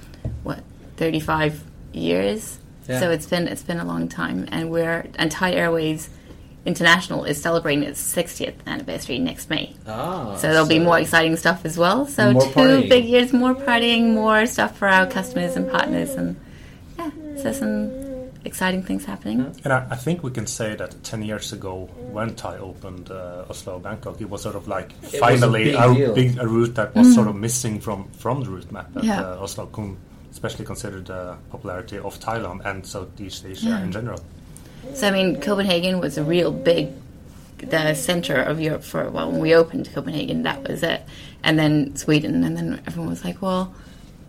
what 0.42 0.64
35 0.96 1.64
years. 1.92 2.58
Yeah. 2.88 3.00
So 3.00 3.10
it's 3.10 3.26
been 3.26 3.46
it's 3.48 3.62
been 3.62 3.78
a 3.80 3.84
long 3.84 4.08
time, 4.08 4.48
and 4.50 4.70
we're 4.70 5.06
and 5.16 5.30
Thai 5.30 5.52
Airways 5.52 6.08
International 6.66 7.24
is 7.24 7.40
celebrating 7.40 7.84
its 7.84 8.00
60th 8.14 8.54
anniversary 8.66 9.18
next 9.18 9.48
May. 9.48 9.74
Ah. 9.86 10.36
So 10.36 10.50
there'll 10.52 10.66
be 10.68 10.78
more 10.78 10.98
exciting 10.98 11.36
stuff 11.36 11.64
as 11.64 11.78
well. 11.78 12.06
So 12.06 12.32
two 12.32 12.38
partying. 12.50 12.88
big 12.88 13.04
years, 13.06 13.32
more 13.32 13.54
partying, 13.54 14.12
more 14.14 14.44
stuff 14.46 14.76
for 14.76 14.86
our 14.88 15.06
customers 15.06 15.56
and 15.56 15.70
partners, 15.70 16.10
and 16.10 16.36
yeah, 16.98 17.10
so 17.36 17.52
some 17.52 17.90
exciting 18.44 18.82
things 18.82 19.04
happening. 19.04 19.54
And 19.64 19.72
I, 19.72 19.86
I 19.90 19.96
think 19.96 20.22
we 20.22 20.30
can 20.30 20.46
say 20.46 20.74
that 20.74 21.02
10 21.04 21.22
years 21.22 21.52
ago, 21.52 21.88
when 22.10 22.34
Thai 22.34 22.58
opened 22.58 23.10
uh, 23.10 23.44
Oslo 23.48 23.78
Bangkok, 23.78 24.20
it 24.20 24.28
was 24.28 24.42
sort 24.42 24.56
of 24.56 24.66
like 24.68 24.92
was 25.02 25.14
a 25.14 25.18
finally 25.18 25.64
big 25.64 25.74
a, 25.76 26.12
big, 26.14 26.38
a 26.38 26.46
route 26.48 26.74
that 26.74 26.94
was 26.94 27.14
sort 27.14 27.28
of 27.28 27.36
missing 27.36 27.80
from, 27.80 28.08
from 28.12 28.42
the 28.42 28.50
route 28.50 28.70
map. 28.72 28.94
And 28.96 29.04
Yeah. 29.04 29.22
uh, 29.22 29.42
Oslo, 29.42 29.66
con- 29.66 29.98
especially 30.30 30.64
considered 30.64 31.06
the 31.06 31.36
popularity 31.50 31.98
of 31.98 32.18
Thailand 32.20 32.64
and 32.64 32.86
Southeast 32.86 33.44
Asia 33.44 33.68
Yeah. 33.68 33.82
in 33.82 33.92
general. 33.92 34.20
So 34.94 35.08
I 35.08 35.10
mean, 35.10 35.40
Copenhagen 35.40 36.00
was 36.00 36.16
a 36.18 36.24
real 36.24 36.50
big, 36.52 36.88
the 37.58 37.94
center 37.94 38.36
of 38.36 38.60
Europe 38.60 38.82
for 38.82 39.10
well, 39.10 39.30
when 39.30 39.40
we 39.40 39.54
opened 39.54 39.90
Copenhagen, 39.92 40.42
that 40.44 40.66
was 40.68 40.82
it, 40.82 41.02
and 41.42 41.58
then 41.58 41.94
Sweden, 41.96 42.42
and 42.44 42.56
then 42.56 42.80
everyone 42.86 43.10
was 43.10 43.24
like, 43.24 43.42
well, 43.42 43.74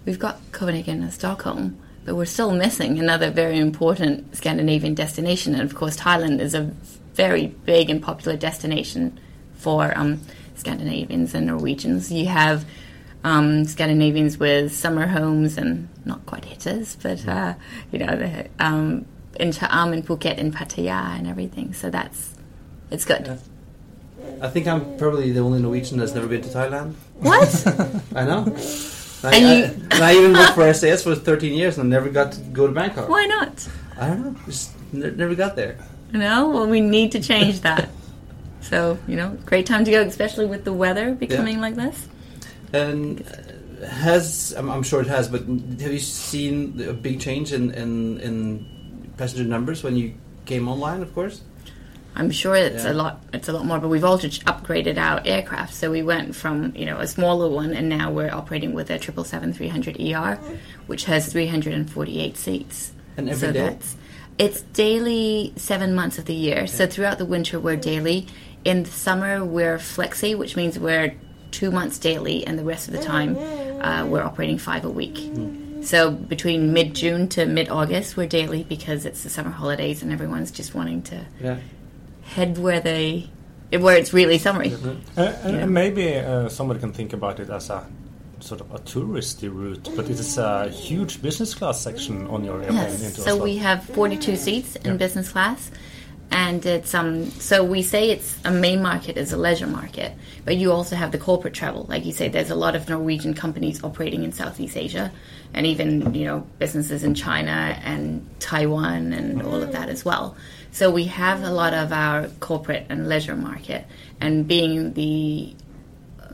we've 0.06 0.20
got 0.20 0.40
Copenhagen 0.52 1.02
and 1.04 1.14
Stockholm, 1.14 1.78
but 2.04 2.16
we're 2.16 2.26
still 2.26 2.52
missing 2.52 3.00
another 3.00 3.30
very 3.32 3.58
important 3.60 4.36
Scandinavian 4.36 4.94
destination, 4.96 5.54
and 5.54 5.64
of 5.64 5.76
course, 5.76 5.96
Thailand 5.98 6.40
is 6.42 6.54
a 6.54 6.72
very 7.14 7.48
big 7.66 7.90
and 7.90 8.02
popular 8.02 8.38
destination 8.38 9.18
for 9.56 9.94
um, 9.98 10.20
Scandinavians 10.56 11.34
and 11.34 11.48
Norwegians. 11.48 12.12
You 12.12 12.26
have 12.28 12.66
um, 13.24 13.66
Scandinavians 13.66 14.38
with 14.38 14.74
summer 14.74 15.08
homes 15.08 15.58
and 15.58 15.88
not 16.06 16.26
quite 16.26 16.46
hitters, 16.46 16.96
but 17.02 17.28
uh, 17.28 17.54
you 17.92 18.00
know, 18.00 18.16
the, 18.16 18.50
um, 18.60 19.06
in 19.40 19.52
Cha'am 19.52 19.94
and 19.94 20.06
Phuket 20.06 20.38
and 20.38 20.54
Pattaya 20.54 21.18
and 21.18 21.28
everything. 21.28 21.74
So 21.74 21.90
that's 21.90 22.34
it's 22.90 23.06
good. 23.06 23.26
Yeah. 23.26 23.38
I 24.42 24.50
think 24.50 24.68
I'm 24.68 24.98
probably 24.98 25.32
the 25.32 25.40
only 25.40 25.62
Norwegian 25.62 25.98
that's 25.98 26.14
never 26.14 26.28
been 26.28 26.42
to 26.42 26.50
Thailand. 26.50 26.94
What? 27.20 27.68
I 28.16 28.26
know. 28.26 28.46
I, 29.24 29.36
And 29.36 29.46
I, 29.46 29.96
and 29.96 30.04
I 30.04 30.16
even 30.16 30.34
worked 30.34 30.54
for 30.54 30.74
SAS 30.74 31.04
for 31.04 31.16
13 31.16 31.54
years 31.54 31.78
and 31.78 31.90
never 31.90 32.10
got 32.10 32.32
to 32.34 32.42
go 32.42 32.66
to 32.66 32.74
Bangkok. 32.74 33.08
Why 33.08 33.26
not? 33.26 33.68
I 33.98 34.08
don't 34.08 34.24
know. 34.26 34.36
Just 34.46 34.72
ne- 34.92 35.12
never 35.12 35.36
got 35.36 35.56
there. 35.56 35.78
No, 36.12 36.50
well, 36.50 36.68
we 36.68 36.82
need 36.82 37.12
to 37.14 37.20
change 37.20 37.62
that. 37.62 37.90
So 38.64 39.00
you 39.08 39.16
know, 39.16 39.38
great 39.46 39.66
time 39.66 39.84
to 39.86 39.92
go, 39.92 40.02
especially 40.02 40.46
with 40.46 40.66
the 40.66 40.72
weather 40.72 41.14
becoming 41.16 41.60
like 41.60 41.76
this. 41.76 42.08
And 42.74 43.20
has 43.88 44.54
I'm, 44.58 44.70
I'm 44.70 44.84
sure 44.84 45.02
it 45.02 45.08
has, 45.08 45.28
but 45.28 45.42
have 45.42 45.92
you 45.92 46.00
seen 46.00 46.82
a 46.88 46.94
big 46.94 47.20
change 47.20 47.52
in, 47.54 47.72
in, 47.72 48.20
in 48.20 49.14
passenger 49.18 49.44
numbers 49.44 49.84
when 49.84 49.96
you 49.96 50.14
came 50.46 50.68
online? 50.68 51.02
Of 51.02 51.14
course. 51.14 51.42
I'm 52.16 52.30
sure 52.30 52.56
it's 52.56 52.84
Yeah. 52.84 52.92
a 52.92 52.94
lot. 52.94 53.24
It's 53.34 53.48
a 53.48 53.54
lot 53.54 53.66
more, 53.66 53.80
but 53.80 53.88
we've 53.88 54.04
also 54.04 54.28
upgraded 54.28 54.98
our 54.98 55.22
aircraft. 55.26 55.74
So 55.74 55.90
we 55.90 56.04
went 56.04 56.36
from 56.36 56.74
you 56.76 56.86
know 56.86 56.98
a 57.00 57.08
smaller 57.08 57.50
one, 57.50 57.74
and 57.74 57.88
now 57.88 58.12
we're 58.12 58.32
operating 58.32 58.74
with 58.74 58.90
a 58.90 59.00
triple 59.00 59.24
seven 59.24 59.54
three 59.54 59.70
hundred 59.70 60.00
ER, 60.00 60.38
which 60.88 61.06
has 61.06 61.32
348 61.32 62.36
seats. 62.38 62.92
And 63.18 63.30
every 63.30 63.48
so 63.48 63.54
day? 63.54 63.60
that's 63.62 63.96
it's 64.38 64.62
daily 64.74 65.54
seven 65.56 65.96
months 65.96 66.18
of 66.18 66.26
the 66.26 66.34
year. 66.34 66.68
So 66.68 66.86
throughout 66.86 67.18
the 67.18 67.26
winter 67.26 67.60
we're 67.60 67.78
daily. 67.78 68.28
In 68.66 68.84
the 68.84 68.92
summer 68.92 69.44
we're 69.46 69.78
flexi, 69.78 70.38
which 70.38 70.56
means 70.58 70.78
we're 70.78 71.16
two 71.52 71.72
months 71.72 72.00
daily, 72.00 72.46
and 72.48 72.58
the 72.58 72.64
rest 72.64 72.88
of 72.88 72.94
the 72.94 73.02
time 73.02 73.38
uh, 73.82 74.06
we're 74.06 74.24
operating 74.24 74.58
five 74.58 74.86
a 74.86 74.90
week. 74.90 75.18
So 75.84 76.12
between 76.12 76.74
mid 76.74 76.94
June 76.94 77.28
to 77.30 77.46
mid 77.46 77.70
August 77.70 78.16
we're 78.16 78.28
daily 78.28 78.64
because 78.64 79.06
it's 79.06 79.24
the 79.24 79.30
summer 79.30 79.50
holidays 79.50 80.04
and 80.04 80.12
everyone's 80.12 80.52
just 80.52 80.76
wanting 80.76 81.02
to 81.04 81.26
Yeah. 81.42 81.58
head 82.24 82.58
where 82.60 82.80
they 82.80 83.30
where 83.80 83.98
it's 83.98 84.14
really 84.14 84.38
summery. 84.38 84.74
Uh, 84.74 85.22
and 85.44 85.56
Yeah. 85.56 85.64
and 85.64 85.74
maybe 85.74 86.16
uh, 86.16 86.50
somebody 86.50 86.80
can 86.80 86.92
think 86.94 87.14
about 87.14 87.40
it 87.40 87.50
as 87.50 87.70
a 87.70 87.84
sort 88.42 88.62
of 88.62 88.72
a 88.74 88.80
touristy 88.80 89.50
route, 89.54 89.88
but 89.96 90.06
it 90.06 90.12
is 90.20 90.38
a 90.38 90.68
huge 90.70 91.22
business 91.22 91.54
class 91.56 91.80
section 91.82 92.28
on 92.28 92.44
your 92.44 92.62
airplane 92.62 92.78
Yes. 92.78 93.04
into 93.04 93.22
So 93.22 93.32
Oslo. 93.34 93.44
we 93.44 93.58
have 93.58 93.84
42 93.86 94.36
seats 94.36 94.76
in 94.78 94.92
Yeah. 94.92 94.98
business 94.98 95.30
class. 95.32 95.72
And 96.32 96.65
it's 96.65 96.94
um 96.96 97.30
so 97.32 97.63
we 97.63 97.82
say 97.84 98.10
it's 98.10 98.38
a 98.46 98.52
main 98.52 98.82
market 98.82 99.17
is 99.17 99.34
a 99.34 99.38
leisure 99.38 99.67
market, 99.67 100.13
but 100.46 100.56
you 100.56 100.72
also 100.72 100.96
have 100.96 101.12
the 101.12 101.17
corporate 101.17 101.54
travel. 101.54 101.86
Like 101.89 102.06
you 102.06 102.13
say, 102.13 102.30
there's 102.30 102.50
a 102.50 102.56
lot 102.56 102.74
of 102.74 102.88
Norwegian 102.88 103.34
companies 103.34 103.84
operating 103.84 104.24
in 104.24 104.32
Southeast 104.32 104.78
Asia, 104.78 105.12
and 105.54 105.65
even 105.65 106.13
you 106.15 106.26
know 106.26 106.48
businesses 106.58 107.04
in 107.04 107.15
China 107.15 107.78
and 107.84 108.26
Taiwan 108.39 109.12
and 109.12 109.41
all 109.44 109.62
of 109.62 109.74
that 109.74 109.89
as 109.89 110.06
well. 110.06 110.36
So 110.72 110.89
we 110.89 111.04
have 111.06 111.44
a 111.44 111.52
lot 111.52 111.74
of 111.74 111.91
our 111.91 112.30
corporate 112.39 112.86
and 112.88 113.10
leisure 113.10 113.36
market, 113.36 113.86
and 114.22 114.48
being 114.48 114.94
the 114.94 115.54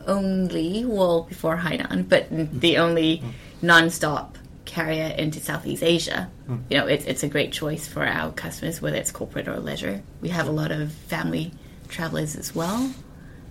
only, 0.05 0.85
well, 0.85 1.23
before 1.23 1.57
Hainan, 1.57 2.07
but 2.07 2.27
the 2.29 2.77
only 2.77 3.23
non-stop 3.61 4.37
carrier 4.67 5.07
into 5.17 5.39
Southeast 5.39 5.81
Asia. 5.81 6.29
You 6.69 6.77
know, 6.77 6.87
it's, 6.87 7.05
it's 7.05 7.23
a 7.23 7.27
great 7.27 7.51
choice 7.51 7.87
for 7.87 8.05
our 8.05 8.31
customers, 8.31 8.81
whether 8.81 8.97
it's 8.97 9.11
corporate 9.11 9.47
or 9.47 9.59
leisure. 9.59 10.03
We 10.21 10.29
have 10.29 10.47
a 10.47 10.51
lot 10.51 10.71
of 10.71 10.91
family 10.91 11.51
travelers 11.87 12.35
as 12.35 12.53
well. 12.53 12.93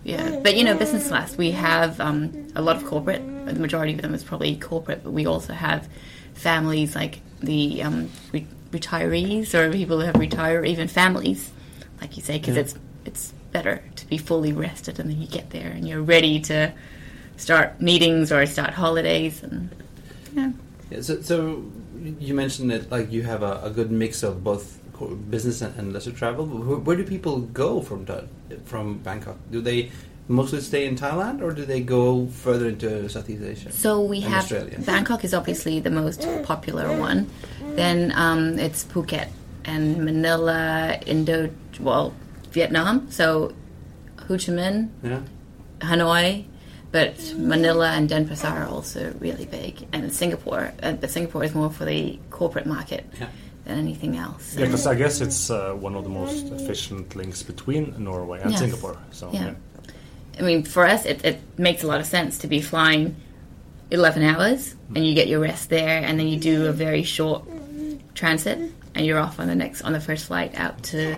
Yeah, 0.05 0.38
but 0.40 0.57
you 0.57 0.62
know, 0.62 0.76
business 0.76 1.09
class, 1.09 1.37
we 1.37 1.50
have 1.50 2.00
um, 2.00 2.46
a 2.55 2.62
lot 2.62 2.76
of 2.76 2.85
corporate. 2.85 3.22
The 3.46 3.55
majority 3.55 3.94
of 3.94 4.02
them 4.02 4.14
is 4.14 4.22
probably 4.22 4.55
corporate, 4.55 5.02
but 5.02 5.12
we 5.12 5.26
also 5.26 5.52
have 5.52 5.88
families 6.35 6.94
like 6.94 7.20
the 7.40 7.83
um, 7.83 8.11
re- 8.33 8.46
retirees 8.70 9.52
or 9.52 9.72
people 9.72 9.98
who 9.98 10.07
have 10.07 10.14
retired, 10.16 10.62
or 10.62 10.64
even 10.64 10.87
families, 10.87 11.50
like 12.00 12.16
you 12.16 12.22
say, 12.22 12.38
because 12.38 12.57
it's 12.57 12.76
it's 13.05 13.33
better 13.50 13.83
to 13.96 14.07
be 14.07 14.18
fully 14.18 14.52
rested 14.52 15.00
and 15.00 15.11
then 15.11 15.20
you 15.20 15.26
get 15.26 15.50
there 15.50 15.70
and 15.70 15.88
you're 15.88 16.02
ready 16.02 16.40
to 16.40 16.72
start 17.37 17.81
meetings 17.81 18.31
or 18.31 18.44
start 18.46 18.74
holidays 18.74 19.42
and 19.42 19.70
yeah. 20.35 20.50
Yeah, 20.90 21.01
so, 21.01 21.20
so 21.20 21.64
you 22.20 22.35
mentioned 22.35 22.70
that 22.70 22.90
like 22.90 23.11
you 23.11 23.22
have 23.22 23.42
a, 23.42 23.61
a 23.64 23.70
good 23.70 23.90
mix 23.90 24.22
of 24.22 24.44
both 24.44 24.79
business 25.31 25.61
and, 25.61 25.77
and 25.79 25.92
leisure 25.92 26.12
travel. 26.12 26.46
Where, 26.46 26.79
where 26.79 26.96
do 26.96 27.05
people 27.05 27.40
go 27.40 27.81
from 27.81 28.07
from 28.64 28.99
Bangkok? 28.99 29.37
Do 29.51 29.61
they 29.61 29.90
mostly 30.29 30.61
stay 30.61 30.87
in 30.87 30.96
Thailand 30.96 31.40
or 31.42 31.53
do 31.53 31.64
they 31.64 31.81
go 31.81 32.27
further 32.27 32.68
into 32.68 33.09
Southeast 33.09 33.42
Asia? 33.42 33.72
So 33.72 34.01
we 34.03 34.20
have 34.20 34.44
Australia. 34.44 34.79
Bangkok 34.81 35.25
is 35.25 35.35
obviously 35.35 35.81
the 35.81 35.90
most 35.90 36.27
popular 36.42 36.96
one. 36.99 37.31
Then 37.75 38.12
um, 38.16 38.59
it's 38.59 38.85
Phuket 38.85 39.29
and 39.64 40.05
Manila, 40.05 40.99
Indo, 41.07 41.51
well, 41.81 42.14
Vietnam. 42.53 43.11
So 43.11 43.53
Ho 44.29 44.35
Chi 44.37 44.53
Minh, 44.53 44.88
Yeah. 45.03 45.20
Hanoi, 45.81 46.45
but 46.97 47.12
Manila 47.36 47.88
and 47.97 48.09
Denpasar 48.09 48.53
are 48.62 48.68
also 48.76 49.01
really 49.26 49.44
big, 49.61 49.72
and 49.92 50.11
Singapore. 50.22 50.64
Uh, 50.82 50.92
but 51.01 51.11
Singapore 51.11 51.44
is 51.44 51.55
more 51.55 51.70
for 51.78 51.84
the 51.84 52.18
corporate 52.30 52.66
market 52.76 53.05
Yeah. 53.20 53.26
than 53.66 53.76
anything 53.86 54.16
else. 54.16 54.44
Yeah, 54.57 54.64
because 54.66 54.86
I 54.86 54.94
guess 55.03 55.20
it's 55.20 55.51
uh, 55.51 55.86
one 55.86 55.94
of 55.99 56.05
the 56.05 56.14
most 56.22 56.47
efficient 56.59 57.14
links 57.20 57.42
between 57.42 57.82
Norway 57.99 58.38
and 58.40 58.51
Yes. 58.53 58.61
Singapore. 58.61 58.97
So 59.11 59.24
Yeah. 59.32 59.44
yeah. 59.44 59.55
I 60.38 60.42
mean, 60.49 60.62
for 60.64 60.84
us, 60.94 61.05
it, 61.12 61.18
it 61.24 61.38
makes 61.59 61.82
a 61.82 61.86
lot 61.86 62.01
of 62.01 62.07
sense 62.07 62.38
to 62.38 62.47
be 62.47 62.61
flying 62.62 63.16
11 63.90 64.22
hours 64.22 64.74
and 64.94 65.07
you 65.07 65.14
get 65.14 65.28
your 65.28 65.40
rest 65.40 65.68
there, 65.68 65.99
and 66.07 66.18
then 66.18 66.28
you 66.32 66.38
do 66.53 66.66
a 66.66 66.72
very 66.72 67.03
short 67.03 67.42
transit, 68.14 68.59
and 68.94 69.05
you're 69.07 69.18
off 69.26 69.38
on 69.40 69.47
the 69.49 69.55
next 69.55 69.82
on 69.82 69.92
the 69.92 70.01
first 70.01 70.24
flight 70.26 70.53
out 70.64 70.82
to 70.90 71.16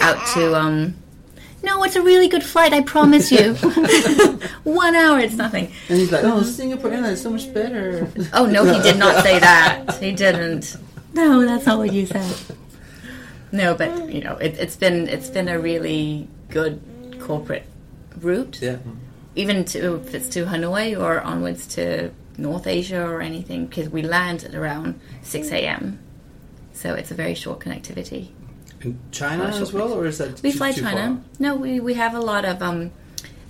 out 0.00 0.18
to 0.34 0.42
um, 0.62 0.94
No, 1.64 1.82
it's 1.82 1.96
a 1.96 2.02
really 2.02 2.28
good 2.28 2.44
flight, 2.44 2.72
I 2.74 2.82
promise 2.82 3.32
you. 3.32 3.54
One 4.64 4.94
hour, 4.94 5.18
it's 5.18 5.34
nothing. 5.36 5.72
And 5.88 5.98
he's 5.98 6.12
like, 6.12 6.22
oh, 6.24 6.38
um, 6.38 6.44
Singapore 6.44 6.90
Airlines 6.92 7.18
is 7.18 7.22
so 7.22 7.30
much 7.30 7.52
better. 7.54 8.06
Oh 8.34 8.46
no, 8.46 8.64
he 8.64 8.80
did 8.82 8.98
not 8.98 9.22
say 9.24 9.38
that. 9.38 9.96
He 9.98 10.12
didn't. 10.12 10.76
No, 11.14 11.44
that's 11.46 11.64
not 11.66 11.78
what 11.78 11.92
you 11.92 12.06
said. 12.06 12.34
No, 13.52 13.74
but 13.74 14.12
you 14.12 14.20
know, 14.22 14.36
it, 14.36 14.58
it's 14.58 14.76
been 14.76 15.08
it's 15.08 15.30
been 15.30 15.48
a 15.48 15.58
really 15.58 16.28
good 16.50 16.80
corporate 17.20 17.64
route. 18.20 18.60
yeah. 18.60 18.78
Even 19.36 19.64
to 19.66 19.96
if 19.96 20.14
it's 20.14 20.28
to 20.30 20.44
Hanoi 20.46 20.98
or 21.00 21.20
onwards 21.20 21.66
to 21.76 22.10
North 22.36 22.66
Asia 22.66 23.02
or 23.04 23.20
anything, 23.22 23.66
because 23.66 23.88
we 23.88 24.02
land 24.02 24.44
at 24.44 24.54
around 24.54 25.00
six 25.22 25.50
a.m. 25.50 25.98
So 26.72 26.94
it's 26.94 27.10
a 27.10 27.14
very 27.14 27.34
short 27.34 27.60
connectivity. 27.60 28.30
In 28.84 28.98
China 29.10 29.44
as 29.44 29.72
well, 29.72 29.92
or 29.92 30.06
is 30.06 30.18
that 30.18 30.42
We 30.42 30.52
too- 30.52 30.58
fly 30.58 30.72
too 30.72 30.82
China. 30.82 31.16
far? 31.16 31.18
No, 31.38 31.54
we, 31.56 31.80
we 31.80 31.94
have 31.94 32.14
a 32.14 32.20
lot 32.20 32.44
of 32.44 32.62
um, 32.62 32.90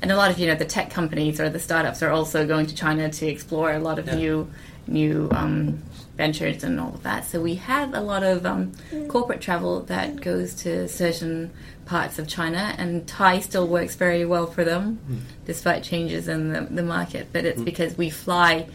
and 0.00 0.12
a 0.12 0.16
lot 0.16 0.30
of 0.30 0.38
you 0.38 0.46
know 0.46 0.54
the 0.54 0.64
tech 0.64 0.90
companies 0.90 1.40
or 1.40 1.48
the 1.50 1.58
startups 1.58 2.02
are 2.02 2.10
also 2.10 2.46
going 2.46 2.66
to 2.66 2.74
China 2.74 3.10
to 3.10 3.26
explore 3.26 3.72
a 3.72 3.78
lot 3.78 3.98
of 3.98 4.06
Yeah. 4.06 4.14
new 4.16 4.50
new 4.86 5.28
um, 5.32 5.82
ventures 6.16 6.62
and 6.62 6.78
all 6.78 6.94
of 6.94 7.02
that. 7.02 7.24
So 7.24 7.40
we 7.40 7.54
have 7.56 7.94
a 7.94 8.00
lot 8.00 8.22
of 8.22 8.44
um, 8.44 8.72
corporate 9.08 9.40
travel 9.40 9.80
that 9.84 10.20
goes 10.20 10.54
to 10.56 10.86
certain 10.88 11.50
parts 11.86 12.18
of 12.18 12.28
China, 12.28 12.74
and 12.78 13.06
Thai 13.06 13.40
still 13.40 13.66
works 13.66 13.94
very 13.96 14.24
well 14.26 14.46
for 14.46 14.62
them, 14.64 14.96
Hmm. 15.06 15.16
despite 15.46 15.82
changes 15.82 16.28
in 16.28 16.52
the, 16.52 16.60
the 16.70 16.82
market. 16.82 17.28
But 17.32 17.44
it's 17.46 17.60
because 17.62 17.96
we 17.96 18.10
fly 18.10 18.66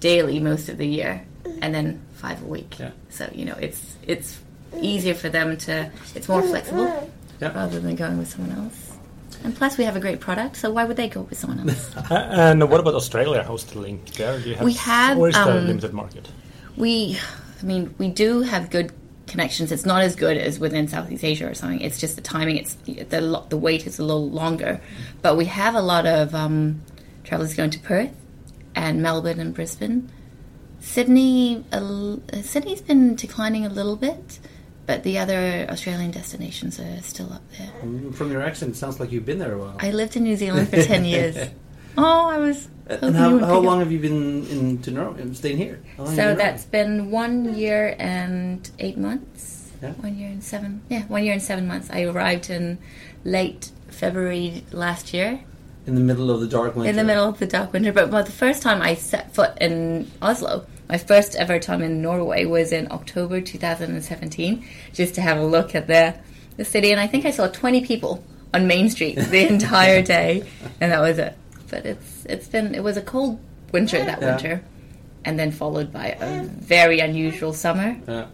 daily 0.00 0.38
most 0.40 0.68
of 0.68 0.78
the 0.78 0.86
year, 0.86 1.24
and 1.60 1.74
then 1.74 2.00
five 2.14 2.42
a 2.42 2.46
week. 2.46 2.78
Yeah. 2.78 2.90
So 3.10 3.28
you 3.34 3.44
know 3.44 3.56
it's 3.60 3.96
it's 4.06 4.38
easier 4.80 5.14
for 5.14 5.28
them 5.28 5.56
to. 5.58 5.90
It's 6.14 6.28
more 6.28 6.42
flexible 6.42 6.86
Yeah. 7.40 7.52
rather 7.54 7.80
than 7.80 7.96
going 7.96 8.18
with 8.18 8.28
someone 8.30 8.56
else. 8.56 8.92
And 9.44 9.54
plus, 9.54 9.76
we 9.78 9.84
have 9.84 9.96
a 9.96 10.00
great 10.00 10.18
product, 10.20 10.56
so 10.56 10.70
why 10.70 10.84
would 10.84 10.96
they 10.96 11.08
go 11.08 11.20
with 11.22 11.38
someone 11.38 11.68
else? 11.68 11.94
And 12.10 12.68
what 12.70 12.80
about 12.80 12.94
Australia? 12.94 13.44
How's 13.46 13.64
the 13.64 13.78
link 13.78 14.10
there? 14.14 14.40
Do 14.40 14.48
you 14.48 14.54
have, 14.56 14.64
We 14.64 14.72
have, 14.74 15.18
or 15.18 15.28
is 15.28 15.36
um, 15.36 15.66
limited 15.66 15.92
market? 15.92 16.28
we, 16.76 17.18
I 17.62 17.64
mean, 17.64 17.94
we 17.98 18.08
do 18.08 18.42
have 18.42 18.70
good 18.70 18.92
connections. 19.26 19.70
It's 19.72 19.84
not 19.86 20.02
as 20.02 20.16
good 20.16 20.36
as 20.36 20.58
within 20.58 20.88
Southeast 20.88 21.24
Asia 21.24 21.48
or 21.50 21.54
something. 21.54 21.80
It's 21.80 21.98
just 22.00 22.16
the 22.16 22.22
timing. 22.22 22.56
It's 22.56 22.74
the 22.86 23.42
the 23.48 23.56
wait 23.56 23.86
is 23.86 23.98
a 23.98 24.04
little 24.04 24.30
longer, 24.30 24.80
but 25.22 25.36
we 25.36 25.44
have 25.46 25.74
a 25.74 25.82
lot 25.82 26.06
of 26.06 26.34
um, 26.34 26.80
travelers 27.24 27.54
going 27.54 27.70
to 27.70 27.78
Perth 27.80 28.10
and 28.74 29.02
Melbourne 29.02 29.40
and 29.40 29.52
Brisbane. 29.54 30.10
Sydney, 30.80 31.64
uh, 31.72 32.16
Sydney's 32.42 32.80
been 32.80 33.14
declining 33.16 33.66
a 33.66 33.68
little 33.68 33.96
bit, 33.96 34.38
but 34.86 35.02
the 35.02 35.18
other 35.18 35.66
Australian 35.68 36.10
destinations 36.12 36.78
are 36.80 37.02
still 37.02 37.32
up 37.32 37.42
there. 37.58 37.70
From 38.12 38.30
your 38.30 38.42
accent, 38.42 38.72
it 38.72 38.76
sounds 38.76 39.00
like 39.00 39.12
you've 39.12 39.26
been 39.26 39.38
there 39.38 39.54
a 39.54 39.58
while. 39.58 39.76
I 39.80 39.90
lived 39.90 40.16
in 40.16 40.22
New 40.24 40.36
Zealand 40.36 40.68
for 40.70 40.82
10 40.82 41.04
years. 41.04 41.36
Oh, 41.98 42.28
I 42.28 42.36
was. 42.36 42.68
and 42.88 43.16
how, 43.16 43.38
how 43.38 43.56
up- 43.56 43.64
long 43.64 43.78
have 43.78 43.90
you 43.90 43.98
been 43.98 44.46
in 44.48 44.82
to 44.82 44.90
Norway? 44.90 45.32
Staying 45.32 45.56
here? 45.56 45.80
How 45.96 46.02
long 46.04 46.14
have 46.14 46.24
you 46.26 46.32
So 46.34 46.36
that's 46.36 46.64
been 46.66 47.10
one 47.10 47.54
year 47.54 47.96
and 47.98 48.70
eight 48.78 48.98
months. 48.98 49.72
Yeah. 49.82 49.92
One 49.92 50.18
year 50.18 50.28
and 50.28 50.44
seven. 50.44 50.82
Yeah, 50.90 51.04
one 51.04 51.24
year 51.24 51.32
and 51.32 51.42
seven 51.42 51.66
months. 51.66 51.88
I 51.90 52.02
arrived 52.02 52.50
in 52.50 52.76
late 53.24 53.70
February 53.88 54.64
last 54.72 55.14
year, 55.14 55.40
in 55.86 55.94
the 55.94 56.02
middle 56.02 56.30
of 56.30 56.40
the 56.42 56.46
dark 56.48 56.76
winter. 56.76 56.90
in 56.90 56.96
the 56.96 57.04
middle 57.04 57.26
of 57.26 57.38
the 57.38 57.46
dark 57.46 57.72
winter. 57.72 57.92
But, 57.94 58.10
but 58.10 58.26
the 58.26 58.32
first 58.32 58.60
time 58.62 58.82
I 58.82 58.94
set 58.94 59.32
foot 59.34 59.52
in 59.58 60.10
Oslo, 60.20 60.66
my 60.88 60.98
first 60.98 61.34
ever 61.36 61.58
time 61.58 61.82
in 61.82 62.00
Norway 62.02 62.44
was 62.44 62.72
in 62.72 62.88
October 62.90 63.40
2017, 63.40 64.64
just 64.92 65.14
to 65.16 65.20
have 65.20 65.38
a 65.38 65.44
look 65.44 65.74
at 65.74 65.86
the 65.86 66.14
the 66.56 66.64
city. 66.64 66.90
And 66.92 67.00
I 67.00 67.06
think 67.06 67.24
I 67.26 67.30
saw 67.30 67.48
20 67.48 67.84
people 67.84 68.24
on 68.54 68.66
Main 68.66 68.88
Street 68.88 69.16
the 69.16 69.46
entire 69.52 70.02
day, 70.02 70.44
and 70.80 70.92
that 70.92 71.00
was 71.00 71.18
it. 71.18 71.36
But 71.70 71.84
it's 71.84 72.24
it's 72.26 72.46
been 72.48 72.74
it 72.74 72.82
was 72.82 72.96
a 72.96 73.02
cold 73.02 73.38
winter 73.72 73.98
that 73.98 74.20
Yeah. 74.20 74.30
winter, 74.30 74.62
and 75.24 75.38
then 75.38 75.50
followed 75.50 75.92
by 75.92 76.16
a 76.20 76.44
very 76.44 77.00
unusual 77.00 77.52
summer. 77.52 77.96
Yeah. 78.08 78.26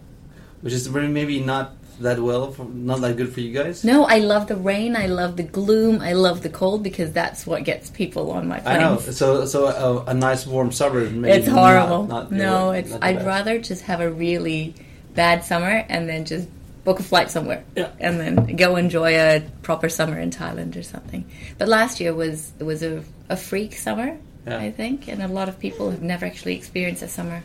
Which 0.61 0.73
is 0.75 0.87
very- 0.87 1.09
maybe 1.09 1.41
not 1.41 1.73
that 2.01 2.19
well, 2.19 2.53
for, 2.53 2.65
not 2.65 3.01
that 3.03 3.17
good 3.17 3.33
for 3.33 3.41
you 3.41 3.53
guys. 3.53 3.85
No, 3.85 4.05
I 4.05 4.19
love 4.19 4.49
the 4.49 4.57
rain. 4.57 4.97
I 4.97 5.07
love 5.07 5.37
the 5.37 5.43
gloom. 5.43 6.01
I 6.01 6.13
love 6.15 6.43
the 6.43 6.49
cold 6.49 6.83
because 6.83 7.13
that's 7.13 7.47
what 7.47 7.65
gets 7.65 7.91
people 7.91 8.31
on 8.33 8.49
my 8.49 8.63
I 8.65 8.79
know. 8.79 8.99
So, 8.99 9.47
so 9.47 9.67
a, 9.67 10.11
a 10.11 10.15
nice 10.15 10.47
warm 10.47 10.73
summer. 10.73 11.09
Maybe 11.09 11.39
It's 11.39 11.49
horrible. 11.49 12.05
Not, 12.07 12.31
not 12.31 12.33
no, 12.33 12.71
it's. 12.73 12.93
I'd 13.01 13.17
best. 13.17 13.27
rather 13.27 13.59
just 13.59 13.83
have 13.85 14.01
a 14.01 14.11
really 14.11 14.75
bad 15.15 15.45
summer 15.45 15.85
and 15.89 16.09
then 16.09 16.25
just 16.25 16.49
book 16.85 16.99
a 16.99 17.03
flight 17.03 17.31
somewhere, 17.31 17.63
Yeah. 17.77 17.91
and 18.01 18.19
then 18.19 18.57
go 18.57 18.75
enjoy 18.77 19.15
a 19.17 19.41
proper 19.63 19.89
summer 19.89 20.19
in 20.19 20.31
Thailand 20.31 20.77
or 20.77 20.83
something. 20.83 21.25
But 21.57 21.69
last 21.69 22.01
year 22.01 22.13
was 22.13 22.53
it 22.59 22.65
was 22.65 22.83
a, 22.83 23.05
a 23.29 23.37
freak 23.37 23.75
summer, 23.77 24.17
Yeah. 24.47 24.59
I 24.59 24.73
think, 24.73 25.07
and 25.07 25.23
a 25.23 25.29
lot 25.29 25.49
of 25.49 25.61
people 25.61 25.91
have 25.93 26.03
never 26.03 26.27
actually 26.27 26.57
experienced 26.57 27.03
a 27.03 27.09
summer 27.09 27.45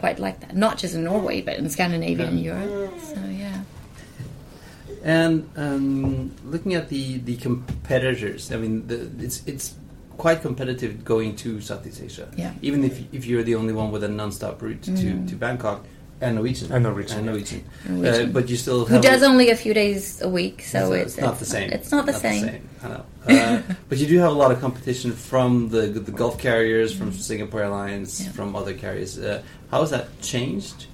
quite 0.00 0.18
like 0.18 0.40
that. 0.40 0.56
Not 0.56 0.78
just 0.78 0.96
in 0.96 1.04
Norway, 1.04 1.42
but 1.42 1.58
in 1.58 1.70
Scandinavia 1.70 2.26
and 2.26 2.40
Europe. 2.40 2.92
So 3.04 3.20
yeah. 3.30 3.60
And 5.04 5.50
um, 5.56 6.30
looking 6.44 6.74
at 6.74 6.88
the, 6.88 7.18
the 7.18 7.36
competitors, 7.36 8.52
I 8.52 8.56
mean, 8.56 8.86
the, 8.86 9.10
it's 9.24 9.42
it's 9.46 9.74
quite 10.16 10.42
competitive 10.42 11.04
going 11.04 11.34
to 11.36 11.60
Southeast 11.60 12.00
Asia. 12.02 12.28
Yeah. 12.36 12.50
Mm. 12.50 12.58
Even 12.62 12.84
if 12.84 13.02
if 13.12 13.26
you're 13.26 13.42
the 13.42 13.56
only 13.56 13.72
one 13.72 13.90
with 13.90 14.04
a 14.04 14.08
non-stop 14.08 14.62
route 14.62 14.82
to, 14.82 15.26
to 15.26 15.34
Bangkok 15.34 15.84
and 16.20 16.36
Norwegian. 16.36 16.70
And 16.70 16.84
Norwegian, 16.84 17.16
And 17.18 17.26
yeah. 17.26 17.32
Norwegian. 17.32 17.64
Norwegian. 17.88 18.28
Uh, 18.28 18.32
but 18.32 18.48
you 18.48 18.56
still 18.56 18.84
Who 18.84 18.94
have 18.94 19.02
does 19.02 19.24
only 19.24 19.50
a 19.50 19.56
few 19.56 19.74
days 19.74 20.22
a 20.22 20.28
week, 20.28 20.62
so 20.62 20.78
So 20.86 20.92
it's, 20.92 21.14
it's 21.14 21.20
not 21.20 21.38
the 21.40 21.44
same. 21.44 21.70
It's 21.72 21.90
not 21.90 22.06
the 22.06 22.12
same. 22.12 22.68
I 22.84 22.88
know. 22.88 23.04
Uh, 23.26 23.62
but 23.88 23.98
you 23.98 24.06
do 24.06 24.18
have 24.18 24.30
a 24.30 24.34
lot 24.34 24.52
of 24.52 24.60
competition 24.60 25.10
from 25.12 25.68
the 25.70 25.82
the 25.88 26.12
Gulf 26.12 26.38
carriers, 26.38 26.94
from 26.94 27.12
Singapore 27.12 27.62
Airlines, 27.62 28.20
Mm. 28.20 28.24
Yeah. 28.26 28.32
from 28.32 28.54
other 28.54 28.74
carriers. 28.74 29.18
Uh, 29.18 29.42
how 29.72 29.80
has 29.80 29.90
that 29.90 30.06
changed? 30.20 30.86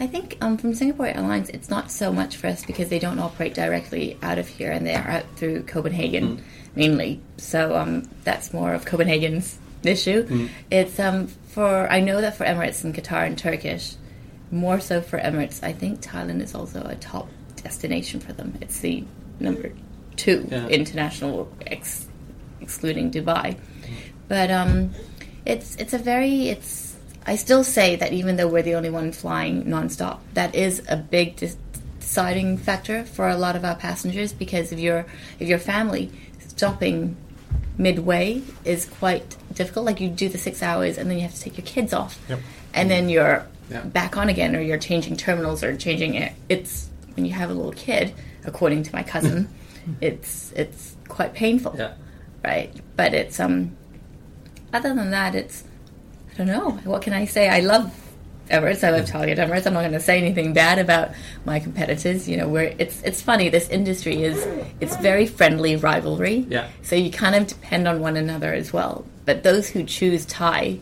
I 0.00 0.06
think 0.06 0.38
um, 0.40 0.56
from 0.56 0.74
Singapore 0.74 1.06
Airlines, 1.08 1.50
it's 1.50 1.68
not 1.68 1.90
so 1.90 2.10
much 2.12 2.36
for 2.36 2.46
us 2.46 2.64
because 2.64 2.88
they 2.88 2.98
don't 2.98 3.18
operate 3.18 3.52
directly 3.54 4.16
out 4.22 4.38
of 4.38 4.48
here, 4.48 4.72
and 4.72 4.86
they 4.86 4.94
are 4.94 5.06
out 5.08 5.24
through 5.36 5.64
Copenhagen 5.64 6.42
mainly. 6.74 7.20
So 7.36 7.76
um, 7.76 8.08
that's 8.24 8.52
more 8.54 8.72
of 8.72 8.86
Copenhagen's 8.86 9.58
issue. 9.82 10.48
It's 10.70 10.98
um, 10.98 11.26
for 11.26 11.86
I 11.92 12.00
know 12.00 12.20
that 12.22 12.36
for 12.36 12.44
Emirates 12.46 12.82
and 12.82 12.94
Qatar 12.94 13.26
and 13.26 13.36
Turkish, 13.36 13.94
more 14.50 14.80
so 14.80 15.02
for 15.02 15.18
Emirates. 15.18 15.62
I 15.62 15.72
think 15.74 16.00
Thailand 16.00 16.40
is 16.40 16.54
also 16.54 16.82
a 16.82 16.94
top 16.96 17.28
destination 17.62 18.20
for 18.20 18.32
them. 18.32 18.56
It's 18.62 18.80
the 18.80 19.04
number 19.38 19.72
two 20.16 20.46
Yeah. 20.50 20.66
international, 20.68 21.52
ex- 21.66 22.08
excluding 22.62 23.10
Dubai. 23.10 23.58
But 24.28 24.50
um, 24.50 24.92
it's 25.44 25.76
it's 25.76 25.92
a 25.92 25.98
very 25.98 26.48
it's. 26.48 26.89
I 27.30 27.36
still 27.36 27.62
say 27.62 27.94
that 27.94 28.12
even 28.12 28.34
though 28.34 28.48
we're 28.48 28.62
the 28.64 28.74
only 28.74 28.90
one 28.90 29.12
flying 29.12 29.62
nonstop, 29.66 30.18
that 30.34 30.52
is 30.56 30.82
a 30.88 30.96
big 30.96 31.36
dis- 31.36 31.56
deciding 32.00 32.58
factor 32.58 33.04
for 33.04 33.28
a 33.28 33.36
lot 33.36 33.54
of 33.54 33.64
our 33.64 33.76
passengers 33.76 34.32
because 34.32 34.72
if 34.72 34.80
your 34.80 35.06
if 35.38 35.46
your 35.46 35.60
family 35.60 36.10
stopping 36.48 37.16
midway 37.78 38.42
is 38.64 38.84
quite 38.84 39.36
difficult. 39.54 39.86
Like 39.86 40.00
you 40.00 40.08
do 40.08 40.28
the 40.28 40.38
six 40.38 40.60
hours 40.60 40.98
and 40.98 41.08
then 41.08 41.18
you 41.18 41.22
have 41.22 41.34
to 41.34 41.40
take 41.40 41.56
your 41.56 41.64
kids 41.66 41.92
off, 41.94 42.18
Yep. 42.28 42.40
and 42.74 42.90
then 42.90 43.08
you're 43.08 43.46
Yeah. 43.70 43.82
back 43.82 44.16
on 44.16 44.28
again, 44.28 44.56
or 44.56 44.60
you're 44.60 44.76
changing 44.90 45.16
terminals 45.16 45.62
or 45.62 45.76
changing 45.76 46.14
it. 46.16 46.32
It's 46.48 46.88
when 47.14 47.24
you 47.24 47.32
have 47.34 47.48
a 47.48 47.54
little 47.54 47.70
kid, 47.72 48.12
according 48.44 48.82
to 48.82 48.92
my 48.92 49.04
cousin, 49.04 49.48
it's 50.00 50.52
it's 50.56 50.96
quite 51.06 51.32
painful 51.32 51.76
Yeah. 51.78 51.92
right? 52.44 52.72
But 52.96 53.14
it's 53.14 53.38
um, 53.38 53.76
other 54.72 54.92
than 54.94 55.12
that, 55.12 55.36
it's 55.36 55.62
don't 56.44 56.48
know. 56.48 56.70
What 56.90 57.02
can 57.02 57.12
I 57.12 57.26
say? 57.26 57.48
I 57.48 57.60
love 57.60 57.92
Emirates. 58.48 58.82
I 58.82 58.90
love 58.90 59.06
Talia 59.06 59.36
Emirates. 59.36 59.66
I'm 59.66 59.74
not 59.74 59.80
going 59.80 59.92
to 59.92 60.00
say 60.00 60.18
anything 60.18 60.52
bad 60.52 60.78
about 60.78 61.10
my 61.44 61.60
competitors. 61.60 62.28
You 62.28 62.36
know, 62.36 62.48
where 62.48 62.74
it's 62.78 63.02
it's 63.02 63.20
funny. 63.20 63.48
This 63.48 63.68
industry 63.68 64.22
is 64.22 64.46
it's 64.80 64.96
very 64.96 65.26
friendly 65.26 65.76
rivalry. 65.76 66.46
Yeah. 66.48 66.68
So 66.82 66.96
you 66.96 67.10
kind 67.10 67.34
of 67.34 67.46
depend 67.46 67.86
on 67.86 68.00
one 68.00 68.16
another 68.16 68.52
as 68.52 68.72
well. 68.72 69.04
But 69.24 69.42
those 69.42 69.68
who 69.68 69.84
choose 69.84 70.24
Thai 70.26 70.80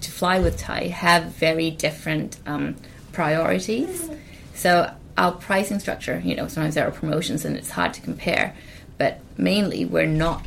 to 0.00 0.10
fly 0.10 0.38
with 0.38 0.56
Thai 0.56 0.86
have 0.88 1.24
very 1.24 1.70
different 1.70 2.38
um, 2.46 2.76
priorities. 3.12 4.08
So 4.54 4.92
our 5.16 5.32
pricing 5.32 5.80
structure, 5.80 6.22
you 6.24 6.36
know, 6.36 6.46
sometimes 6.46 6.76
there 6.76 6.86
are 6.86 6.92
promotions 6.92 7.44
and 7.44 7.56
it's 7.56 7.70
hard 7.70 7.92
to 7.94 8.00
compare, 8.00 8.54
but 8.96 9.20
mainly 9.36 9.84
we're 9.84 10.06
not 10.06 10.46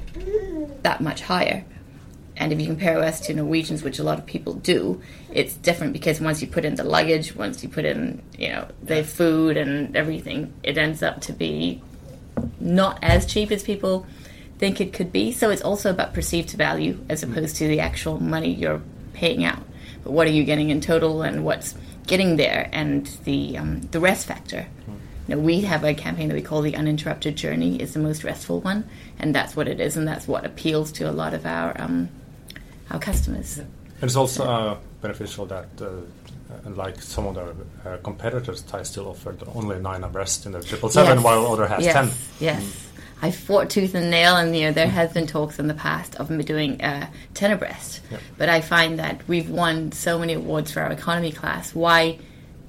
that 0.83 1.01
much 1.01 1.21
higher. 1.21 1.65
And 2.41 2.51
if 2.51 2.59
you 2.59 2.65
compare 2.65 2.97
us 3.03 3.19
to 3.27 3.35
Norwegians, 3.35 3.83
which 3.83 3.99
a 3.99 4.03
lot 4.03 4.17
of 4.17 4.25
people 4.25 4.55
do, 4.55 4.99
it's 5.31 5.53
different 5.53 5.93
because 5.93 6.19
once 6.19 6.41
you 6.41 6.47
put 6.47 6.65
in 6.65 6.73
the 6.73 6.83
luggage, 6.83 7.35
once 7.35 7.61
you 7.61 7.69
put 7.69 7.85
in, 7.85 8.19
you 8.35 8.49
know, 8.49 8.67
the 8.81 9.03
food 9.03 9.57
and 9.57 9.95
everything, 9.95 10.51
it 10.63 10.75
ends 10.75 11.03
up 11.03 11.21
to 11.21 11.33
be 11.33 11.83
not 12.59 12.97
as 13.03 13.27
cheap 13.27 13.51
as 13.51 13.61
people 13.61 14.07
think 14.57 14.81
it 14.81 14.91
could 14.91 15.11
be. 15.11 15.31
So 15.31 15.51
it's 15.51 15.61
also 15.61 15.91
about 15.91 16.15
perceived 16.15 16.49
value 16.53 17.05
as 17.09 17.21
opposed 17.21 17.57
to 17.57 17.67
the 17.67 17.79
actual 17.79 18.19
money 18.19 18.51
you're 18.51 18.81
paying 19.13 19.45
out. 19.45 19.61
But 20.03 20.13
what 20.13 20.25
are 20.25 20.31
you 20.31 20.43
getting 20.43 20.71
in 20.71 20.81
total, 20.81 21.21
and 21.21 21.45
what's 21.45 21.75
getting 22.07 22.37
there, 22.37 22.71
and 22.73 23.05
the 23.23 23.55
um, 23.59 23.81
the 23.91 23.99
rest 23.99 24.25
factor. 24.25 24.65
you 24.87 25.35
know, 25.35 25.39
we 25.39 25.61
have 25.61 25.83
a 25.83 25.93
campaign 25.93 26.27
that 26.29 26.33
we 26.33 26.41
call 26.41 26.63
the 26.63 26.75
uninterrupted 26.75 27.35
journey 27.35 27.79
is 27.79 27.93
the 27.93 27.99
most 27.99 28.23
restful 28.23 28.61
one, 28.61 28.89
and 29.19 29.35
that's 29.35 29.55
what 29.55 29.67
it 29.67 29.79
is, 29.79 29.95
and 29.95 30.07
that's 30.07 30.27
what 30.27 30.43
appeals 30.43 30.91
to 30.93 31.03
a 31.03 31.11
lot 31.11 31.35
of 31.35 31.45
our 31.45 31.79
um, 31.79 32.09
our 32.91 32.99
customers. 32.99 33.57
And 33.57 33.69
it's 34.09 34.15
also 34.15 34.43
uh, 34.45 34.77
beneficial 35.01 35.45
that, 35.47 35.67
uh, 35.81 35.87
unlike 36.65 37.01
some 37.01 37.27
of 37.27 37.35
the 37.35 37.89
uh, 37.89 37.97
competitors, 37.97 38.61
Thai 38.63 38.83
still 38.83 39.07
offered 39.09 39.41
only 39.55 39.79
nine 39.79 40.03
abreast 40.03 40.45
in 40.45 40.51
the 40.53 40.61
triple 40.63 40.89
seven, 40.89 41.17
Yes. 41.17 41.23
while 41.23 41.45
other 41.47 41.67
has 41.67 41.83
yes. 41.83 41.93
ten. 41.93 42.11
Yes. 42.39 42.87
I 43.23 43.29
fought 43.29 43.69
tooth 43.69 43.93
and 43.93 44.09
nail, 44.09 44.35
and 44.35 44.55
you 44.55 44.65
know 44.65 44.71
there 44.71 44.87
has 44.89 45.13
been 45.13 45.27
talks 45.27 45.59
in 45.59 45.67
the 45.67 45.75
past 45.75 46.15
of 46.15 46.31
me 46.31 46.43
doing 46.43 46.81
uh, 46.81 47.07
ten 47.35 47.51
abreast, 47.51 48.01
Yeah. 48.11 48.17
but 48.37 48.49
I 48.49 48.61
find 48.61 48.97
that 48.97 49.21
we've 49.27 49.49
won 49.49 49.91
so 49.91 50.17
many 50.17 50.33
awards 50.33 50.71
for 50.71 50.81
our 50.81 50.91
economy 50.91 51.31
class. 51.31 51.75
Why 51.75 52.17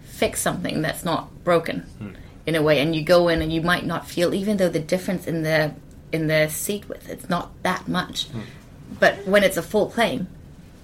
fix 0.02 0.40
something 0.42 0.82
that's 0.82 1.04
not 1.04 1.42
broken 1.44 1.86
in 2.44 2.54
a 2.54 2.62
way? 2.62 2.80
And 2.80 2.94
you 2.94 3.02
go 3.02 3.28
in, 3.28 3.40
and 3.40 3.50
you 3.50 3.62
might 3.62 3.86
not 3.86 4.06
feel, 4.06 4.34
even 4.34 4.58
though 4.58 4.68
the 4.68 4.80
difference 4.80 5.26
in 5.26 5.42
the 5.42 5.72
in 6.12 6.26
the 6.26 6.48
seat 6.50 6.86
width 6.90 7.08
it's 7.08 7.30
not 7.30 7.50
that 7.62 7.88
much, 7.88 8.26
but 8.98 9.26
when 9.26 9.42
it's 9.42 9.56
a 9.56 9.62
full 9.62 9.86
plane, 9.86 10.26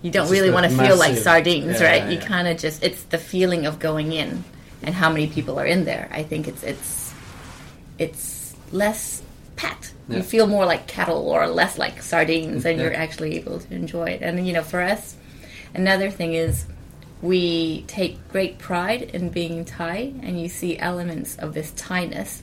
you 0.03 0.11
don't 0.11 0.25
It's 0.25 0.33
really 0.33 0.51
want 0.51 0.71
to 0.71 0.77
feel 0.77 0.97
like 0.97 1.17
sardines, 1.17 1.81
yeah, 1.81 1.87
right? 1.87 2.03
yeah, 2.03 2.11
you 2.11 2.19
yeah. 2.19 2.27
kind 2.27 2.49
of 2.49 2.59
just 2.59 2.83
it's 2.83 3.03
the 3.05 3.19
feeling 3.19 3.67
of 3.67 3.79
going 3.79 4.13
in 4.13 4.45
and 4.83 4.95
how 4.95 5.11
many 5.11 5.27
people 5.27 5.59
are 5.59 5.67
in 5.67 5.85
there. 5.85 6.09
I 6.13 6.23
think 6.23 6.47
it's 6.47 6.63
it's 6.63 7.13
it's 7.99 8.55
less 8.71 9.23
pat. 9.57 9.93
You 10.09 10.23
feel 10.23 10.47
more 10.47 10.65
like 10.65 10.87
cattle 10.87 11.29
or 11.29 11.47
less 11.49 11.77
like 11.77 12.01
sardines, 12.01 12.65
and 12.65 12.81
you're 12.81 12.95
actually 12.95 13.37
able 13.37 13.59
to 13.59 13.75
enjoy 13.75 14.05
it. 14.11 14.23
And 14.23 14.47
you 14.47 14.53
know, 14.55 14.63
for 14.63 14.81
us, 14.81 15.17
another 15.75 16.11
thing 16.11 16.33
is 16.33 16.65
we 17.21 17.83
take 17.89 18.17
great 18.31 18.59
pride 18.59 19.03
in 19.03 19.29
being 19.31 19.65
Thai, 19.65 20.15
and 20.23 20.41
you 20.41 20.49
see 20.49 20.79
elements 20.79 21.37
of 21.37 21.53
this 21.53 21.73
Thai-ness 21.77 22.43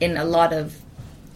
in 0.00 0.16
a 0.16 0.24
lot 0.24 0.52
of 0.52 0.80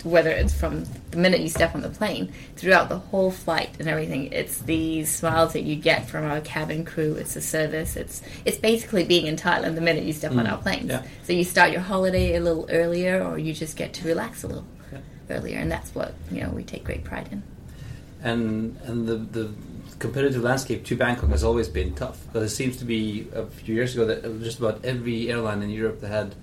whether 0.04 0.30
it's 0.30 0.54
from 0.54 0.84
the 1.10 1.16
minute 1.16 1.40
you 1.40 1.48
step 1.48 1.74
on 1.74 1.80
the 1.82 1.88
plane 1.88 2.32
throughout 2.56 2.88
the 2.88 2.98
whole 2.98 3.30
flight 3.30 3.70
and 3.78 3.88
everything 3.88 4.32
it's 4.32 4.58
these 4.62 5.10
smiles 5.10 5.52
that 5.52 5.62
you 5.62 5.76
get 5.76 6.08
from 6.08 6.24
our 6.24 6.40
cabin 6.40 6.84
crew 6.84 7.14
it's 7.14 7.34
the 7.34 7.40
service 7.40 7.96
it's 7.96 8.22
it's 8.44 8.58
basically 8.58 9.04
being 9.04 9.26
in 9.26 9.36
thailand 9.36 9.74
the 9.74 9.80
minute 9.80 10.04
you 10.04 10.12
step 10.12 10.32
on 10.32 10.46
mm. 10.46 10.52
our 10.52 10.58
planes 10.58 10.90
yeah. 10.90 11.02
so 11.24 11.32
you 11.32 11.44
start 11.44 11.70
your 11.72 11.80
holiday 11.80 12.36
a 12.36 12.40
little 12.40 12.66
earlier 12.70 13.22
or 13.24 13.38
you 13.38 13.52
just 13.52 13.76
get 13.76 13.92
to 13.92 14.06
relax 14.06 14.44
a 14.44 14.46
little 14.46 14.66
Yeah. 14.92 14.98
earlier 15.30 15.58
and 15.58 15.70
that's 15.70 15.94
what 15.94 16.14
you 16.30 16.42
know 16.42 16.50
we 16.50 16.64
take 16.64 16.84
great 16.84 17.04
pride 17.04 17.28
in 17.30 17.42
and 18.22 18.76
and 18.84 19.06
the 19.06 19.16
the 19.16 19.50
competitive 20.00 20.42
landscape 20.42 20.84
to 20.86 20.96
Bangkok 20.96 21.30
has 21.30 21.44
always 21.44 21.68
been 21.68 21.94
tough. 21.94 22.18
But 22.32 22.42
it 22.42 22.48
seems 22.48 22.78
to 22.78 22.84
be 22.84 23.28
a 23.34 23.46
few 23.46 23.74
years 23.74 23.94
ago 23.94 24.06
that 24.06 24.22
just 24.42 24.58
about 24.58 24.84
every 24.84 25.30
airline 25.30 25.62
in 25.62 25.70
Europe 25.70 26.00
that 26.00 26.08
had 26.08 26.34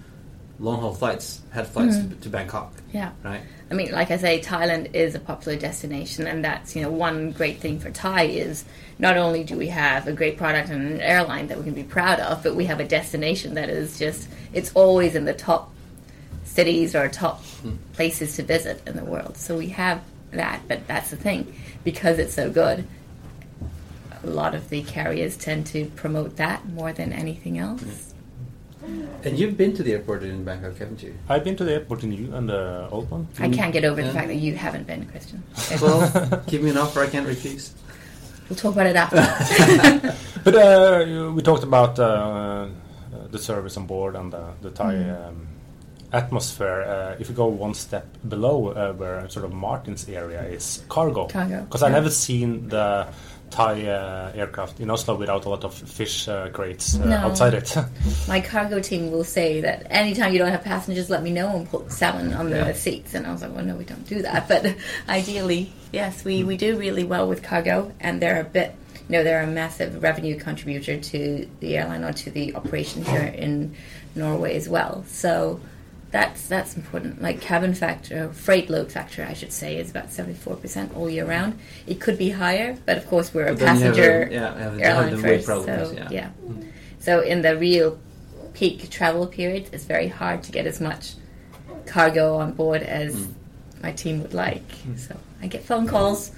long 0.60 0.80
haul 0.80 0.94
flights 0.94 1.42
had 1.52 1.68
flights 1.68 1.98
to, 1.98 2.04
hmm. 2.04 2.20
to 2.20 2.30
Bangkok, 2.30 2.74
yeah 2.92 3.12
right? 3.24 3.42
I 3.70 3.74
mean, 3.74 3.92
like 3.92 4.12
I 4.12 4.18
say, 4.18 4.40
Thailand 4.40 4.96
is 4.96 5.14
a 5.14 5.20
popular 5.20 5.58
destination, 5.58 6.26
and 6.26 6.44
that's 6.44 6.76
you 6.76 6.82
know 6.82 6.90
one 6.90 7.32
great 7.32 7.60
thing 7.60 7.80
for 7.80 7.92
Thai 7.92 8.24
is 8.24 8.66
not 8.98 9.18
only 9.18 9.44
do 9.44 9.58
we 9.58 9.68
have 9.68 10.08
a 10.08 10.14
great 10.14 10.38
product 10.38 10.70
and 10.70 10.94
an 10.94 11.02
airline 11.02 11.48
that 11.48 11.58
we 11.58 11.64
can 11.64 11.74
be 11.74 11.84
proud 11.84 12.20
of, 12.20 12.44
but 12.44 12.56
we 12.56 12.66
have 12.66 12.80
a 12.80 12.88
destination 12.88 13.56
that 13.56 13.70
is 13.70 14.00
just 14.00 14.28
it's 14.54 14.72
always 14.74 15.16
in 15.16 15.26
the 15.26 15.34
top 15.34 15.72
cities 16.46 16.96
or 16.96 17.08
top 17.08 17.44
hmm. 17.44 17.76
places 17.94 18.36
to 18.38 18.44
visit 18.44 18.82
in 18.88 18.96
the 18.96 19.06
world. 19.06 19.38
So 19.38 19.58
we 19.58 19.70
have 19.70 20.02
that, 20.32 20.62
but 20.68 20.88
that's 20.88 21.12
the 21.12 21.18
thing 21.18 21.54
because 21.84 22.20
it's 22.20 22.34
so 22.34 22.50
good. 22.50 22.88
A 24.24 24.28
lot 24.28 24.56
of 24.56 24.70
the 24.70 24.82
carriers 24.82 25.38
tend 25.38 25.68
to 25.68 25.86
promote 25.96 26.38
that 26.38 26.68
more 26.70 26.92
than 26.92 27.14
anything 27.14 27.60
else. 27.60 27.82
Hmm. 27.82 28.07
And 29.24 29.38
you've 29.38 29.58
been 29.58 29.74
to 29.76 29.84
the 29.84 29.94
airport 29.94 30.24
in 30.24 30.44
Bangkok, 30.44 30.78
haven't 30.78 31.02
you? 31.04 31.14
I've 31.28 31.44
been 31.44 31.56
to 31.58 31.64
the 31.66 31.74
airport 31.74 32.04
in 32.04 32.12
you 32.12 32.34
and 32.34 32.48
the 32.48 32.88
old 32.92 33.10
one. 33.12 33.28
I 33.40 33.50
can't 33.50 33.74
get 33.74 33.84
over 33.84 34.02
the 34.02 34.12
fact 34.14 34.28
that 34.28 34.36
you 34.36 34.56
haven't 34.56 34.88
been, 34.88 35.06
Christian. 35.08 35.44
Well, 35.82 36.44
give 36.48 36.62
me 36.64 36.70
an 36.70 36.78
offer 36.78 37.02
I 37.02 37.08
can't 37.08 37.28
refuse. 37.28 37.74
We'll 38.50 38.56
talk 38.58 38.74
about 38.76 38.88
it 38.88 38.96
after. 38.96 40.16
But 40.44 40.56
uh, 40.56 41.32
we 41.36 41.42
talked 41.42 41.64
about 41.64 42.00
uh, 42.00 42.68
the 43.32 43.38
service 43.40 43.76
on 43.76 43.86
board 43.88 44.16
and 44.16 44.32
the, 44.32 44.44
the 44.62 44.70
Thai 44.72 44.94
Mm. 44.94 45.28
um, 45.28 45.48
atmosphere. 46.14 46.84
Uh, 46.88 47.20
if 47.20 47.28
you 47.28 47.36
go 47.36 47.48
one 47.48 47.74
step 47.74 48.06
below 48.30 48.70
uh, 48.70 48.94
where 48.94 49.28
sort 49.30 49.44
of 49.44 49.52
Martin's 49.52 50.08
area 50.08 50.42
is 50.44 50.84
cargo, 50.88 51.28
Cargo, 51.28 51.62
because 51.64 51.84
I 51.84 51.88
yeah. 51.90 51.96
never 51.96 52.10
seen 52.10 52.70
the 52.70 53.08
Thai 53.50 53.86
uh, 53.88 54.32
aircraft 54.36 54.80
in 54.80 54.90
Oslo 54.90 55.16
without 55.16 55.46
a 55.46 55.50
lot 55.50 55.64
of 55.64 55.74
fish 55.74 56.28
uh, 56.28 56.50
crates 56.50 57.00
uh, 57.00 57.06
No. 57.06 57.16
outside 57.18 57.54
it. 57.54 57.76
my 58.28 58.42
cargo 58.42 58.80
team 58.80 59.12
will 59.12 59.24
say 59.24 59.62
that 59.62 59.88
anytime 59.90 60.34
you 60.34 60.40
don't 60.40 60.52
have 60.52 60.64
passengers, 60.64 61.10
let 61.10 61.24
me 61.24 61.32
know 61.32 61.56
and 61.56 61.70
put 61.70 61.92
salmon 61.92 62.34
on 62.34 62.50
the 62.50 62.58
Yeah. 62.58 62.74
seats. 62.74 63.14
And 63.14 63.26
I 63.26 63.32
was 63.32 63.42
like, 63.42 63.54
well, 63.56 63.64
no, 63.64 63.76
we 63.76 63.86
don't 63.86 64.08
do 64.08 64.22
that. 64.22 64.48
But 64.58 64.76
ideally, 65.08 65.72
yes, 65.92 66.24
we, 66.26 66.44
we 66.44 66.58
do 66.58 66.78
really 66.78 67.04
well 67.04 67.28
with 67.28 67.42
cargo, 67.44 67.92
and 68.00 68.22
they're 68.22 68.42
a 68.42 68.44
bit, 68.44 68.76
you 69.08 69.14
know, 69.18 69.24
they're 69.24 69.42
a 69.44 69.48
massive 69.48 70.04
revenue 70.04 70.38
contributor 70.38 71.00
to 71.00 71.50
the 71.62 71.78
airline 71.78 72.04
or 72.04 72.14
to 72.14 72.30
the 72.32 72.56
operation 72.56 73.04
here 73.06 73.22
in 73.24 73.76
Norway 74.16 74.56
as 74.56 74.68
well. 74.68 75.06
So 75.08 75.60
that's 76.12 76.48
that's 76.48 76.76
important. 76.76 77.22
Like 77.22 77.42
cabin 77.42 77.74
factor, 77.74 78.30
freight 78.34 78.70
load 78.70 78.92
factor, 78.92 79.26
I 79.30 79.34
should 79.34 79.52
say, 79.52 79.78
is 79.78 79.90
about 79.90 80.12
seventy 80.12 80.38
four 80.38 80.56
percent 80.56 80.96
all 80.96 81.10
year 81.10 81.26
round. 81.26 81.60
It 81.86 82.00
could 82.00 82.18
be 82.18 82.30
higher, 82.30 82.78
but 82.86 82.98
of 82.98 83.08
course 83.08 83.34
we're 83.34 83.48
a 83.48 83.50
But 83.54 83.60
then 83.60 83.76
you 83.78 83.84
have 83.84 83.96
passenger 83.96 84.24
a- 84.24 84.34
yeah, 84.34 84.58
have 84.60 84.80
airline 84.80 85.10
have 85.10 85.22
first. 85.22 85.46
problems, 85.46 85.90
so 85.90 85.94
yeah. 85.96 86.08
yeah. 86.12 86.30
So 87.00 87.20
in 87.22 87.42
the 87.42 87.58
real 87.58 88.00
peak 88.54 88.90
travel 88.90 89.28
periods, 89.28 89.70
it's 89.74 89.84
very 89.86 90.08
hard 90.08 90.44
to 90.44 90.52
get 90.52 90.66
as 90.66 90.80
much 90.82 91.14
cargo 91.86 92.36
on 92.38 92.54
board 92.54 92.82
as 92.84 93.16
Mm. 93.16 93.34
my 93.84 93.92
team 93.92 94.22
would 94.22 94.34
like. 94.34 94.64
So 94.96 95.16
I 95.42 95.48
get 95.48 95.64
phone 95.64 95.88
calls, 95.88 96.32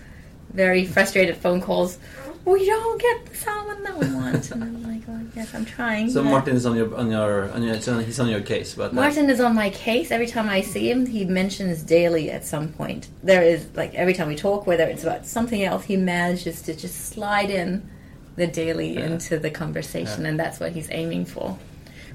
very 0.52 0.86
frustrated 0.86 1.38
phone 1.38 1.62
calls. 1.62 1.98
We 2.46 2.66
don't 2.66 3.00
get 3.02 3.26
the 3.28 3.36
salmon 3.36 3.84
that 3.84 3.98
we 3.98 4.14
want, 4.14 4.52
and 4.52 4.64
I'm 4.64 4.84
like, 4.84 4.99
yes, 5.40 5.56
I'm 5.56 5.66
trying. 5.66 6.10
So 6.10 6.24
but- 6.24 6.30
Martin 6.30 6.56
is 6.56 6.66
on 6.66 6.76
your 6.76 6.96
on 6.96 7.10
your 7.10 7.52
on 7.52 7.64
your 7.64 7.76
he's 7.76 8.20
on 8.20 8.30
your 8.30 8.42
case 8.42 8.76
but. 8.76 8.94
Martin 8.94 9.30
is 9.30 9.40
on 9.40 9.56
my 9.56 9.70
case. 9.70 10.12
Every 10.12 10.28
time 10.28 10.50
I 10.50 10.62
see 10.62 10.90
him, 10.92 11.06
he 11.06 11.26
mentions 11.26 11.82
daily 11.82 12.30
at 12.30 12.46
some 12.46 12.68
point. 12.70 13.08
There 13.24 13.42
is, 13.42 13.68
like, 13.76 13.94
every 13.96 14.14
time 14.14 14.28
we 14.28 14.36
talk, 14.36 14.68
whether 14.68 14.84
it's 14.84 15.04
about 15.04 15.26
something 15.26 15.64
else, 15.64 15.84
he 15.86 15.98
manages 15.98 16.62
to 16.64 16.76
just 16.76 16.98
slide 17.14 17.50
in 17.50 17.90
the 18.36 18.48
daily 18.48 18.94
Yeah. 18.94 19.06
into 19.08 19.40
the 19.40 19.50
conversation, 19.50 20.24
Yeah. 20.24 20.30
and 20.30 20.40
that's 20.40 20.60
what 20.60 20.72
he's 20.74 20.90
aiming 20.92 21.26
for. 21.26 21.58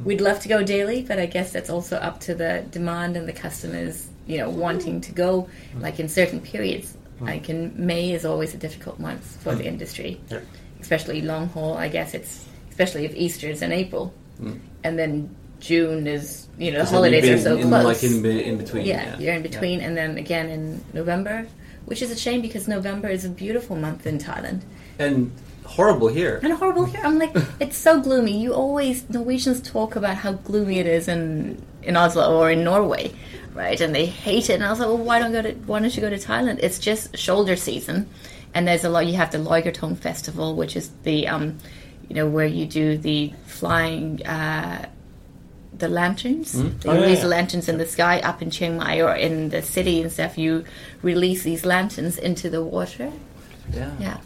We'd 0.04 0.20
love 0.20 0.40
to 0.40 0.48
go 0.48 0.62
daily, 0.62 1.02
but 1.02 1.18
I 1.18 1.26
guess 1.26 1.52
that's 1.52 1.70
also 1.70 1.96
up 1.96 2.20
to 2.20 2.34
the 2.34 2.64
demand 2.70 3.16
and 3.16 3.28
the 3.28 3.32
customers, 3.32 4.08
you 4.26 4.38
know, 4.38 4.50
wanting 4.50 5.00
to 5.02 5.12
go, 5.12 5.48
mm. 5.76 5.82
like, 5.82 6.00
in 6.00 6.08
certain 6.08 6.40
periods. 6.40 6.96
Mm. 7.20 7.26
Like, 7.26 7.48
in 7.48 7.72
May 7.76 8.12
is 8.12 8.24
always 8.24 8.54
a 8.54 8.56
difficult 8.56 8.98
month 8.98 9.24
for 9.42 9.54
the 9.54 9.64
mm. 9.64 9.72
industry 9.72 10.20
Yeah. 10.30 10.40
especially 10.80 11.20
long 11.22 11.48
haul. 11.48 11.74
I 11.76 11.88
guess 11.88 12.12
it's 12.14 12.44
especially 12.74 13.04
if 13.04 13.14
Easter 13.14 13.48
is 13.48 13.62
in 13.62 13.70
April, 13.72 14.12
Mm. 14.42 14.58
and 14.82 14.98
then 14.98 15.12
June 15.60 16.06
is 16.08 16.48
you 16.58 16.72
know 16.72 16.80
the 16.80 16.90
holidays 16.90 17.24
are 17.30 17.38
so 17.38 17.56
in, 17.56 17.68
close. 17.68 17.84
like 17.84 18.02
in, 18.02 18.20
be- 18.20 18.44
in 18.44 18.58
between. 18.58 18.84
yeah, 18.84 19.16
you're 19.18 19.34
in 19.34 19.42
between, 19.42 19.80
and 19.80 19.96
then 19.96 20.18
again 20.18 20.48
in 20.50 20.62
November, 20.92 21.46
which 21.86 22.02
is 22.02 22.10
a 22.10 22.16
shame 22.16 22.40
because 22.42 22.66
November 22.66 23.08
is 23.08 23.24
a 23.24 23.28
beautiful 23.30 23.76
month 23.76 24.06
in 24.06 24.18
Thailand 24.18 24.62
And 24.98 25.30
horrible 25.64 26.08
here. 26.08 26.40
and 26.42 26.52
horrible 26.52 26.84
here. 26.84 27.00
I'm 27.04 27.18
like, 27.18 27.32
it's 27.60 27.78
so 27.78 28.00
gloomy. 28.00 28.34
You 28.42 28.52
always 28.54 29.08
Norwegians 29.08 29.60
talk 29.62 29.94
about 29.96 30.16
how 30.16 30.32
gloomy 30.32 30.80
it 30.80 30.86
is 30.88 31.06
in 31.06 31.62
in 31.84 31.96
Oslo 31.96 32.24
or 32.36 32.50
in 32.50 32.64
Norway, 32.64 33.12
right? 33.54 33.80
And 33.80 33.94
they 33.94 34.06
hate 34.06 34.50
it. 34.50 34.54
And 34.54 34.64
I 34.64 34.70
was 34.70 34.80
like, 34.80 34.88
well, 34.88 34.98
why 34.98 35.18
don't 35.20 35.32
go 35.32 35.42
to 35.42 35.52
why 35.70 35.78
don't 35.80 35.94
you 35.96 36.02
go 36.02 36.10
to 36.10 36.18
Thailand? 36.18 36.58
It's 36.66 36.80
just 36.90 37.16
shoulder 37.16 37.54
season, 37.56 38.08
and 38.54 38.66
there's 38.66 38.84
a 38.84 38.90
lot. 38.90 39.06
You 39.06 39.14
have 39.22 39.30
the 39.30 39.38
Loigertong 39.38 39.96
Festival, 39.96 40.56
which 40.56 40.74
is 40.76 40.90
the 41.04 41.28
um, 41.28 41.46
you 42.08 42.14
know, 42.16 42.26
where 42.28 42.46
you 42.46 42.66
do 42.66 42.96
the 42.98 43.32
flying. 43.46 44.24
Uh, 44.26 44.88
the 45.76 45.88
lanterns, 45.88 46.52
they 46.52 46.88
Oh, 46.88 46.94
yeah, 46.94 47.00
release 47.00 47.22
yeah. 47.22 47.26
lanterns 47.26 47.68
in 47.68 47.78
the 47.78 47.86
sky 47.86 48.20
up 48.20 48.40
in 48.40 48.48
Chiang 48.48 48.76
Mai 48.76 49.00
or 49.02 49.12
in 49.12 49.48
the 49.48 49.60
city 49.60 50.00
and 50.02 50.12
stuff. 50.12 50.38
You 50.38 50.64
release 51.02 51.42
these 51.42 51.64
lanterns 51.66 52.16
into 52.16 52.48
the 52.48 52.62
water, 52.62 53.10
Yeah. 53.72 53.90
Yeah. 53.98 54.18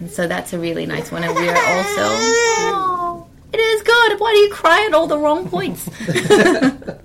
and 0.00 0.10
so 0.10 0.26
that's 0.26 0.54
a 0.54 0.58
really 0.58 0.86
nice 0.86 1.12
one. 1.12 1.24
And 1.24 1.34
we 1.36 1.46
are 1.46 1.62
also. 1.76 3.26
It 3.52 3.58
is 3.58 3.82
good. 3.82 4.18
Why 4.18 4.32
do 4.32 4.38
you 4.38 4.50
cry 4.50 4.86
at 4.88 4.94
all 4.94 5.06
the 5.06 5.18
wrong 5.18 5.46
points? 5.50 5.88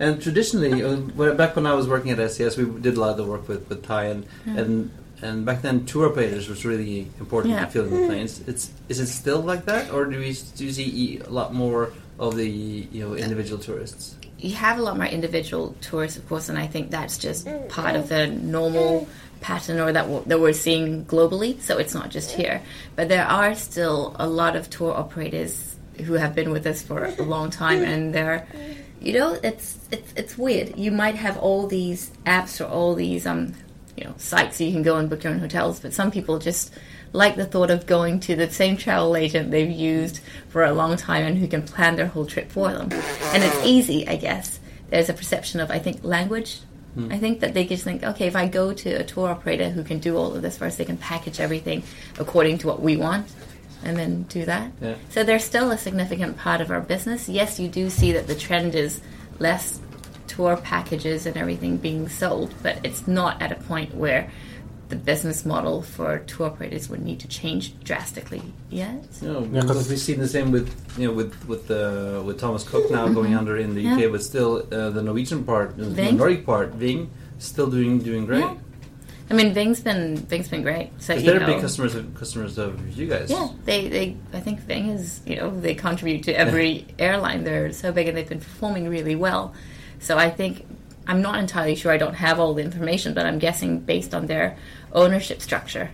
And 0.00 0.20
traditionally, 0.20 0.82
uh, 0.82 0.96
when- 0.96 1.36
back 1.36 1.54
when 1.54 1.66
I 1.66 1.74
was 1.74 1.86
working 1.86 2.10
at 2.10 2.18
SCS, 2.18 2.56
we 2.56 2.80
did 2.80 2.96
a 2.96 3.00
lot 3.00 3.10
of 3.12 3.16
the 3.16 3.24
work 3.24 3.46
with, 3.48 3.68
with 3.68 3.84
Thai, 3.84 4.04
and, 4.06 4.26
and 4.44 4.90
and 5.24 5.44
back 5.44 5.62
then 5.62 5.84
tour 5.86 6.10
operators 6.10 6.48
was 6.48 6.64
really 6.64 7.08
important 7.18 7.54
Yeah. 7.54 7.64
in 7.64 7.70
filling 7.70 7.90
the 7.90 7.96
mm. 7.96 8.06
planes. 8.08 8.40
It's 8.46 8.70
is 8.88 9.00
it 9.00 9.06
still 9.06 9.40
like 9.40 9.64
that, 9.64 9.90
or 9.90 10.04
do 10.04 10.18
we 10.18 10.36
do 10.56 10.64
you 10.66 10.72
see 10.72 11.18
a 11.18 11.30
lot 11.30 11.54
more 11.54 11.92
of 12.18 12.36
the 12.36 12.48
you 12.48 13.00
know 13.02 13.14
individual 13.14 13.58
tourists? 13.58 14.16
you 14.44 14.54
have 14.54 14.78
a 14.78 14.82
lot 14.82 14.96
more 14.96 15.06
individual 15.06 15.74
tourists, 15.80 16.18
of 16.18 16.28
course, 16.28 16.50
and 16.50 16.58
I 16.58 16.66
think 16.66 16.90
that's 16.90 17.16
just 17.16 17.46
mm, 17.46 17.68
part 17.70 17.96
of 17.96 18.04
mm. 18.04 18.08
the 18.08 18.26
normal 18.26 19.08
pattern 19.40 19.80
or 19.80 19.90
that, 19.92 20.02
w- 20.02 20.22
that 20.26 20.38
we're 20.38 20.52
seeing 20.52 21.06
globally. 21.06 21.60
So 21.62 21.78
it's 21.78 21.94
not 21.94 22.10
just 22.10 22.30
here, 22.30 22.60
but 22.94 23.08
there 23.08 23.26
are 23.26 23.54
still 23.54 24.14
a 24.18 24.26
lot 24.26 24.54
of 24.54 24.68
tour 24.68 24.92
operators 24.92 25.76
who 26.04 26.14
have 26.14 26.34
been 26.34 26.50
with 26.50 26.66
us 26.66 26.82
for 26.82 27.04
a 27.04 27.22
long 27.22 27.50
time, 27.50 27.82
and 27.82 28.14
they're, 28.14 28.46
you 29.00 29.14
know, 29.14 29.38
it's 29.42 29.78
it's 29.90 30.12
it's 30.14 30.36
weird. 30.36 30.76
You 30.76 30.90
might 30.90 31.14
have 31.14 31.38
all 31.38 31.66
these 31.66 32.10
apps 32.26 32.60
or 32.60 32.68
all 32.68 32.94
these 32.94 33.26
um, 33.26 33.54
you 33.96 34.04
know, 34.04 34.14
sites 34.16 34.60
you 34.60 34.72
can 34.72 34.82
go 34.82 34.96
and 34.96 35.08
book 35.08 35.24
your 35.24 35.32
own 35.32 35.38
hotels, 35.38 35.80
but 35.80 35.92
some 35.92 36.10
people 36.10 36.38
just 36.38 36.72
like 37.12 37.36
the 37.36 37.46
thought 37.46 37.70
of 37.70 37.86
going 37.86 38.18
to 38.20 38.34
the 38.34 38.50
same 38.50 38.76
travel 38.76 39.16
agent 39.16 39.50
they've 39.50 39.70
used 39.70 40.20
for 40.48 40.64
a 40.64 40.72
long 40.72 40.96
time 40.96 41.24
and 41.24 41.38
who 41.38 41.46
can 41.46 41.62
plan 41.62 41.96
their 41.96 42.08
whole 42.08 42.26
trip 42.26 42.50
for 42.50 42.72
them. 42.72 42.88
And 43.32 43.44
it's 43.44 43.64
easy, 43.64 44.06
I 44.08 44.16
guess. 44.16 44.58
There's 44.90 45.08
a 45.08 45.14
perception 45.14 45.60
of, 45.60 45.70
I 45.70 45.78
think, 45.78 46.02
language. 46.02 46.60
Hmm. 46.94 47.12
I 47.12 47.18
think 47.18 47.40
that 47.40 47.54
they 47.54 47.64
just 47.66 47.84
think, 47.84 48.02
okay, 48.02 48.26
if 48.26 48.34
I 48.34 48.48
go 48.48 48.72
to 48.72 48.90
a 48.90 49.04
tour 49.04 49.28
operator 49.28 49.70
who 49.70 49.84
can 49.84 50.00
do 50.00 50.16
all 50.16 50.34
of 50.34 50.42
this 50.42 50.58
for 50.58 50.64
us, 50.64 50.76
they 50.76 50.84
can 50.84 50.96
package 50.96 51.38
everything 51.38 51.84
according 52.18 52.58
to 52.58 52.66
what 52.66 52.82
we 52.82 52.96
want 52.96 53.28
and 53.84 53.96
then 53.96 54.22
do 54.24 54.44
that. 54.46 54.72
Yeah. 54.80 54.94
So 55.10 55.22
they're 55.22 55.38
still 55.38 55.70
a 55.70 55.78
significant 55.78 56.36
part 56.36 56.60
of 56.60 56.70
our 56.70 56.80
business. 56.80 57.28
Yes, 57.28 57.60
you 57.60 57.68
do 57.68 57.90
see 57.90 58.12
that 58.12 58.26
the 58.26 58.34
trend 58.34 58.74
is 58.74 59.00
less 59.38 59.80
tour 60.26 60.56
packages 60.56 61.26
and 61.26 61.36
everything 61.36 61.76
being 61.76 62.08
sold, 62.08 62.54
but 62.62 62.78
it's 62.84 63.06
not 63.06 63.40
at 63.42 63.52
a 63.52 63.56
point 63.56 63.94
where 63.94 64.30
the 64.90 64.96
business 64.96 65.44
model 65.46 65.80
for 65.82 66.18
tour 66.20 66.46
operators 66.46 66.88
would 66.90 67.02
need 67.02 67.18
to 67.20 67.26
change 67.28 67.78
drastically 67.84 68.42
yet. 68.70 69.02
No, 69.22 69.40
Yeah, 69.40 69.60
because 69.62 69.66
'cause- 69.78 69.88
we've 69.88 69.98
seen 69.98 70.20
the 70.20 70.28
same 70.28 70.52
with 70.52 70.70
you 70.98 71.06
know 71.08 71.12
with 71.14 71.32
with 71.48 71.70
uh, 71.70 72.22
with 72.24 72.38
Thomas 72.38 72.64
Cook 72.64 72.90
now 72.90 73.08
going 73.08 73.34
under 73.34 73.56
in 73.56 73.74
the 73.74 73.80
UK, 73.86 74.00
Yeah. 74.02 74.08
but 74.08 74.22
still 74.22 74.66
uh, 74.70 74.90
the 74.90 75.02
Norwegian 75.02 75.42
part, 75.44 75.76
the 75.76 76.12
Nordic 76.12 76.44
part, 76.44 76.74
Ving, 76.74 77.10
still 77.38 77.68
doing 77.70 77.98
doing 77.98 78.26
great. 78.26 78.40
Yeah. 78.40 78.54
I 79.30 79.32
mean, 79.32 79.54
Ving's 79.54 79.80
been 79.80 80.18
Ving's 80.18 80.48
been 80.48 80.62
great. 80.62 80.90
So 80.98 81.14
you 81.14 81.22
they're 81.22 81.40
know, 81.40 81.46
big 81.46 81.62
customers 81.62 81.94
of 81.94 82.14
customers 82.14 82.58
of 82.58 82.78
you 82.96 83.06
guys. 83.06 83.30
Yeah, 83.30 83.48
they, 83.64 83.88
they 83.88 84.16
I 84.34 84.40
think 84.40 84.60
Ving 84.60 84.90
is 84.90 85.22
you 85.26 85.36
know 85.36 85.48
they 85.58 85.74
contribute 85.74 86.24
to 86.24 86.32
every 86.38 86.86
airline. 86.98 87.42
They're 87.44 87.72
so 87.72 87.90
big 87.90 88.06
and 88.06 88.16
they've 88.16 88.28
been 88.28 88.40
performing 88.40 88.86
really 88.90 89.16
well. 89.16 89.54
So 90.04 90.18
I 90.18 90.28
think 90.30 90.66
I'm 91.06 91.22
not 91.22 91.36
entirely 91.38 91.74
sure. 91.74 91.90
I 91.92 91.96
don't 91.96 92.14
have 92.14 92.38
all 92.38 92.52
the 92.54 92.62
information, 92.62 93.14
but 93.14 93.24
I'm 93.26 93.38
guessing 93.38 93.80
based 93.80 94.14
on 94.14 94.26
their 94.26 94.56
ownership 94.92 95.40
structure, 95.40 95.90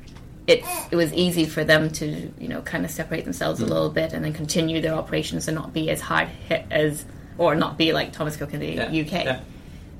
it 0.49 0.65
it 0.91 0.97
was 0.97 1.13
easy 1.13 1.45
for 1.47 1.63
them 1.65 1.91
to 2.01 2.07
you 2.39 2.49
know 2.49 2.61
kind 2.63 2.85
of 2.85 2.91
separate 2.91 3.25
themselves 3.25 3.61
a 3.61 3.67
little 3.67 3.91
bit 3.91 4.13
and 4.13 4.25
then 4.25 4.33
continue 4.33 4.81
their 4.81 4.95
operations 4.95 5.47
and 5.49 5.55
not 5.55 5.73
be 5.73 5.91
as 5.91 6.01
hard 6.01 6.29
hit 6.49 6.65
as 6.73 7.05
or 7.39 7.55
not 7.55 7.79
be 7.79 7.93
like 7.93 8.13
Thomas 8.13 8.37
Cook 8.37 8.53
in 8.53 8.61
the 8.61 8.73
Yeah, 8.75 9.03
UK. 9.03 9.25
yeah. 9.25 9.41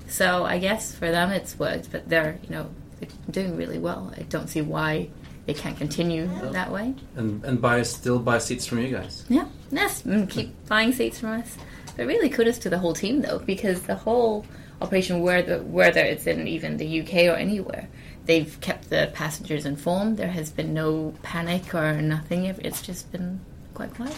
So 0.09 0.45
I 0.45 0.59
guess 0.59 0.93
for 0.95 1.09
them 1.11 1.31
it's 1.31 1.57
worked, 1.59 1.93
but 1.93 2.09
they're 2.09 2.39
you 2.43 2.51
know 2.51 2.69
they're 2.99 3.11
doing 3.31 3.57
really 3.57 3.79
well. 3.79 4.13
I 4.19 4.23
don't 4.23 4.49
see 4.49 4.61
why 4.61 5.09
they 5.47 5.55
can't 5.55 5.77
continue 5.79 6.27
that 6.51 6.71
way. 6.73 6.95
and 7.17 7.45
and 7.45 7.63
buy 7.63 7.83
still 7.83 8.19
buy 8.19 8.39
seats 8.39 8.67
from 8.67 8.79
you 8.81 8.89
guys. 8.91 9.25
Yeah, 9.29 9.47
yes, 9.71 10.03
mm, 10.03 10.29
keep 10.29 10.49
buying 10.67 10.93
seats 10.93 11.21
from 11.21 11.31
us. 11.41 11.57
But 11.97 12.07
really, 12.07 12.28
kudos 12.28 12.59
to 12.59 12.70
the 12.70 12.78
whole 12.78 12.95
team 12.95 13.22
though, 13.22 13.38
because 13.38 13.82
the 13.82 13.95
whole 13.95 14.45
operation, 14.80 15.20
whether 15.20 15.62
whether 15.62 16.01
it's 16.01 16.26
in 16.26 16.47
even 16.47 16.76
the 16.76 17.01
UK 17.01 17.14
or 17.26 17.36
anywhere, 17.36 17.88
they've 18.26 18.61
kept 18.61 18.91
the 18.91 19.11
passengers 19.14 19.66
informed. 19.66 20.16
There 20.16 20.28
has 20.28 20.51
been 20.51 20.72
no 20.74 21.14
panic 21.22 21.74
or 21.74 22.01
nothing. 22.01 22.47
It's 22.47 22.82
just 22.82 23.11
been 23.12 23.41
quite 23.74 23.95
quiet. 23.95 24.16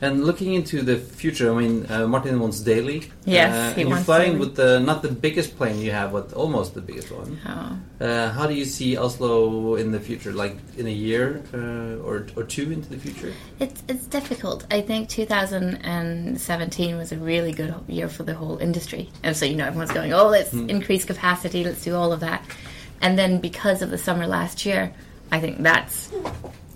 And 0.00 0.24
looking 0.24 0.54
into 0.54 0.82
the 0.82 0.96
future, 0.96 1.52
I 1.52 1.58
mean, 1.60 1.86
uh, 1.90 2.06
Martin 2.06 2.38
wants 2.40 2.60
daily. 2.60 3.10
Yes, 3.24 3.54
uh, 3.54 3.74
he 3.74 3.82
and 3.82 3.90
wants 3.90 4.00
you're 4.00 4.04
flying 4.04 4.32
daily. 4.32 4.40
with 4.40 4.56
the 4.56 4.80
not 4.80 5.02
the 5.02 5.08
biggest 5.08 5.56
plane 5.56 5.78
you 5.78 5.92
have, 5.92 6.12
but 6.12 6.32
almost 6.32 6.74
the 6.74 6.80
biggest 6.80 7.10
one. 7.12 7.38
Oh. 7.46 8.04
Uh, 8.04 8.30
how 8.30 8.46
do 8.46 8.54
you 8.54 8.64
see 8.64 8.96
Oslo 8.96 9.76
in 9.76 9.92
the 9.92 10.00
future, 10.00 10.32
like 10.32 10.56
in 10.76 10.86
a 10.86 10.96
year 11.08 11.42
uh, 11.54 12.04
or 12.04 12.26
or 12.36 12.42
two 12.44 12.72
into 12.72 12.88
the 12.88 12.98
future? 12.98 13.32
It's 13.60 13.82
it's 13.88 14.06
difficult. 14.06 14.66
I 14.70 14.80
think 14.80 15.08
2017 15.08 16.96
was 16.96 17.12
a 17.12 17.16
really 17.16 17.52
good 17.52 17.74
year 17.86 18.08
for 18.08 18.24
the 18.24 18.34
whole 18.34 18.58
industry, 18.58 19.10
and 19.22 19.36
so 19.36 19.46
you 19.46 19.56
know 19.56 19.66
everyone's 19.66 19.92
going, 19.92 20.12
"Oh, 20.12 20.28
let's 20.28 20.52
increase 20.52 21.04
capacity, 21.04 21.64
let's 21.64 21.84
do 21.84 21.94
all 21.94 22.12
of 22.12 22.20
that," 22.20 22.44
and 23.00 23.18
then 23.18 23.40
because 23.40 23.82
of 23.82 23.90
the 23.90 23.98
summer 23.98 24.26
last 24.26 24.66
year, 24.66 24.92
I 25.30 25.40
think 25.40 25.58
that's 25.58 26.10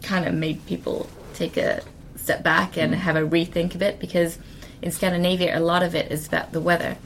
kind 0.02 0.24
of 0.24 0.34
made 0.34 0.64
people 0.66 1.08
take 1.34 1.56
a 1.56 1.82
step 2.26 2.42
back 2.42 2.76
and 2.76 2.92
mm. 2.92 2.96
have 2.96 3.16
a 3.16 3.22
rethink 3.22 3.74
of 3.76 3.82
it 3.82 4.00
because 4.00 4.38
in 4.82 4.90
Scandinavia, 4.90 5.56
a 5.56 5.62
lot 5.72 5.82
of 5.82 5.94
it 5.94 6.10
is 6.10 6.26
about 6.26 6.52
the 6.52 6.60
weather. 6.60 6.96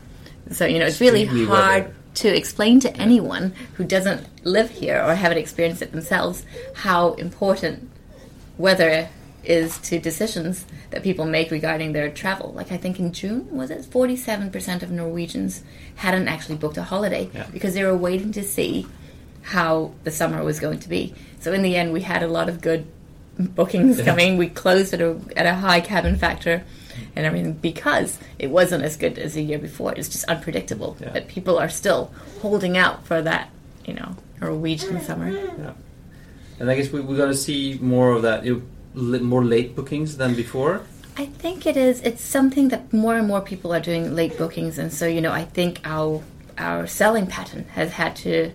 So 0.51 0.65
you 0.67 0.79
know 0.81 0.87
it's 0.87 1.01
really 1.01 1.23
Extremely 1.25 1.47
hard 1.47 1.83
weather. 1.85 1.95
to 2.23 2.29
explain 2.41 2.81
to 2.81 2.91
anyone 2.97 3.53
who 3.75 3.85
doesn't 3.85 4.23
live 4.45 4.71
here 4.71 4.99
or 5.07 5.15
haven't 5.15 5.39
experienced 5.39 5.83
it 5.83 5.93
themselves 5.93 6.45
how 6.87 7.13
important 7.27 7.77
weather 8.59 9.09
is 9.45 9.79
to 9.89 9.99
decisions 9.99 10.65
that 10.91 11.03
people 11.03 11.25
make 11.25 11.51
regarding 11.51 11.93
their 11.93 12.11
travel. 12.11 12.53
Like 12.53 12.73
I 12.73 12.79
think 12.79 12.99
in 12.99 13.13
June 13.13 13.43
was 13.61 13.71
it 13.71 13.85
forty 13.85 14.17
seven 14.17 14.51
percent 14.51 14.83
of 14.83 14.91
Norwegians 14.91 15.63
hadn't 15.97 16.29
actually 16.29 16.57
booked 16.57 16.79
a 16.79 16.83
holiday 16.83 17.29
Yeah. 17.35 17.47
because 17.53 17.75
they 17.75 17.85
were 17.85 17.97
waiting 18.09 18.33
to 18.33 18.43
see 18.43 18.87
how 19.43 19.93
the 20.05 20.11
summer 20.11 20.43
was 20.51 20.59
going 20.61 20.81
to 20.81 20.89
be. 20.89 21.15
So 21.41 21.53
in 21.53 21.63
the 21.63 21.77
end, 21.77 21.93
we 21.93 22.03
had 22.03 22.23
a 22.23 22.29
lot 22.29 22.49
of 22.49 22.61
good 22.61 22.83
bookings 23.39 24.01
coming. 24.03 24.37
We 24.37 24.49
closed 24.49 24.93
at 24.95 25.01
a 25.01 25.17
at 25.37 25.47
a 25.47 25.55
high 25.55 25.81
cabin 25.81 26.17
factor. 26.17 26.65
And 27.17 27.25
everything 27.25 27.55
because 27.55 28.19
it 28.39 28.51
wasn't 28.51 28.85
as 28.85 28.97
good 28.97 29.19
as 29.19 29.35
the 29.35 29.43
year 29.43 29.59
before. 29.59 29.95
It's 29.97 30.09
just 30.09 30.25
unpredictable. 30.25 30.97
Yeah. 31.01 31.11
But 31.13 31.29
people 31.29 31.59
are 31.59 31.69
still 31.69 32.13
holding 32.43 32.77
out 32.77 33.07
for 33.07 33.23
that, 33.23 33.49
you 33.87 33.95
know, 33.95 34.17
Norwegian 34.41 35.01
summer. 35.01 35.31
Yeah. 35.31 35.73
And 36.59 36.71
I 36.71 36.75
guess 36.77 36.91
we, 36.91 37.01
we're 37.01 37.17
going 37.17 37.31
to 37.31 37.37
see 37.37 37.79
more 37.81 38.13
of 38.13 38.23
that, 38.23 38.45
you, 38.45 38.67
li- 38.95 39.21
more 39.21 39.45
late 39.45 39.75
bookings 39.75 40.19
than 40.19 40.35
before. 40.35 40.83
I 41.17 41.27
think 41.27 41.65
it 41.67 41.77
is. 41.77 42.01
It's 42.03 42.23
something 42.23 42.69
that 42.69 42.93
more 42.93 43.17
and 43.17 43.27
more 43.27 43.41
people 43.41 43.73
are 43.73 43.81
doing 43.81 44.15
late 44.15 44.37
bookings, 44.37 44.77
and 44.79 44.93
so 44.93 45.07
you 45.07 45.21
know, 45.21 45.33
I 45.33 45.45
think 45.45 45.81
our 45.85 46.23
our 46.59 46.87
selling 46.87 47.27
pattern 47.27 47.65
has 47.75 47.93
had 47.93 48.15
to 48.17 48.53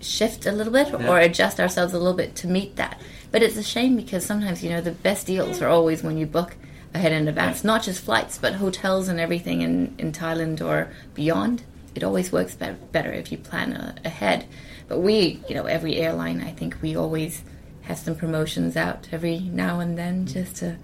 shift 0.00 0.46
a 0.46 0.52
little 0.52 0.72
bit 0.72 0.88
Yeah. 0.88 1.08
or 1.10 1.18
adjust 1.18 1.58
ourselves 1.58 1.92
a 1.94 1.98
little 1.98 2.16
bit 2.16 2.34
to 2.36 2.46
meet 2.46 2.76
that. 2.76 3.00
But 3.34 3.42
it's 3.42 3.56
a 3.56 3.64
shame 3.64 3.96
because 3.96 4.24
sometimes 4.24 4.62
you 4.62 4.70
know 4.70 4.80
the 4.80 4.92
best 4.92 5.26
deals 5.26 5.60
are 5.60 5.66
always 5.66 6.04
when 6.04 6.16
you 6.16 6.24
book 6.24 6.54
ahead 6.94 7.10
in 7.10 7.26
advance, 7.26 7.64
not 7.64 7.82
just 7.82 8.04
flights, 8.04 8.38
but 8.38 8.54
hotels 8.54 9.08
and 9.08 9.18
everything 9.18 9.60
in 9.60 9.92
in 9.98 10.12
Thailand 10.12 10.64
or 10.64 10.92
beyond. 11.14 11.64
It 11.96 12.04
always 12.04 12.30
works 12.30 12.54
better, 12.54 12.76
better 12.92 13.10
if 13.10 13.32
you 13.32 13.38
plan 13.38 13.72
uh, 13.72 13.96
ahead. 14.04 14.46
But 14.86 15.00
we, 15.00 15.42
you 15.48 15.56
know, 15.56 15.64
every 15.64 15.96
airline, 15.96 16.42
I 16.42 16.52
think 16.52 16.76
we 16.80 16.94
always 16.94 17.42
have 17.82 17.98
some 17.98 18.14
promotions 18.14 18.76
out 18.76 19.08
every 19.10 19.40
now 19.40 19.80
and 19.80 19.98
then 19.98 20.26
just 20.26 20.54
to 20.58 20.76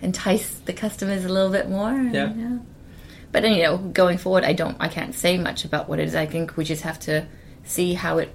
entice 0.00 0.58
the 0.60 0.72
customers 0.72 1.26
a 1.26 1.28
little 1.28 1.52
bit 1.52 1.68
more. 1.68 1.90
and, 1.90 2.14
Yeah. 2.34 2.58
But 3.30 3.46
you 3.46 3.62
know, 3.62 3.76
going 3.76 4.16
forward, 4.16 4.44
I 4.44 4.54
don't, 4.54 4.78
I 4.80 4.88
can't 4.88 5.14
say 5.14 5.36
much 5.36 5.66
about 5.66 5.86
what 5.86 5.98
it 6.00 6.08
is. 6.08 6.14
I 6.14 6.24
think 6.24 6.56
we 6.56 6.64
just 6.64 6.80
have 6.80 6.98
to 7.00 7.26
see 7.62 7.92
how 7.92 8.16
it, 8.16 8.34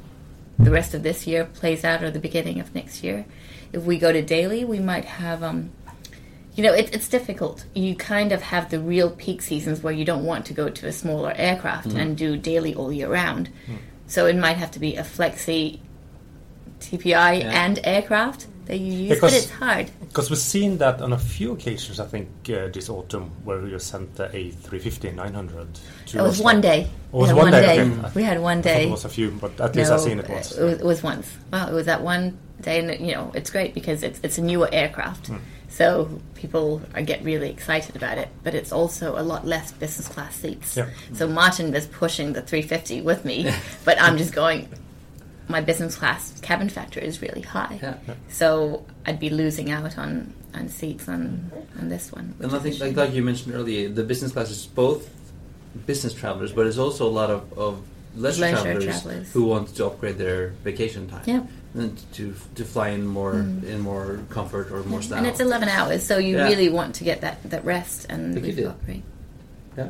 the 0.59 0.71
rest 0.71 0.93
of 0.93 1.03
this 1.03 1.25
year 1.25 1.45
plays 1.45 1.83
out, 1.85 2.03
or 2.03 2.11
the 2.11 2.19
beginning 2.19 2.59
of 2.59 2.75
next 2.75 3.03
year. 3.03 3.25
If 3.71 3.83
we 3.83 3.97
go 3.97 4.11
to 4.11 4.21
daily, 4.21 4.65
we 4.65 4.79
might 4.79 5.05
have, 5.05 5.41
um, 5.43 5.71
you 6.55 6.63
know, 6.63 6.73
it, 6.73 6.93
it's 6.93 7.07
difficult. 7.07 7.65
You 7.73 7.95
kind 7.95 8.31
of 8.31 8.41
have 8.41 8.69
the 8.69 8.79
real 8.79 9.09
peak 9.11 9.41
seasons 9.41 9.81
where 9.81 9.93
you 9.93 10.03
don't 10.03 10.25
want 10.25 10.45
to 10.47 10.53
go 10.53 10.69
to 10.69 10.87
a 10.87 10.91
smaller 10.91 11.33
aircraft 11.35 11.93
and 11.93 12.17
do 12.17 12.35
daily 12.35 12.73
all 12.75 12.91
year 12.91 13.07
round. 13.09 13.49
So 14.07 14.25
it 14.25 14.35
might 14.35 14.57
have 14.57 14.71
to 14.71 14.79
be 14.79 14.95
a 14.95 15.03
flexi 15.03 15.79
TPI 16.79 17.41
Yeah. 17.41 17.65
and 17.65 17.79
aircraft 17.83 18.47
that 18.69 18.79
you 18.79 18.93
use, 18.93 19.09
but 19.09 19.15
Because- 19.15 19.35
it's 19.35 19.49
hard. 19.51 19.89
Because 19.99 20.29
we've 20.29 20.39
seen 20.39 20.77
that 20.77 21.01
on 21.01 21.11
a 21.11 21.17
few 21.17 21.51
occasions, 21.53 21.99
I 21.99 22.05
think, 22.05 22.29
uh, 22.49 22.67
this 22.71 22.87
autumn, 22.89 23.31
where 23.43 23.65
you 23.67 23.79
sent 23.79 24.15
the 24.15 24.27
A350 24.29 25.11
900 25.15 25.67
It 26.13 26.21
was 26.21 26.39
one 26.39 26.61
day. 26.61 26.81
It 26.81 26.87
was 27.15 27.33
one 27.33 27.51
day, 27.51 27.61
day. 27.61 27.81
okay. 27.81 28.11
We 28.15 28.23
had 28.23 28.39
one 28.39 28.61
day. 28.61 28.83
it 28.85 28.91
was 28.91 29.05
a 29.05 29.09
few, 29.09 29.31
but 29.31 29.59
at 29.59 29.75
least 29.75 29.91
I've 29.91 30.01
seen 30.01 30.19
it 30.19 30.29
once. 30.29 30.51
It 30.51 30.63
was, 30.63 30.79
it 30.79 30.85
was 30.85 31.03
once. 31.03 31.27
Well, 31.51 31.67
it 31.67 31.73
was 31.73 31.85
that 31.87 32.01
one 32.03 32.37
day, 32.61 32.79
and 32.79 33.05
you 33.07 33.13
know, 33.15 33.31
it's 33.33 33.49
great 33.49 33.73
because 33.73 34.03
it's 34.03 34.19
it's 34.23 34.37
a 34.37 34.41
newer 34.41 34.69
aircraft, 34.71 35.27
Hmm. 35.27 35.37
so 35.69 36.07
people 36.35 36.81
are, 36.93 37.01
get 37.01 37.23
really 37.23 37.49
excited 37.49 37.95
about 37.95 38.17
it. 38.19 38.27
But 38.43 38.53
it's 38.53 38.71
also 38.71 39.17
a 39.19 39.23
lot 39.23 39.47
less 39.47 39.71
business 39.71 40.07
class 40.07 40.35
seats. 40.35 40.77
Yeah. 40.77 40.85
So 41.13 41.27
Martin 41.27 41.71
was 41.71 41.87
pushing 41.87 42.33
the 42.33 42.41
350 42.43 43.01
with 43.01 43.25
me, 43.25 43.51
but 43.85 43.99
I'm 43.99 44.17
just 44.17 44.33
going. 44.33 44.69
My 45.49 45.61
business 45.61 45.95
class 45.95 46.39
cabin 46.41 46.69
factor 46.69 46.99
is 46.99 47.21
really 47.21 47.41
high, 47.41 47.79
Yeah. 47.81 47.95
so 48.29 48.85
I'd 49.05 49.19
be 49.19 49.29
losing 49.31 49.71
out 49.71 49.97
on 49.97 50.33
on 50.53 50.69
seats 50.69 51.09
on 51.09 51.51
on 51.79 51.89
this 51.89 52.11
one. 52.11 52.35
And 52.39 52.51
I 52.53 52.59
think, 52.59 52.79
like, 52.79 52.89
shame. 52.89 52.95
like 52.95 53.13
you 53.13 53.23
mentioned 53.23 53.55
earlier, 53.55 53.89
the 53.89 54.03
business 54.03 54.31
class 54.31 54.49
is 54.51 54.65
both 54.67 55.09
business 55.87 56.13
travelers, 56.13 56.51
but 56.51 56.67
it's 56.67 56.77
also 56.77 57.07
a 57.07 57.13
lot 57.21 57.29
of, 57.31 57.41
of 57.57 57.81
leisure, 58.15 58.41
Leisure 58.41 58.55
travelers, 58.61 58.85
travelers. 58.85 59.31
who 59.33 59.43
want 59.45 59.73
to 59.75 59.85
upgrade 59.87 60.17
their 60.19 60.49
vacation 60.63 61.07
time. 61.07 61.23
Yeah. 61.25 61.41
And 61.73 61.97
to 62.13 62.33
to 62.55 62.63
fly 62.65 62.89
in 62.89 63.05
more 63.07 63.33
mm. 63.33 63.63
in 63.63 63.79
more 63.79 64.19
comfort 64.29 64.71
or 64.71 64.83
more 64.83 65.01
style. 65.01 65.17
And 65.19 65.27
it's 65.27 65.39
11 65.39 65.67
hours, 65.69 66.03
so 66.03 66.17
you 66.17 66.35
Yeah. 66.37 66.43
really 66.47 66.69
want 66.69 66.95
to 66.95 67.03
get 67.03 67.21
that, 67.21 67.37
that 67.49 67.63
rest, 67.65 68.05
and 68.09 68.33
think 68.33 68.45
you 68.45 68.49
we've 68.49 68.55
did. 68.57 68.65
got 68.65 68.85
great. 68.85 69.03
Yeah. 69.77 69.89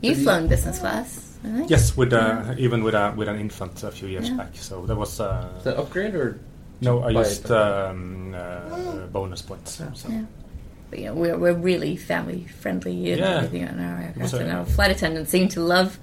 You've 0.00 0.18
you- 0.18 0.24
flown 0.24 0.48
business 0.48 0.78
class, 0.78 1.36
I 1.44 1.48
think? 1.48 1.70
Yes, 1.70 1.96
with 1.96 2.12
uh, 2.12 2.54
even 2.58 2.82
with 2.84 2.94
a 2.94 3.12
with 3.16 3.28
an 3.28 3.38
infant 3.40 3.82
a 3.82 3.90
few 3.90 4.08
years 4.08 4.28
Yeah. 4.28 4.36
back. 4.36 4.56
So 4.56 4.86
that 4.86 4.96
was 4.96 5.20
uh, 5.20 5.48
Is 5.58 5.64
that 5.64 5.76
upgrade 5.78 6.14
or 6.14 6.38
No, 6.80 7.02
I 7.02 7.10
used 7.10 7.50
um, 7.50 8.34
uh, 8.34 9.06
bonus 9.12 9.42
points. 9.42 9.76
So. 9.76 10.08
Yeah. 10.08 10.24
But 10.90 10.98
you 10.98 11.06
know, 11.06 11.14
we're, 11.14 11.38
we're 11.38 11.54
really 11.54 11.96
family 11.96 12.46
friendly 12.60 13.10
and 13.12 13.20
Yeah. 13.20 13.36
everything 13.38 13.66
on 13.68 13.80
our 13.80 14.00
aircraft. 14.02 14.34
And 14.34 14.50
our 14.52 14.64
flight 14.66 14.90
attendants 14.90 15.30
seem 15.30 15.48
to 15.48 15.60
love 15.60 15.98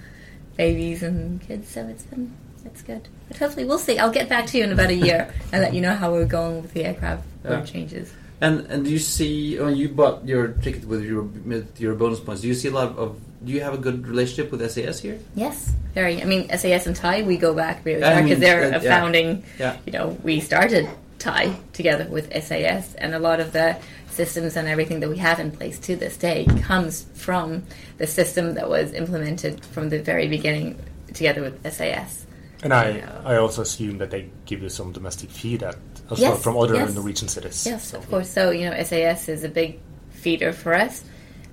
babies 0.58 1.04
and 1.04 1.40
kids, 1.42 1.70
so 1.70 1.86
it's 1.88 2.04
been 2.04 2.34
it's 2.66 2.82
good. 2.84 3.08
But 3.28 3.38
hopefully 3.38 3.66
we'll 3.66 3.80
see. 3.80 3.98
I'll 3.98 4.12
get 4.12 4.30
back 4.30 4.46
to 4.48 4.58
you 4.58 4.64
in 4.64 4.72
about 4.72 4.90
a 4.90 4.96
year 4.96 5.34
and 5.52 5.62
let 5.64 5.74
you 5.74 5.82
know 5.82 5.96
how 5.96 6.12
we're 6.12 6.26
going 6.26 6.62
with 6.62 6.74
the 6.74 6.86
aircraft 6.86 7.24
Yeah. 7.44 7.64
changes. 7.66 8.12
And 8.42 8.66
and 8.68 8.84
do 8.84 8.92
you 8.92 9.00
see 9.00 9.60
when 9.60 9.76
you 9.76 9.90
bought 9.90 10.26
your 10.26 10.50
ticket 10.66 10.86
with 10.86 11.04
your 11.06 11.24
with 11.24 11.80
your 11.80 11.94
bonus 11.96 12.20
points? 12.20 12.42
Do 12.42 12.48
you 12.48 12.56
see 12.56 12.70
a 12.70 12.72
lot 12.72 12.98
of? 12.98 13.20
Do 13.46 13.52
you 13.52 13.62
have 13.62 13.74
a 13.74 13.78
good 13.78 14.08
relationship 14.08 14.52
with 14.52 14.62
SAS 14.70 15.00
here? 15.00 15.20
Yes, 15.36 15.74
very. 15.94 16.22
I 16.22 16.26
mean, 16.26 16.50
SAS 16.50 16.86
and 16.88 16.96
Thai, 16.96 17.22
we 17.24 17.38
go 17.38 17.54
back 17.54 17.86
really 17.86 18.02
far 18.02 18.22
because 18.22 18.40
they're 18.40 18.74
uh, 18.74 18.78
a 18.78 18.82
founding. 18.82 19.44
Yeah. 19.60 19.78
You 19.86 19.94
know, 19.94 20.18
we 20.24 20.40
started 20.40 20.90
Thai 21.20 21.56
together 21.74 22.08
with 22.10 22.34
SAS, 22.34 22.96
and 22.96 23.14
a 23.14 23.20
lot 23.20 23.40
of 23.40 23.54
the 23.54 23.78
systems 24.10 24.58
and 24.58 24.68
everything 24.68 25.00
that 25.00 25.10
we 25.10 25.18
have 25.18 25.40
in 25.40 25.52
place 25.52 25.80
to 25.80 25.96
this 25.96 26.18
day 26.18 26.46
comes 26.64 27.06
from 27.14 27.64
the 27.98 28.08
system 28.08 28.56
that 28.56 28.70
was 28.70 28.94
implemented 28.94 29.64
from 29.66 29.90
the 29.90 30.02
very 30.02 30.28
beginning 30.28 30.78
together 31.14 31.42
with 31.42 31.62
SAS. 31.72 32.26
And 32.64 32.74
I, 32.74 32.90
Yeah. 32.98 33.22
I 33.24 33.36
also 33.38 33.62
assume 33.62 33.98
that 34.00 34.12
they 34.12 34.30
give 34.46 34.62
you 34.62 34.70
some 34.70 34.92
domestic 34.92 35.30
fee 35.30 35.56
at, 35.64 35.76
as 36.12 36.20
well 36.20 36.32
Yes, 36.34 36.44
from 36.44 36.58
other 36.58 36.76
yes. 36.76 36.94
Norwegian 36.94 37.28
cities. 37.28 37.66
Yes, 37.66 37.88
So- 37.92 37.98
of 38.00 38.10
course. 38.10 38.30
So, 38.30 38.52
you 38.52 38.70
know, 38.70 38.76
SAS 38.76 39.30
is 39.30 39.44
a 39.44 39.50
big 39.50 39.80
feeder 40.12 40.54
for 40.54 40.74
us 40.74 41.04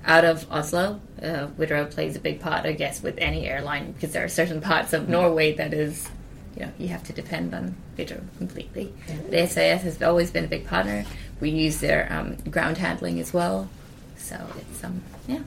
out 0.05 0.25
of 0.25 0.47
Oslo. 0.51 1.01
Uh, 1.23 1.47
Widerøe 1.59 1.91
plays 1.91 2.17
a 2.17 2.21
big 2.21 2.41
part, 2.41 2.65
I 2.67 2.73
guess, 2.73 3.03
with 3.03 3.17
any 3.19 3.47
airline 3.49 3.93
because 3.93 4.13
there 4.13 4.25
are 4.25 4.29
certain 4.29 4.61
parts 4.61 4.93
of 4.93 5.09
Norway 5.09 5.55
that 5.55 5.73
is, 5.73 6.09
you 6.57 6.67
know, 6.67 6.73
you 6.79 6.89
have 6.89 7.03
to 7.05 7.13
depend 7.13 7.55
on 7.55 7.75
Widerøe 7.97 8.23
completely. 8.39 8.93
But 9.31 9.49
SAS 9.51 9.83
has 9.83 10.03
always 10.03 10.31
been 10.31 10.45
a 10.45 10.49
big 10.49 10.67
partner. 10.67 11.05
We 11.41 11.51
use 11.51 11.79
their 11.79 12.13
um, 12.13 12.37
ground 12.51 12.79
handling 12.79 13.21
as 13.21 13.33
well. 13.33 13.69
So 14.17 14.37
it's, 14.59 14.85
um, 14.85 15.03
yeah. 15.27 15.41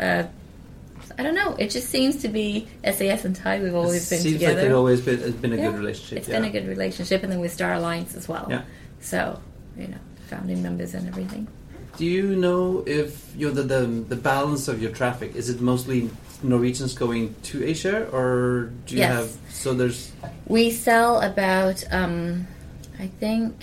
Uh, 0.00 0.24
I 1.18 1.24
don't 1.24 1.34
know. 1.34 1.56
It 1.58 1.70
just 1.70 1.88
seems 1.88 2.16
to 2.22 2.28
be 2.28 2.68
SAS 2.84 3.24
and 3.24 3.34
Thai. 3.34 3.60
We've 3.60 3.74
always 3.74 4.06
it 4.06 4.14
been 4.14 4.22
seems 4.22 4.34
together. 4.36 4.54
like 4.54 4.64
it's 4.66 4.74
always 4.74 5.00
been 5.00 5.20
it's 5.20 5.36
been 5.36 5.52
a 5.52 5.56
Yeah, 5.56 5.70
good 5.70 5.78
relationship. 5.78 6.18
It's 6.18 6.28
yeah. 6.28 6.38
been 6.38 6.44
a 6.48 6.50
good 6.50 6.68
relationship, 6.68 7.22
and 7.24 7.32
then 7.32 7.40
with 7.40 7.52
Star 7.52 7.72
Alliance 7.74 8.14
as 8.14 8.28
well. 8.28 8.46
Yeah. 8.48 8.62
So, 9.00 9.40
you 9.76 9.88
know, 9.88 9.98
founding 10.28 10.62
members 10.62 10.94
and 10.94 11.08
everything. 11.08 11.48
Do 11.96 12.04
you 12.06 12.36
know 12.36 12.84
if 12.86 13.34
you 13.36 13.48
know, 13.48 13.54
the, 13.54 13.62
the 13.64 13.86
the 13.86 14.16
balance 14.16 14.68
of 14.68 14.80
your 14.80 14.92
traffic 14.92 15.34
is 15.34 15.50
it 15.50 15.60
mostly 15.60 16.08
Norwegians 16.44 16.94
going 16.94 17.34
to 17.44 17.64
Asia 17.64 18.08
or 18.12 18.70
do 18.86 18.94
you 18.94 19.00
Yes. 19.00 19.12
have 19.16 19.36
so 19.52 19.74
there's 19.74 20.12
We 20.46 20.70
sell 20.70 21.20
about, 21.20 21.82
um, 21.90 22.46
I 23.00 23.08
think, 23.08 23.54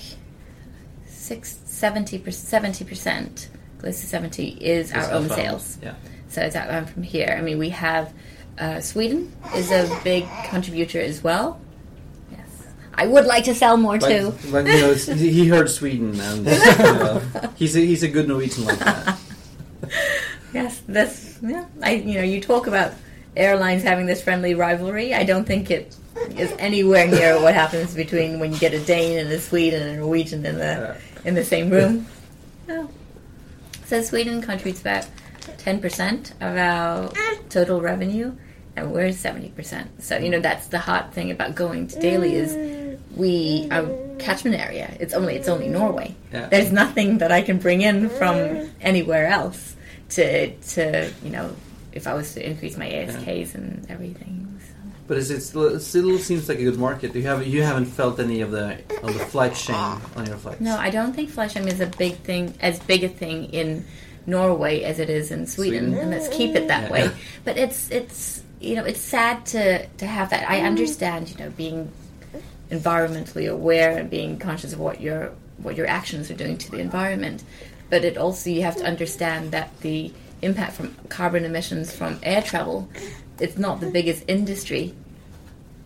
six, 1.08 1.58
70 1.66 2.20
percent, 2.20 3.48
close 3.80 4.02
to 4.02 4.08
seventy, 4.08 4.50
is 4.60 4.92
our 4.92 5.10
own 5.12 5.30
sales. 5.30 5.78
Yeah. 5.82 5.94
So 6.36 6.42
it's 6.42 6.56
outbound 6.58 6.90
from 6.90 7.04
here. 7.04 7.34
I 7.38 7.42
mean, 7.42 7.58
we 7.58 7.70
have 7.70 8.14
uh, 8.58 8.82
Sweden 8.82 9.32
is 9.56 9.72
a 9.72 9.90
big 10.04 10.28
contributor 10.50 11.00
as 11.00 11.24
well. 11.24 11.62
Yes, 12.30 12.68
I 12.94 13.08
would 13.08 13.26
like 13.26 13.46
to 13.46 13.56
sell 13.56 13.78
more 13.78 13.98
too. 13.98 14.34
But, 14.52 14.66
but 14.66 14.68
you 14.68 14.82
know, 14.82 14.94
he 15.16 15.48
heard 15.48 15.70
Sweden 15.70 16.20
and 16.20 16.46
uh, 16.50 17.22
he's 17.56 17.78
a, 17.78 17.80
he's 17.80 18.04
a 18.04 18.10
good 18.10 18.28
Norwegian 18.28 18.66
like 18.66 18.80
that. 18.80 19.18
Yes, 20.54 20.82
that's 20.88 21.38
yeah. 21.42 21.66
I 21.84 21.96
you 21.96 22.16
know 22.16 22.24
you 22.24 22.40
talk 22.40 22.68
about 22.68 22.94
airlines 23.36 23.84
having 23.84 24.06
this 24.06 24.22
friendly 24.22 24.56
rivalry. 24.56 25.14
I 25.14 25.26
don't 25.26 25.44
think 25.44 25.70
it 25.70 25.94
is 26.38 26.54
anywhere 26.60 27.08
near 27.08 27.42
what 27.42 27.54
happens 27.54 27.94
between 27.94 28.40
when 28.40 28.54
you 28.54 28.60
get 28.60 28.74
a 28.74 28.80
Dane 28.80 29.20
and 29.20 29.30
a 29.32 29.40
Swede 29.40 29.74
and 29.74 29.84
a 29.84 29.98
Norwegian 29.98 30.46
in 30.46 30.58
the 30.58 30.96
in 31.26 31.36
the 31.36 31.44
same 31.44 31.70
room. 31.70 32.08
No. 32.70 32.90
So 33.84 34.02
Sweden 34.02 34.42
contributes 34.42 34.80
about 34.80 35.08
ten 35.58 35.80
percent 35.80 36.34
of 36.42 36.58
our 36.58 37.12
total 37.50 37.82
revenue, 37.82 38.36
and 38.76 38.92
we're 38.92 39.12
seventy 39.12 39.50
percent. 39.50 40.04
So 40.04 40.18
you 40.18 40.30
know 40.30 40.40
that's 40.40 40.68
the 40.68 40.80
hot 40.80 41.14
thing 41.14 41.32
about 41.32 41.56
going 41.56 41.88
to 41.88 42.00
Daily 42.00 42.36
is 42.36 43.00
we 43.16 43.68
our 43.72 43.88
catchment 44.20 44.56
area. 44.56 44.96
It's 45.00 45.14
only 45.14 45.36
it's 45.36 45.48
only 45.48 45.68
Norway. 45.68 46.16
Yeah. 46.32 46.48
There's 46.48 46.72
nothing 46.72 47.20
that 47.20 47.32
I 47.32 47.42
can 47.42 47.58
bring 47.58 47.82
in 47.82 48.10
from 48.10 48.36
mm. 48.36 48.70
anywhere 48.82 49.28
else 49.28 49.76
to 50.10 50.56
to 50.56 51.12
you 51.24 51.30
know 51.30 51.56
if 51.92 52.08
I 52.08 52.14
was 52.14 52.34
to 52.34 52.48
increase 52.48 52.78
my 52.78 52.88
ASKs 52.88 53.56
and 53.56 53.90
everything. 53.90 54.60
So. 54.60 54.74
But 55.08 55.18
is 55.18 55.32
it 55.32 55.42
still, 55.42 55.80
seems 56.20 56.50
like 56.50 56.60
a 56.60 56.64
good 56.64 56.78
market. 56.78 57.16
You 57.16 57.24
have 57.24 57.48
you 57.48 57.64
haven't 57.64 57.86
felt 57.86 58.20
any 58.20 58.42
of 58.42 58.52
the 58.52 58.80
of 59.02 59.14
the 59.14 59.26
flight 59.26 59.56
shame 59.56 60.02
on 60.16 60.26
your 60.26 60.38
flights. 60.38 60.62
No, 60.62 60.78
I 60.78 60.90
don't 60.90 61.14
think 61.14 61.30
flash 61.30 61.56
M 61.56 61.68
is 61.68 61.80
a 61.80 61.88
big 61.88 62.16
thing, 62.18 62.54
as 62.60 62.80
big 62.80 63.04
a 63.04 63.10
thing 63.10 63.46
in 63.46 63.86
Norway 64.28 64.82
as 64.84 65.00
it 65.00 65.10
is 65.10 65.32
in 65.32 65.46
Sweden, 65.48 65.90
Sweden. 65.90 66.00
and 66.00 66.12
let's 66.12 66.28
keep 66.30 66.56
it 66.56 66.68
that 66.68 66.84
Yeah. 66.86 66.92
way. 66.92 67.12
But 67.44 67.58
it's 67.58 67.90
it's 67.92 68.44
you 68.60 68.76
know 68.76 68.84
it's 68.84 69.00
sad 69.02 69.46
to 69.48 69.86
to 69.86 70.06
have 70.06 70.30
that. 70.32 70.50
I 70.50 70.60
mm. 70.62 70.66
understand 70.66 71.30
you 71.30 71.38
know 71.38 71.52
being 71.52 71.92
environmentally 72.72 73.50
aware 73.50 73.98
and 73.98 74.10
being 74.10 74.38
conscious 74.40 74.74
of 74.74 74.80
what 74.80 75.02
your 75.02 75.32
what 75.58 75.76
your 75.76 75.88
actions 75.88 76.30
are 76.32 76.36
doing 76.36 76.58
to 76.58 76.72
the 76.72 76.80
environment, 76.80 77.44
but 77.90 78.04
it 78.04 78.18
also 78.18 78.50
you 78.50 78.64
have 78.64 78.76
to 78.78 78.84
understand 78.86 79.52
that 79.52 79.70
the 79.82 80.12
impact 80.42 80.74
from 80.74 80.96
carbon 81.10 81.46
emissions 81.46 81.94
from 81.96 82.20
air 82.24 82.42
travel, 82.42 82.90
it's 83.40 83.58
not 83.58 83.80
the 83.80 83.90
biggest 83.90 84.24
industry 84.28 84.94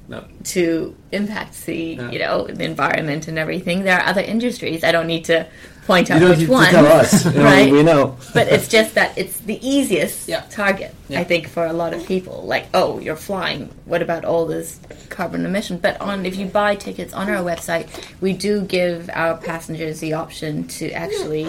No. 0.08 0.24
to 0.46 0.96
impact 1.12 1.66
the 1.66 1.76
Yeah. 1.76 2.12
you 2.12 2.20
know 2.20 2.48
the 2.48 2.64
environment 2.64 3.28
and 3.28 3.38
everything. 3.38 3.84
There 3.84 4.00
are 4.00 4.08
other 4.08 4.22
industries. 4.22 4.84
I 4.84 4.92
don't 4.92 5.08
need 5.08 5.26
to 5.26 5.46
point 5.90 6.12
out 6.12 6.16
You 6.16 6.28
don't 6.28 6.30
which 6.30 6.40
need 6.40 6.46
to 6.46 6.52
one, 6.52 6.70
tell 6.70 6.86
us. 7.02 7.26
You 7.26 7.32
know, 7.32 7.44
right? 7.44 7.72
We 7.72 7.82
know. 7.84 8.16
but 8.38 8.46
it's 8.48 8.68
just 8.68 8.94
that 8.96 9.18
it's 9.18 9.38
the 9.52 9.58
easiest 9.68 10.28
Yeah. 10.28 10.44
target, 10.52 10.94
Yeah. 11.08 11.22
I 11.22 11.24
think, 11.24 11.48
for 11.56 11.66
a 11.66 11.74
lot 11.74 11.92
of 11.96 12.06
people. 12.06 12.44
Like, 12.54 12.66
oh, 12.76 13.00
you're 13.00 13.16
flying. 13.30 13.62
What 13.86 14.02
about 14.08 14.24
all 14.24 14.46
this 14.46 14.80
carbon 15.10 15.46
emission? 15.46 15.78
But 15.80 16.00
on 16.00 16.26
if 16.26 16.36
you 16.38 16.46
buy 16.46 16.76
tickets 16.76 17.12
on 17.14 17.26
our 17.30 17.44
website, 17.44 17.88
we 18.22 18.32
do 18.34 18.62
give 18.78 19.10
our 19.14 19.36
passengers 19.38 20.00
the 20.00 20.14
option 20.14 20.68
to 20.80 20.92
actually 20.92 21.46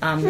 um, 0.00 0.22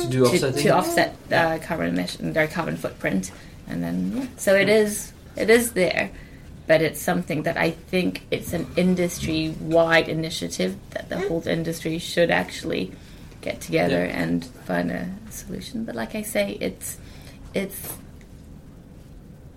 To 0.00 0.06
do 0.10 0.24
to, 0.24 0.30
offsetting. 0.30 0.62
to 0.64 0.68
offset 0.70 1.10
uh, 1.32 1.58
carbon 1.62 1.86
emission, 1.94 2.32
their 2.32 2.48
carbon 2.48 2.76
footprint, 2.76 3.30
and 3.68 3.82
then 3.84 3.96
yeah. 4.16 4.26
so 4.36 4.50
it 4.54 4.68
is 4.68 5.12
it 5.36 5.48
is 5.48 5.72
there, 5.72 6.10
but 6.70 6.80
it's 6.82 7.00
something 7.00 7.42
that 7.42 7.56
I 7.56 7.72
think 7.72 8.22
it's 8.30 8.52
an 8.52 8.64
industry 8.76 9.52
wide 9.60 10.08
initiative 10.08 10.76
that 10.90 11.08
the 11.08 11.18
whole 11.18 11.42
industry 11.48 11.98
should 11.98 12.30
actually 12.30 12.92
get 13.40 13.60
together 13.60 14.04
Yeah. 14.06 14.22
and 14.22 14.44
find 14.44 14.92
a 14.92 15.10
solution. 15.30 15.84
But 15.84 15.96
like 15.96 16.14
I 16.14 16.22
say, 16.22 16.56
it's 16.60 16.98
it's 17.54 17.96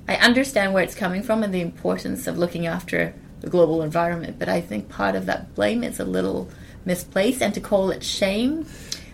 I 0.08 0.16
understand 0.16 0.74
where 0.74 0.82
it's 0.82 0.96
coming 0.96 1.22
from 1.22 1.44
and 1.44 1.54
the 1.54 1.62
importance 1.62 2.26
of 2.26 2.40
looking 2.40 2.66
after 2.66 3.14
the 3.42 3.50
global 3.52 3.84
environment, 3.84 4.40
but 4.40 4.50
I 4.50 4.60
think 4.60 4.90
part 4.90 5.14
of 5.14 5.28
that 5.28 5.54
blame 5.54 5.84
is 5.84 6.00
a 6.00 6.06
little 6.06 6.50
misplaced, 6.84 7.44
and 7.44 7.54
to 7.54 7.62
call 7.62 7.92
it 7.92 8.04
shame, 8.04 8.66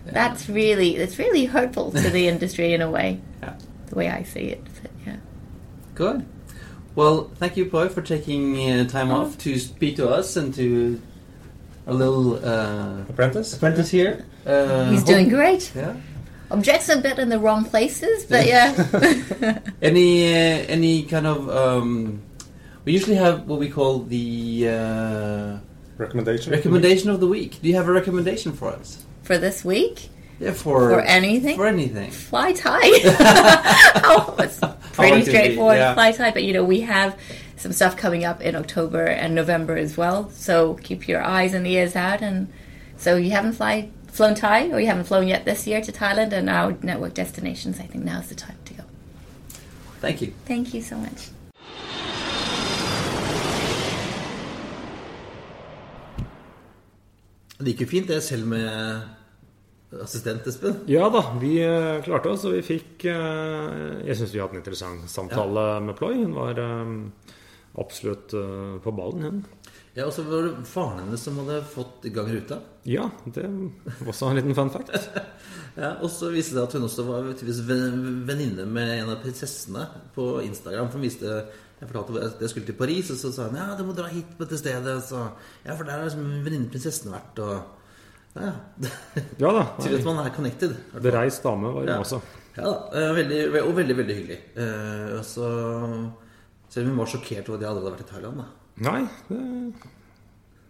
that's 0.06 0.48
really 0.48 0.96
it's 0.96 1.18
really 1.18 1.44
hurtful 1.44 1.90
to 1.92 2.08
the 2.08 2.28
industry 2.28 2.72
in 2.72 2.80
a 2.80 2.90
way, 2.90 3.20
Yeah. 3.42 3.52
the 3.88 3.94
way 3.94 4.08
I 4.08 4.22
see 4.22 4.46
it. 4.56 4.64
But, 4.80 4.90
yeah. 5.06 5.16
Good. 5.94 6.24
Well, 6.94 7.30
thank 7.36 7.56
you, 7.56 7.66
Ploy, 7.66 7.88
for 7.88 8.02
taking 8.02 8.56
uh, 8.70 8.84
time 8.88 9.10
off 9.10 9.38
to 9.38 9.58
speak 9.58 9.96
to 9.96 10.08
us 10.08 10.36
and 10.36 10.52
to 10.54 11.00
a 11.86 11.94
little 11.94 12.44
uh, 12.44 13.02
Apprentice? 13.08 13.54
apprentice 13.54 13.90
here. 13.90 14.24
Uh, 14.44 14.90
He's 14.90 15.00
hope- 15.00 15.08
doing 15.08 15.28
great. 15.28 15.72
Yeah. 15.74 15.96
Objects 16.50 16.88
a 16.88 16.96
bit 17.00 17.18
in 17.20 17.28
the 17.28 17.38
wrong 17.38 17.64
places, 17.64 18.24
but 18.24 18.44
yeah. 18.44 18.74
Any 19.82 20.34
uh, 20.34 20.64
any 20.66 21.04
kind 21.04 21.24
of 21.24 21.48
um, 21.48 22.22
we 22.84 22.92
usually 22.92 23.14
have 23.14 23.46
what 23.46 23.60
we 23.60 23.68
call 23.70 24.00
the 24.00 24.66
uh, 24.68 25.58
Recommendation? 25.96 26.50
recommendation 26.52 27.08
of 27.08 27.20
the 27.20 27.28
week. 27.28 27.60
Do 27.62 27.68
you 27.68 27.76
have 27.76 27.86
a 27.86 27.92
recommendation 27.92 28.52
for 28.52 28.70
us? 28.72 29.04
For 29.22 29.38
this 29.38 29.64
week, 29.64 30.08
Yeah, 30.40 30.52
for 30.52 30.90
For 30.90 31.00
anything? 31.00 31.56
For 31.56 31.66
anything. 31.66 32.10
fly 32.10 32.52
tie. 32.52 32.80
oh, 34.04 34.34
it's 34.38 34.58
How 34.60 34.74
pretty 34.92 35.16
it 35.16 35.16
could 35.18 35.24
be, 35.26 35.30
straightforward. 35.30 35.76
yeah. 35.76 35.94
Fly 35.94 36.12
tie, 36.12 36.30
but 36.30 36.42
you 36.44 36.52
know 36.54 36.64
we 36.64 36.80
have 36.80 37.14
some 37.56 37.72
stuff 37.72 37.94
coming 37.96 38.24
up 38.24 38.40
in 38.40 38.56
October 38.56 39.04
and 39.04 39.34
November 39.34 39.76
as 39.76 39.96
well. 39.98 40.30
So 40.30 40.74
keep 40.82 41.06
your 41.08 41.22
eyes 41.22 41.52
and 41.52 41.66
ears 41.66 41.94
out. 41.94 42.22
And 42.22 42.48
so 42.96 43.16
you 43.16 43.30
haven't 43.32 43.52
fly 43.52 43.90
flown 44.08 44.34
Thai, 44.34 44.70
or 44.72 44.80
you 44.80 44.86
haven't 44.86 45.04
flown 45.04 45.28
yet 45.28 45.44
this 45.44 45.66
year 45.66 45.82
to 45.82 45.92
Thailand 45.92 46.32
and 46.32 46.48
our 46.48 46.72
network 46.82 47.12
destinations. 47.14 47.78
I 47.78 47.84
think 47.84 48.04
now's 48.04 48.28
the 48.28 48.34
time 48.34 48.56
to 48.64 48.74
go. 48.74 48.84
Thank 50.00 50.22
you. 50.22 50.32
Thank 50.46 50.72
you 50.72 50.80
so 50.80 50.96
much. 50.96 51.28
Det 57.60 57.66
gikk 57.74 57.80
jo 57.82 57.86
fint, 57.90 58.08
det, 58.08 58.16
er 58.16 58.20
selv 58.20 58.46
med 58.46 59.00
assistent, 59.98 60.46
Espen. 60.46 60.80
Ja 60.90 61.08
da, 61.10 61.24
vi 61.40 61.56
eh, 61.64 61.98
klarte 62.06 62.30
oss, 62.30 62.44
og 62.46 62.54
vi 62.54 62.62
fikk 62.62 63.08
eh, 63.10 64.06
Jeg 64.06 64.18
syns 64.20 64.34
vi 64.34 64.42
hadde 64.42 64.54
en 64.54 64.62
interessant 64.62 65.10
samtale 65.10 65.64
med 65.84 65.98
Ploy. 65.98 66.20
Hun 66.22 66.36
var 66.36 66.60
eh, 66.62 66.92
absolutt 67.80 68.34
på 68.84 68.92
ballen, 68.94 69.26
hun. 69.26 69.40
Ja, 69.96 70.04
og 70.06 70.12
så 70.14 70.22
var 70.22 70.46
det 70.46 70.68
faren 70.70 71.00
hennes 71.02 71.22
som 71.26 71.38
hadde 71.42 71.56
fått 71.66 72.04
i 72.06 72.12
gang 72.14 72.28
ruta. 72.30 72.60
Ja, 72.86 73.08
det 73.26 73.42
var 73.48 74.12
også 74.12 74.28
en 74.30 74.38
liten 74.38 74.56
fun 74.58 74.70
fact. 74.74 74.94
Ja, 75.78 75.92
Og 76.02 76.10
så 76.10 76.32
viste 76.34 76.56
det 76.56 76.64
at 76.64 76.72
hun 76.74 76.82
også 76.84 77.04
var 77.06 77.28
venninne 77.30 78.64
med 78.66 78.88
en 78.96 79.12
av 79.12 79.20
prinsessene 79.22 79.84
på 80.16 80.24
Instagram. 80.42 80.88
For 80.90 80.98
hun 80.98 81.06
viste 81.06 81.30
Jeg 81.80 81.88
fortalte 81.88 82.24
at 82.26 82.42
jeg 82.42 82.50
skulle 82.52 82.66
til 82.68 82.76
Paris, 82.76 83.10
og 83.14 83.20
så 83.20 83.30
sa 83.32 83.46
hun 83.48 83.56
ja, 83.56 83.68
du 83.78 83.84
må 83.86 83.94
dra 83.96 84.08
hit 84.10 84.34
på 84.36 84.44
dette 84.44 84.58
stedet. 84.60 84.96
Så, 85.06 85.22
ja, 85.64 85.76
for 85.76 85.86
der 85.86 85.96
har 85.96 86.08
liksom 86.08 86.26
venninnen 86.44 86.68
prinsessen 86.72 87.14
vært, 87.14 87.38
og 87.40 87.79
ja, 88.36 88.50
ja. 89.40 89.50
Da. 89.52 89.64
Til 89.82 89.96
at 89.98 90.04
man 90.06 90.20
er 90.24 90.30
connected. 90.34 90.76
Bereist 91.02 91.42
dame 91.42 91.72
var 91.74 91.80
hun 91.82 91.88
Ja. 91.90 91.98
også. 92.02 92.20
Ja 92.56 92.62
da. 92.66 92.74
eh, 92.98 93.12
Veldig, 93.16 93.40
og 93.64 93.74
veldig, 93.76 93.96
veldig 93.96 94.16
hyggelig. 94.20 94.38
Så 95.26 95.46
Selv 96.70 96.86
om 96.86 96.90
hun 96.92 96.98
var 97.02 97.06
sjokkert 97.10 97.48
over 97.50 97.58
at 97.58 97.62
jeg 97.64 97.70
hadde 97.72 97.86
vært 97.90 98.04
i 98.04 98.10
Thailand. 98.12 98.36
da 98.38 98.46
Nei, 98.80 99.00
det, 99.28 99.40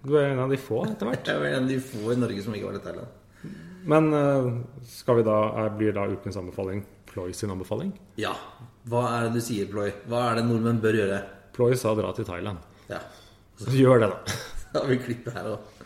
du 0.03 0.15
er 0.17 0.31
en 0.33 0.39
av 0.41 0.49
de 0.51 0.57
få 0.57 0.81
etter 0.89 1.07
hvert. 1.11 1.27
Jeg 1.31 1.39
var 1.43 1.47
en 1.51 1.63
av 1.65 1.69
de 1.69 1.77
få 1.85 2.13
i 2.15 2.17
Norge 2.17 2.43
som 2.43 2.55
ikke 2.57 2.71
var 2.71 2.79
i 2.79 2.85
Thailand. 2.87 3.19
Men 3.91 4.09
eh, 4.17 4.49
skal 4.89 5.17
vi 5.21 5.23
da, 5.29 5.37
er, 5.65 5.71
blir 5.77 5.93
da 5.97 6.07
ukens 6.09 6.37
anbefaling 6.41 6.83
Ploy 7.11 7.33
sin 7.37 7.51
anbefaling? 7.53 7.93
Ja. 8.21 8.33
Hva 8.89 9.05
er 9.19 9.29
det 9.29 9.35
du 9.41 9.45
sier, 9.45 9.67
Ploy? 9.71 9.91
Hva 10.09 10.31
er 10.31 10.41
det 10.41 10.45
nordmenn 10.49 10.81
bør 10.81 10.97
gjøre? 11.01 11.21
Ploy 11.57 11.75
sa 11.77 11.93
dra 11.99 12.13
til 12.17 12.25
Thailand. 12.29 12.59
Ja. 12.89 13.01
Så 13.61 13.73
gjør 13.77 14.01
det, 14.05 14.11
da. 14.15 14.39
Da 14.73 14.85
har 14.85 14.87
vi 14.93 14.99
klippet 15.03 15.35
her 15.35 15.49
òg. 15.51 15.80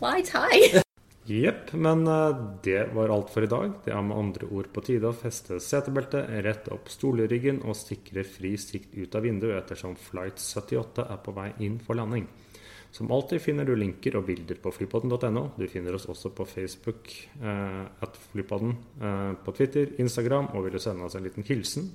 Fly 0.00 0.22
tie. 0.24 0.80
Jepp, 1.28 1.74
men 1.76 2.06
eh, 2.08 2.36
det 2.64 2.86
var 2.96 3.12
alt 3.12 3.28
for 3.30 3.44
i 3.44 3.50
dag. 3.50 3.74
Det 3.84 3.92
er 3.92 4.02
med 4.02 4.16
andre 4.16 4.46
ord 4.48 4.70
på 4.72 4.82
tide 4.86 5.10
å 5.10 5.16
feste 5.16 5.58
setebeltet, 5.60 6.30
rette 6.46 6.72
opp 6.72 6.88
stoleryggen 6.88 7.60
og 7.68 7.76
sikre 7.76 8.24
fri 8.24 8.54
sikt 8.58 8.96
ut 8.96 9.14
av 9.14 9.26
vinduet 9.28 9.58
ettersom 9.58 9.98
flight 10.00 10.40
78 10.40 11.04
er 11.04 11.20
på 11.20 11.36
vei 11.36 11.50
inn 11.66 11.76
for 11.84 12.00
landing. 12.00 12.24
Som 12.90 13.12
alltid 13.12 13.44
finner 13.44 13.68
du 13.68 13.76
linker 13.76 14.16
og 14.18 14.24
bilder 14.26 14.58
på 14.64 14.72
flypodden.no. 14.74 15.44
Du 15.60 15.68
finner 15.70 15.94
oss 15.94 16.08
også 16.10 16.32
på 16.34 16.48
Facebook, 16.48 17.12
eh, 17.38 17.84
at 17.84 18.20
flypodden, 18.32 18.78
eh, 19.04 19.32
på 19.44 19.54
Twitter, 19.60 19.92
Instagram, 20.00 20.54
og 20.56 20.64
vil 20.64 20.80
du 20.80 20.82
sende 20.82 21.04
oss 21.04 21.14
en 21.14 21.28
liten 21.28 21.46
hilsen, 21.46 21.92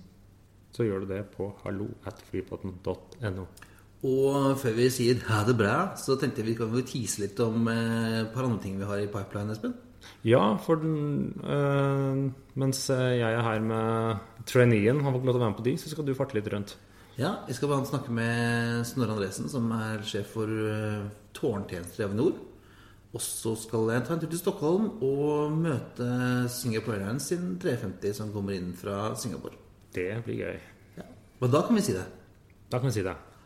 så 0.71 0.85
gjør 0.85 1.03
du 1.03 1.15
det 1.15 1.23
på 1.33 1.49
hallo 1.65 1.89
at 2.05 2.21
flypodden.no. 2.29 3.49
Og 4.03 4.57
før 4.59 4.75
vi 4.75 4.89
sier 4.93 5.21
ha 5.29 5.43
det 5.47 5.55
bra, 5.57 5.75
så 5.97 6.17
tenkte 6.19 6.43
jeg 6.43 6.51
vi 6.51 6.57
kan 6.59 6.73
tease 6.85 7.23
litt 7.23 7.39
om 7.41 7.69
eh, 7.71 8.21
et 8.21 8.33
par 8.33 8.45
andre 8.45 8.61
ting 8.61 8.75
vi 8.79 8.89
har 8.89 9.01
i 9.01 9.09
pipeline, 9.11 9.55
Espen. 9.55 9.75
Ja, 10.25 10.57
for 10.61 10.81
øh, 10.83 12.17
mens 12.61 12.81
jeg 12.89 13.21
er 13.25 13.41
her 13.41 13.63
med 13.65 14.43
traineen, 14.45 15.01
har 15.01 15.15
fått 15.15 15.25
lov 15.25 15.33
til 15.33 15.39
å 15.39 15.45
være 15.45 15.53
med 15.53 15.61
på 15.61 15.69
de, 15.69 15.77
så 15.81 15.93
skal 15.93 16.05
du 16.05 16.13
farte 16.17 16.37
litt 16.37 16.51
rundt. 16.53 16.75
Ja, 17.15 17.31
jeg 17.47 17.55
skal 17.55 17.71
bl.a. 17.71 17.79
snakke 17.87 18.11
med 18.13 18.83
Snorre 18.89 19.15
Andresen, 19.15 19.47
som 19.49 19.69
er 19.71 20.03
sjef 20.05 20.33
for 20.35 20.51
eh, 20.51 21.05
tårntjenester 21.37 22.03
i 22.03 22.07
Avinor. 22.09 22.35
Og 23.15 23.23
så 23.23 23.53
skal 23.55 23.93
jeg 23.93 24.03
ta 24.03 24.15
en 24.15 24.19
tur 24.19 24.31
til 24.33 24.41
Stockholm 24.41 24.89
og 25.05 25.53
møte 25.55 26.07
Singapore 26.51 26.97
Airlines 26.99 27.29
sin 27.31 27.53
350 27.63 28.17
som 28.17 28.33
kommer 28.33 28.57
inn 28.57 28.73
fra 28.75 29.13
Singapore. 29.15 29.55
Det 29.95 30.09
blir 30.25 30.41
gøy. 30.41 30.59
Ja. 30.99 31.07
Og 31.39 31.53
da 31.53 31.63
kan 31.63 31.79
vi 31.79 31.85
si 31.85 31.95
det. 31.95 32.03
Da 32.67 32.81
kan 32.81 32.91
vi 32.91 32.97
si 32.97 33.05
det. 33.05 33.15